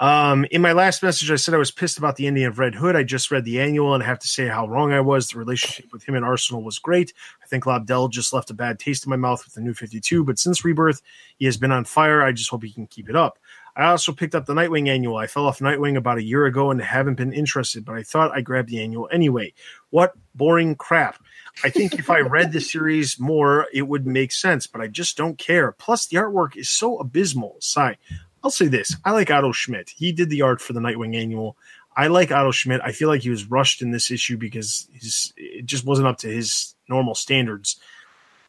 [0.00, 2.74] Um, in my last message, I said I was pissed about the ending of Red
[2.74, 2.96] Hood.
[2.96, 5.28] I just read the annual, and I have to say how wrong I was.
[5.28, 7.12] The relationship with him and Arsenal was great.
[7.42, 10.24] I think Lobdell just left a bad taste in my mouth with the new 52,
[10.24, 11.02] but since Rebirth,
[11.36, 12.22] he has been on fire.
[12.22, 13.38] I just hope he can keep it up.
[13.76, 15.18] I also picked up the Nightwing annual.
[15.18, 18.32] I fell off Nightwing about a year ago and haven't been interested, but I thought
[18.34, 19.52] I grabbed the annual anyway.
[19.90, 21.22] What boring crap.
[21.62, 25.16] I think if I read the series more, it would make sense, but I just
[25.16, 25.72] don't care.
[25.72, 27.56] Plus, the artwork is so abysmal.
[27.60, 27.98] Sigh.
[28.42, 29.90] I'll say this I like Otto Schmidt.
[29.90, 31.56] He did the art for the Nightwing annual.
[31.96, 32.80] I like Otto Schmidt.
[32.84, 36.18] I feel like he was rushed in this issue because his, it just wasn't up
[36.18, 37.80] to his normal standards.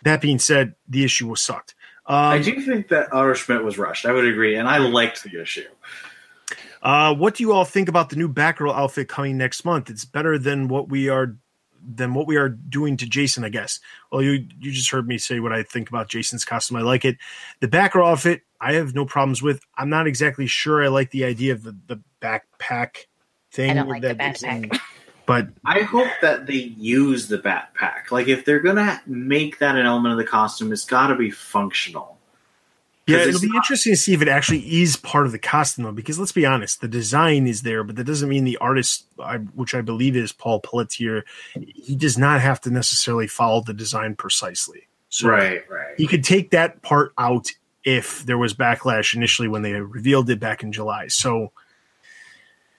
[0.03, 1.75] That being said, the issue was sucked.
[2.05, 4.05] Um, I do think that Otto Schmidt was rushed.
[4.05, 5.67] I would agree, and I liked the issue.
[6.81, 9.89] Uh, what do you all think about the new Batgirl outfit coming next month?
[9.89, 11.37] It's better than what we are
[11.83, 13.79] than what we are doing to Jason, I guess.
[14.11, 16.77] Well, you you just heard me say what I think about Jason's costume.
[16.77, 17.17] I like it.
[17.59, 19.65] The back Batgirl outfit, I have no problems with.
[19.77, 23.05] I'm not exactly sure I like the idea of the, the backpack
[23.51, 23.71] thing.
[23.71, 24.79] I don't like the that it's in- backpack.
[25.25, 28.11] but I hope that they use the backpack.
[28.11, 31.31] Like, if they're gonna make that an element of the costume, it's got to be
[31.31, 32.17] functional.
[33.07, 35.85] Yeah, it'll be not- interesting to see if it actually is part of the costume,
[35.85, 39.05] though, because let's be honest, the design is there, but that doesn't mean the artist,
[39.19, 41.25] I, which I believe is Paul Pelletier,
[41.59, 44.87] he does not have to necessarily follow the design precisely.
[45.09, 45.95] So Right, right.
[45.97, 47.49] he could take that part out
[47.83, 51.07] if there was backlash initially when they revealed it back in July.
[51.07, 51.51] So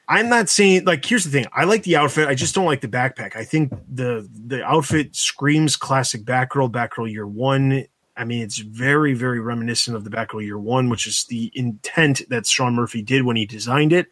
[0.08, 1.46] I'm not saying like here's the thing.
[1.52, 2.28] I like the outfit.
[2.28, 3.36] I just don't like the backpack.
[3.36, 7.84] I think the the outfit screams classic Batgirl, Batgirl Year One.
[8.16, 12.22] I mean, it's very, very reminiscent of the Batgirl Year One, which is the intent
[12.28, 14.08] that Sean Murphy did when he designed it.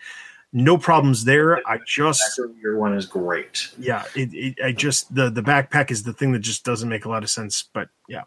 [0.53, 1.67] No problems there.
[1.69, 3.69] I just Year One is great.
[3.79, 7.05] yeah, it, it I just the the backpack is the thing that just doesn't make
[7.05, 7.63] a lot of sense.
[7.73, 8.23] But yeah,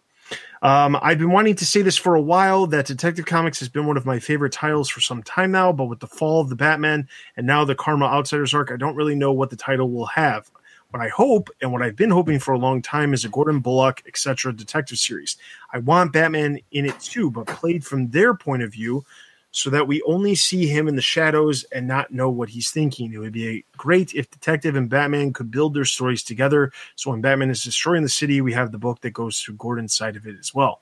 [0.61, 3.85] um, I've been wanting to say this for a while that Detective Comics has been
[3.85, 5.73] one of my favorite titles for some time now.
[5.73, 8.95] But with the fall of the Batman and now the Karma Outsiders arc, I don't
[8.95, 10.49] really know what the title will have.
[10.93, 13.61] What I hope and what I've been hoping for a long time is a Gordon
[13.61, 14.53] Bullock, etc.
[14.53, 15.37] detective series.
[15.73, 19.03] I want Batman in it too, but played from their point of view
[19.49, 23.11] so that we only see him in the shadows and not know what he's thinking.
[23.11, 26.71] It would be great if Detective and Batman could build their stories together.
[26.95, 29.95] So when Batman is destroying the city, we have the book that goes through Gordon's
[29.95, 30.81] side of it as well.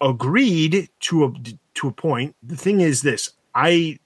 [0.00, 1.32] Agreed to a
[1.74, 2.34] to a point.
[2.42, 3.98] The thing is this: I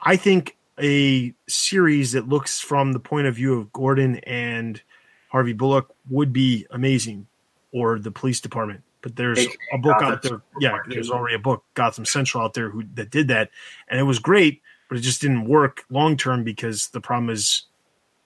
[0.00, 4.80] I think a series that looks from the point of view of Gordon and
[5.28, 7.26] Harvey Bullock would be amazing,
[7.72, 8.82] or the police department.
[9.02, 10.42] But there's a book Gotham out there.
[10.60, 13.50] Yeah, there's already a book, Gotham Central, out there who that did that,
[13.88, 17.64] and it was great, but it just didn't work long term because the problem is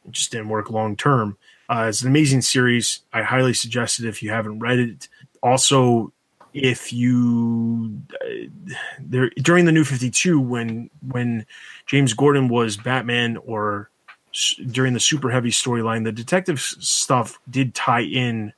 [0.05, 1.37] it just didn't work long term.
[1.69, 3.01] Uh, it's an amazing series.
[3.13, 5.09] I highly suggest it if you haven't read it.
[5.43, 6.13] Also,
[6.55, 8.49] if you uh,
[9.01, 11.47] there during the New Fifty Two when when
[11.87, 13.91] James Gordon was Batman or
[14.71, 18.53] during the Superheavy storyline, the detective stuff did tie in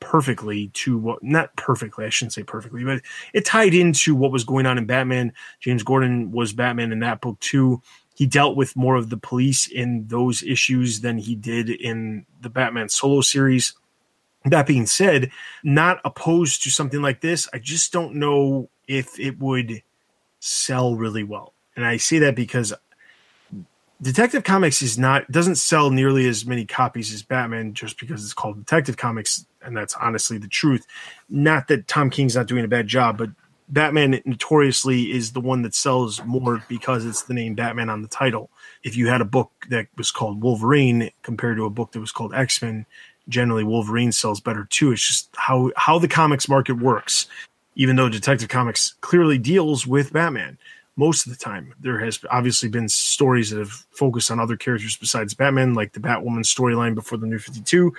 [0.00, 3.02] perfectly to what not perfectly, I shouldn't say perfectly, but
[3.32, 5.32] it tied into what was going on in Batman.
[5.60, 7.82] James Gordon was Batman in that book too.
[8.14, 12.50] He dealt with more of the police in those issues than he did in the
[12.50, 13.74] Batman solo series.
[14.44, 15.30] That being said,
[15.62, 17.48] not opposed to something like this.
[17.52, 19.82] I just don't know if it would
[20.38, 21.52] sell really well.
[21.76, 22.72] And I say that because
[24.02, 28.32] Detective Comics is not doesn't sell nearly as many copies as Batman just because it's
[28.32, 30.86] called Detective Comics, and that's honestly the truth.
[31.28, 33.30] Not that Tom King's not doing a bad job, but
[33.68, 38.08] Batman notoriously is the one that sells more because it's the name Batman on the
[38.08, 38.50] title.
[38.82, 42.10] If you had a book that was called Wolverine compared to a book that was
[42.10, 42.86] called X Men,
[43.30, 44.92] generally Wolverine sells better too.
[44.92, 47.26] It's just how how the comics market works.
[47.76, 50.58] Even though Detective Comics clearly deals with Batman
[50.96, 54.96] most of the time, there has obviously been stories that have focused on other characters
[54.96, 57.94] besides Batman, like the Batwoman storyline before the New Fifty Two.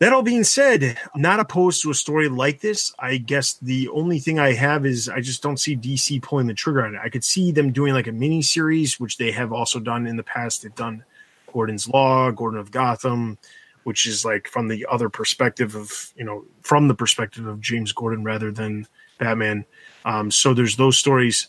[0.00, 2.92] That all being said, I'm not opposed to a story like this.
[2.98, 6.54] I guess the only thing I have is I just don't see DC pulling the
[6.54, 7.00] trigger on it.
[7.02, 10.16] I could see them doing like a mini series, which they have also done in
[10.16, 10.62] the past.
[10.62, 11.04] They've done
[11.52, 13.38] Gordon's Law, Gordon of Gotham,
[13.84, 17.92] which is like from the other perspective of you know from the perspective of James
[17.92, 18.86] Gordon rather than
[19.18, 19.64] Batman.
[20.04, 21.48] Um, so there's those stories,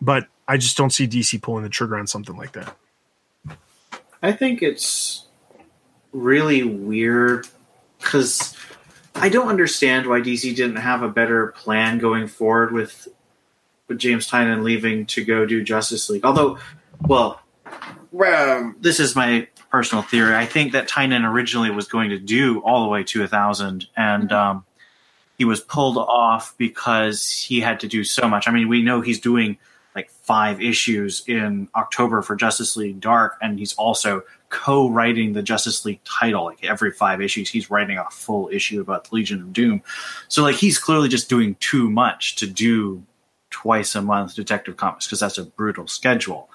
[0.00, 2.76] but I just don't see DC pulling the trigger on something like that.
[4.22, 5.26] I think it's
[6.12, 7.46] really weird
[7.98, 8.56] because
[9.14, 13.08] I don't understand why DC didn't have a better plan going forward with
[13.86, 16.24] with James Tynion leaving to go do Justice League.
[16.24, 16.58] Although,
[17.02, 17.40] well,
[18.26, 20.36] um, this is my personal theory.
[20.36, 23.88] I think that Tynion originally was going to do all the way to a thousand,
[23.96, 24.64] and um,
[25.36, 28.46] he was pulled off because he had to do so much.
[28.46, 29.58] I mean, we know he's doing
[29.96, 35.84] like five issues in October for Justice League Dark, and he's also co-writing the Justice
[35.84, 36.44] League title.
[36.44, 39.82] Like every five issues, he's writing a full issue about the Legion of Doom.
[40.28, 43.02] So like he's clearly just doing too much to do
[43.50, 46.48] twice a month Detective Comics because that's a brutal schedule.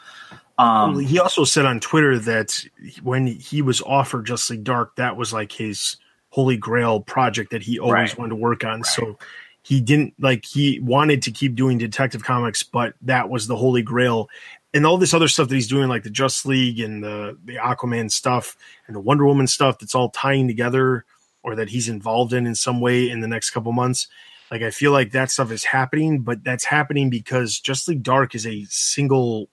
[0.60, 2.64] Um, Well, he also said on Twitter that
[3.02, 5.98] when he was offered League Dark, that was like his
[6.30, 8.18] holy grail project that he always Right.
[8.19, 8.84] wanted to work on.
[8.84, 9.18] So
[9.64, 13.81] he didn't like he wanted to keep doing Detective Comics, but that was the holy
[13.81, 14.30] grail.
[14.73, 17.56] And all this other stuff that he's doing, like the Just League and the the
[17.56, 18.56] Aquaman stuff
[18.86, 21.06] and the Wonder Woman stuff, that's all tying together.
[21.41, 24.10] or that he's involved in in some way in the next couple months.
[24.52, 28.36] Like I feel like that stuff is happening, but that's happening because Just League Dark
[28.36, 29.48] is a single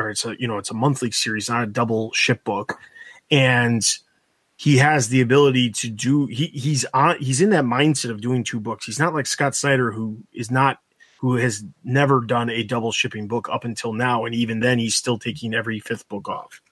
[0.00, 2.78] or it's a you know it's a monthly series, not a double ship book,
[3.30, 3.86] and
[4.56, 8.42] he has the ability to do he he's on he's in that mindset of doing
[8.42, 8.86] two books.
[8.86, 10.80] He's not like Scott Snyder who is not
[11.18, 14.96] who has never done a double shipping book up until now, and even then he's
[14.96, 16.62] still taking every fifth book off.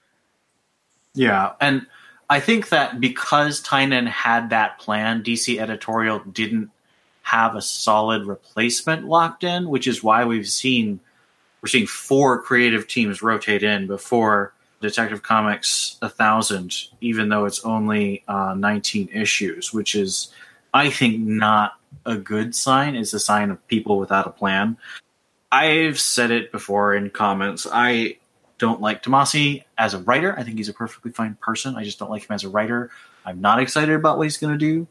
[1.13, 1.85] Yeah, and
[2.29, 6.71] I think that because Tynion had that plan, DC editorial didn't
[7.23, 10.99] have a solid replacement locked in, which is why we've seen
[11.61, 17.63] we're seeing four creative teams rotate in before Detective Comics a thousand, even though it's
[17.65, 20.31] only uh, 19 issues, which is,
[20.73, 21.73] I think, not
[22.05, 22.95] a good sign.
[22.95, 24.77] It's a sign of people without a plan.
[25.51, 27.67] I've said it before in comments.
[27.71, 28.17] I
[28.57, 30.37] don't like Tomasi as a writer.
[30.37, 31.75] I think he's a perfectly fine person.
[31.75, 32.91] I just don't like him as a writer.
[33.25, 34.87] I'm not excited about what he's going to do.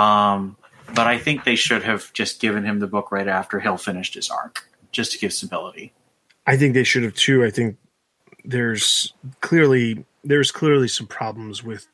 [0.00, 0.56] Um,
[0.94, 4.14] but I think they should have just given him the book right after Hill finished
[4.14, 5.92] his arc, just to give stability.
[6.46, 7.44] I think they should have too.
[7.44, 7.76] I think
[8.44, 11.86] there's clearly there's clearly some problems with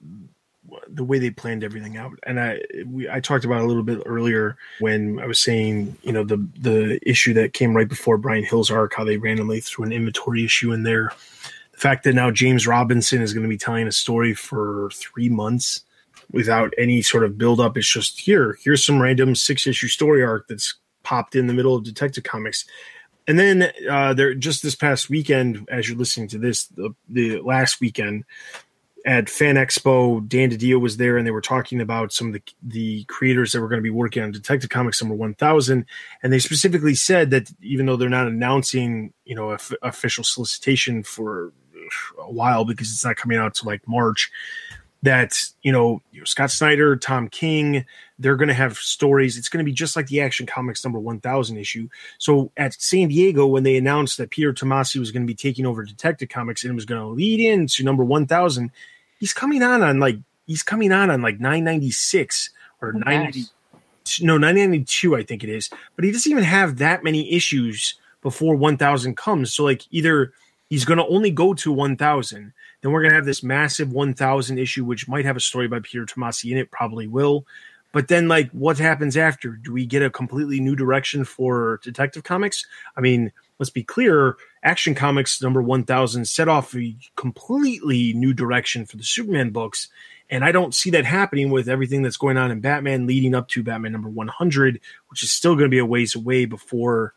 [0.86, 4.02] the way they planned everything out and i we, i talked about a little bit
[4.04, 8.44] earlier when i was saying you know the the issue that came right before Bryan
[8.44, 11.12] Hill's arc how they randomly threw an inventory issue in there
[11.72, 15.28] the fact that now james robinson is going to be telling a story for three
[15.28, 15.82] months
[16.30, 20.22] without any sort of build up it's just here here's some random six issue story
[20.22, 20.74] arc that's
[21.08, 22.66] popped in the middle of detective comics.
[23.26, 27.40] And then uh, there, just this past weekend, as you're listening to this, the, the
[27.40, 28.24] last weekend
[29.06, 32.42] at Fan Expo, Dan DiDio was there, and they were talking about some of the
[32.62, 35.86] the creators that were going to be working on Detective Comics number one thousand,
[36.22, 41.52] and they specifically said that even though they're not announcing, you know, official solicitation for
[42.20, 44.30] a while because it's not coming out to like March,
[45.02, 47.84] that you know, you know Scott Snyder, Tom King,
[48.18, 49.38] they're going to have stories.
[49.38, 51.88] It's going to be just like the Action Comics number 1000 issue.
[52.18, 55.66] So at San Diego, when they announced that Peter Tomasi was going to be taking
[55.66, 58.70] over Detective Comics and it was going to lead into number 1000,
[59.20, 62.50] he's coming on on like, he's coming on on like 996
[62.82, 63.44] or oh, 90,
[64.20, 65.70] no, 992, I think it is.
[65.94, 69.54] But he doesn't even have that many issues before 1000 comes.
[69.54, 70.32] So like either
[70.68, 74.58] he's going to only go to 1000 then we're going to have this massive 1000
[74.58, 77.44] issue which might have a story by peter tomasi in it probably will
[77.92, 79.52] but then, like, what happens after?
[79.52, 82.66] Do we get a completely new direction for Detective Comics?
[82.96, 88.84] I mean, let's be clear Action Comics number 1000 set off a completely new direction
[88.84, 89.88] for the Superman books.
[90.30, 93.48] And I don't see that happening with everything that's going on in Batman leading up
[93.48, 97.14] to Batman number 100, which is still going to be a ways away before,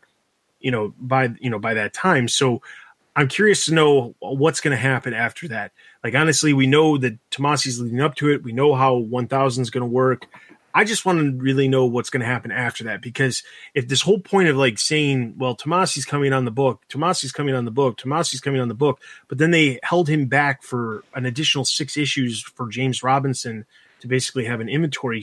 [0.60, 2.26] you know, by, you know, by that time.
[2.26, 2.62] So
[3.14, 5.72] I'm curious to know what's going to happen after that.
[6.02, 8.42] Like, honestly, we know that Tomasi's leading up to it.
[8.42, 10.26] We know how 1000 is going to work.
[10.74, 13.42] I just want to really know what's going to happen after that because
[13.74, 17.54] if this whole point of like saying, well, Tomasi's coming on the book, Tomasi's coming
[17.54, 21.04] on the book, Tomasi's coming on the book, but then they held him back for
[21.14, 23.66] an additional six issues for James Robinson
[24.00, 25.22] to basically have an inventory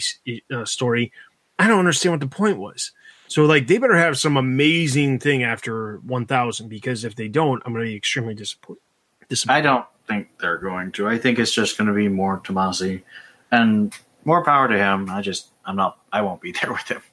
[0.54, 1.12] uh, story.
[1.58, 2.92] I don't understand what the point was.
[3.30, 7.74] So like they better have some amazing thing after 1000 because if they don't, I'm
[7.74, 8.82] going to be extremely disappointed.
[9.30, 9.60] disappointed.
[9.60, 11.08] I don't think they're going to.
[11.08, 13.04] I think it's just going to be more Tomasi
[13.52, 13.94] and
[14.26, 15.12] more power to him.
[15.12, 17.04] I just, I'm not, I won't be there with him.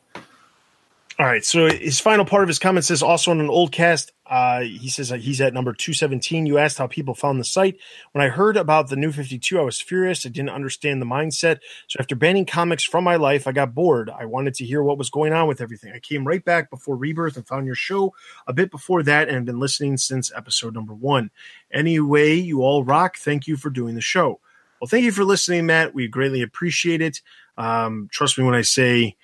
[1.19, 1.43] All right.
[1.43, 4.91] So his final part of his comment says also on an old cast, uh, he
[4.91, 6.45] says he's at number 217.
[6.45, 7.79] You asked how people found the site.
[8.13, 10.27] When I heard about the new 52, I was furious.
[10.27, 11.61] I didn't understand the mindset.
[11.89, 14.11] So after banning comics from my life, I got bored.
[14.11, 15.91] I wanted to hear what was going on with everything.
[15.95, 18.13] I came right back before Rebirth and found your show
[18.47, 21.31] a bit before that and have been listening since episode number one.
[21.73, 23.17] Anyway, you all rock.
[23.17, 24.39] Thank you for doing the show.
[24.83, 25.95] Well, thank you for listening, Matt.
[25.95, 27.23] We greatly appreciate it.
[27.57, 29.17] Um, trust me when I say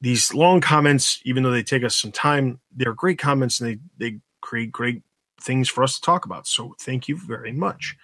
[0.00, 4.10] these long comments, even though they take us some time, they're great comments and they,
[4.10, 5.02] they create great
[5.40, 6.46] things for us to talk about.
[6.46, 7.96] So thank you very much.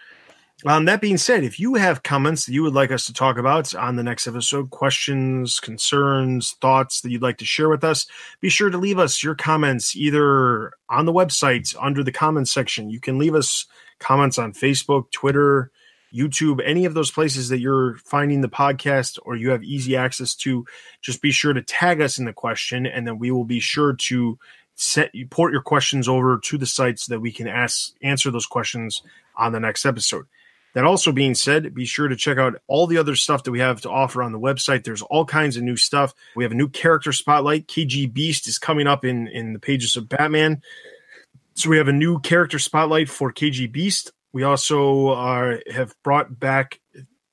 [0.65, 3.37] Um, that being said, if you have comments that you would like us to talk
[3.37, 8.07] about on the next episode, questions, concerns, thoughts that you'd like to share with us,
[8.41, 12.91] be sure to leave us your comments either on the website under the comments section.
[12.91, 13.67] You can leave us
[13.99, 15.73] comments on Facebook, Twitter,
[16.13, 20.35] YouTube, any of those places that you're finding the podcast or you have easy access
[20.37, 20.67] to,
[21.01, 23.95] just be sure to tag us in the question, and then we will be sure
[23.95, 24.39] to
[24.75, 28.47] set port your questions over to the site so that we can ask answer those
[28.47, 29.03] questions
[29.37, 30.27] on the next episode.
[30.75, 33.61] That also being said, be sure to check out all the other stuff that we
[33.61, 34.85] have to offer on the website.
[34.85, 36.15] There's all kinds of new stuff.
[36.35, 37.67] We have a new character spotlight.
[37.67, 40.63] KG Beast is coming up in in the pages of Batman.
[41.55, 44.13] So we have a new character spotlight for KG Beast.
[44.33, 46.81] We also are have brought back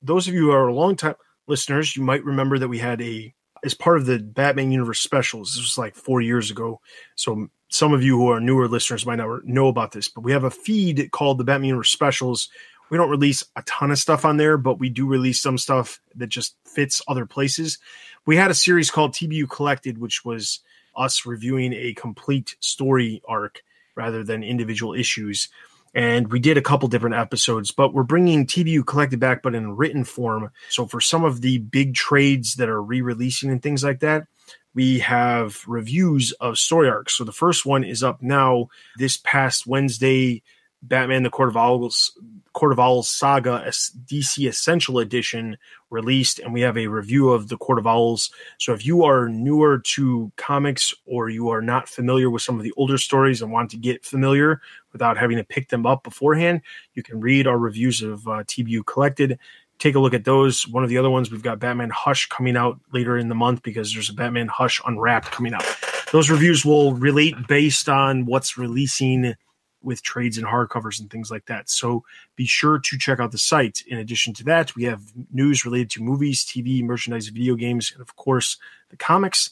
[0.02, 1.14] those of you who are long time
[1.50, 5.52] listeners, you might remember that we had a as part of the Batman Universe specials.
[5.52, 6.80] This was like four years ago.
[7.16, 10.32] So some of you who are newer listeners might not know about this, but we
[10.32, 12.48] have a feed called the Batman Universe Specials.
[12.88, 16.00] We don't release a ton of stuff on there, but we do release some stuff
[16.14, 17.78] that just fits other places.
[18.24, 20.60] We had a series called TBU Collected, which was
[20.96, 23.62] us reviewing a complete story arc
[23.94, 25.48] rather than individual issues.
[25.92, 29.76] And we did a couple different episodes, but we're bringing TBU Collected back, but in
[29.76, 30.50] written form.
[30.68, 34.26] So for some of the big trades that are re releasing and things like that,
[34.72, 37.16] we have reviews of story arcs.
[37.16, 38.68] So the first one is up now
[38.98, 40.42] this past Wednesday.
[40.82, 42.16] Batman: The Court of Owls,
[42.52, 45.56] Court of Owls Saga DC Essential Edition
[45.90, 48.30] released, and we have a review of The Court of Owls.
[48.58, 52.64] So if you are newer to comics or you are not familiar with some of
[52.64, 54.60] the older stories and want to get familiar
[54.92, 56.62] without having to pick them up beforehand,
[56.94, 59.38] you can read our reviews of uh, TBU Collected.
[59.78, 60.66] Take a look at those.
[60.68, 63.62] One of the other ones, we've got Batman Hush coming out later in the month
[63.62, 65.64] because there's a Batman Hush Unwrapped coming out.
[66.12, 69.34] Those reviews will relate based on what's releasing
[69.82, 71.70] with trades and hardcovers and things like that.
[71.70, 72.04] So
[72.36, 73.82] be sure to check out the site.
[73.86, 75.02] In addition to that, we have
[75.32, 78.56] news related to movies, TV, merchandise, video games, and of course,
[78.90, 79.50] the comics.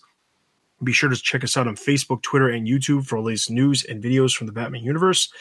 [0.82, 3.84] Be sure to check us out on Facebook, Twitter, and YouTube for all latest news
[3.84, 5.32] and videos from the Batman universe.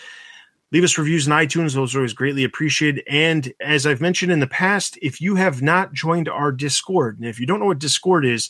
[0.72, 1.76] Leave us reviews on iTunes.
[1.76, 3.04] Those are always greatly appreciated.
[3.08, 7.28] And as I've mentioned in the past, if you have not joined our Discord, and
[7.28, 8.50] if you don't know what Discord is,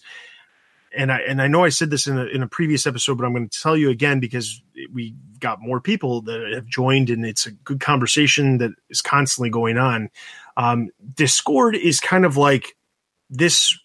[0.98, 3.26] and I and I know I said this in a, in a previous episode, but
[3.26, 4.62] I'm going to tell you again because
[4.92, 9.50] we got more people that have joined, and it's a good conversation that is constantly
[9.50, 10.10] going on.
[10.58, 12.76] Um, Discord is kind of like
[13.30, 13.78] this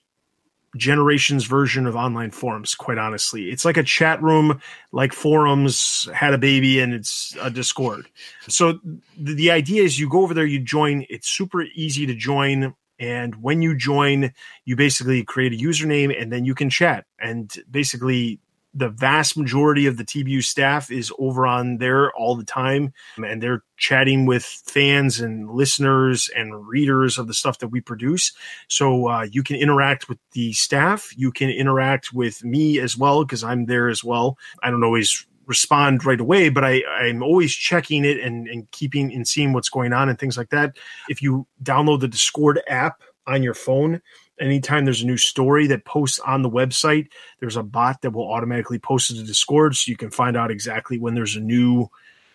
[0.77, 2.75] generation's version of online forums.
[2.75, 4.61] Quite honestly, it's like a chat room,
[4.91, 8.09] like forums had a baby, and it's a Discord.
[8.49, 8.81] So
[9.19, 11.05] the, the idea is you go over there, you join.
[11.11, 14.33] It's super easy to join and when you join,
[14.65, 17.05] you basically create a username and then you can chat.
[17.19, 18.39] And basically,
[18.73, 23.43] the vast majority of the TBU staff is over on there all the time, and
[23.43, 28.33] they're chatting with fans and listeners and readers of the stuff that we produce.
[28.69, 31.11] So uh, you can interact with the staff.
[31.17, 34.39] You can interact with me as well because I'm there as well.
[34.63, 39.13] I don't always respond right away, but I, I'm always checking it and, and keeping
[39.13, 40.77] and seeing what's going on and things like that.
[41.11, 44.01] If you download the Discord app on your phone,
[44.41, 47.09] anytime there's a new story that posts on the website,
[47.39, 50.51] there's a bot that will automatically post it to Discord so you can find out
[50.51, 51.89] exactly when there's a new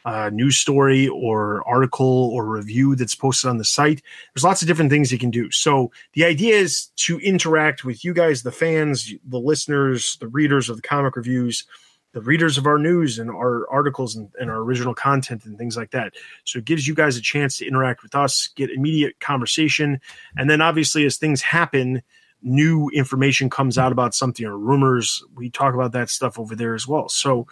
[0.06, 4.02] uh, news story or article or review that's posted on the site.
[4.34, 5.52] There's lots of different things you can do.
[5.52, 10.70] So the idea is to interact with you guys, the fans, the listeners, the readers
[10.70, 11.66] of the comic reviews
[12.14, 15.78] the readers of our news and our articles and, and, our original content and things
[15.78, 16.14] like that.
[16.46, 20.00] So it gives you guys a chance to interact with us, get immediate conversation,
[20.36, 22.02] and then obviously as things happen,
[22.42, 25.24] new information comes out about something or rumors.
[25.36, 27.10] We talk about that stuff over there as well.
[27.10, 27.48] So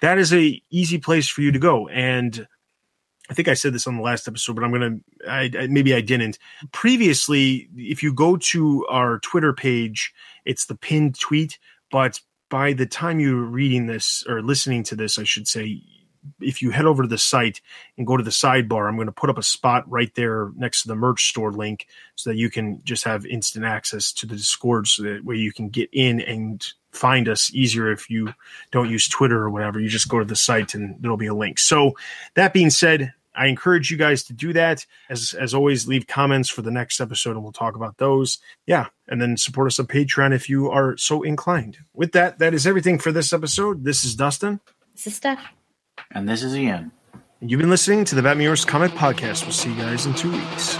[0.00, 1.88] that is a easy place for you to go.
[1.88, 2.46] And
[3.28, 5.94] I think I said this on the last episode, but I'm gonna I, I, maybe
[5.94, 6.38] I didn't.
[6.72, 10.12] Previously, if you go to our Twitter page,
[10.44, 11.58] it's the pinned tweet.
[11.90, 15.82] But by the time you're reading this or listening to this, I should say,
[16.40, 17.60] if you head over to the site
[17.96, 20.82] and go to the sidebar, I'm going to put up a spot right there next
[20.82, 21.86] to the merch store link
[22.16, 25.52] so that you can just have instant access to the Discord so that way you
[25.52, 28.32] can get in and find us easier if you
[28.72, 29.78] don't use Twitter or whatever.
[29.78, 31.58] You just go to the site and there'll be a link.
[31.58, 31.92] So
[32.34, 34.86] that being said, I encourage you guys to do that.
[35.10, 38.38] As as always, leave comments for the next episode, and we'll talk about those.
[38.66, 41.78] Yeah, and then support us on Patreon if you are so inclined.
[41.94, 43.84] With that, that is everything for this episode.
[43.84, 44.60] This is Dustin.
[44.92, 45.44] This is Steph.
[46.10, 46.92] And this is Ian.
[47.40, 49.42] You've been listening to the Batman Universe Comic Podcast.
[49.42, 50.78] We'll see you guys in two weeks.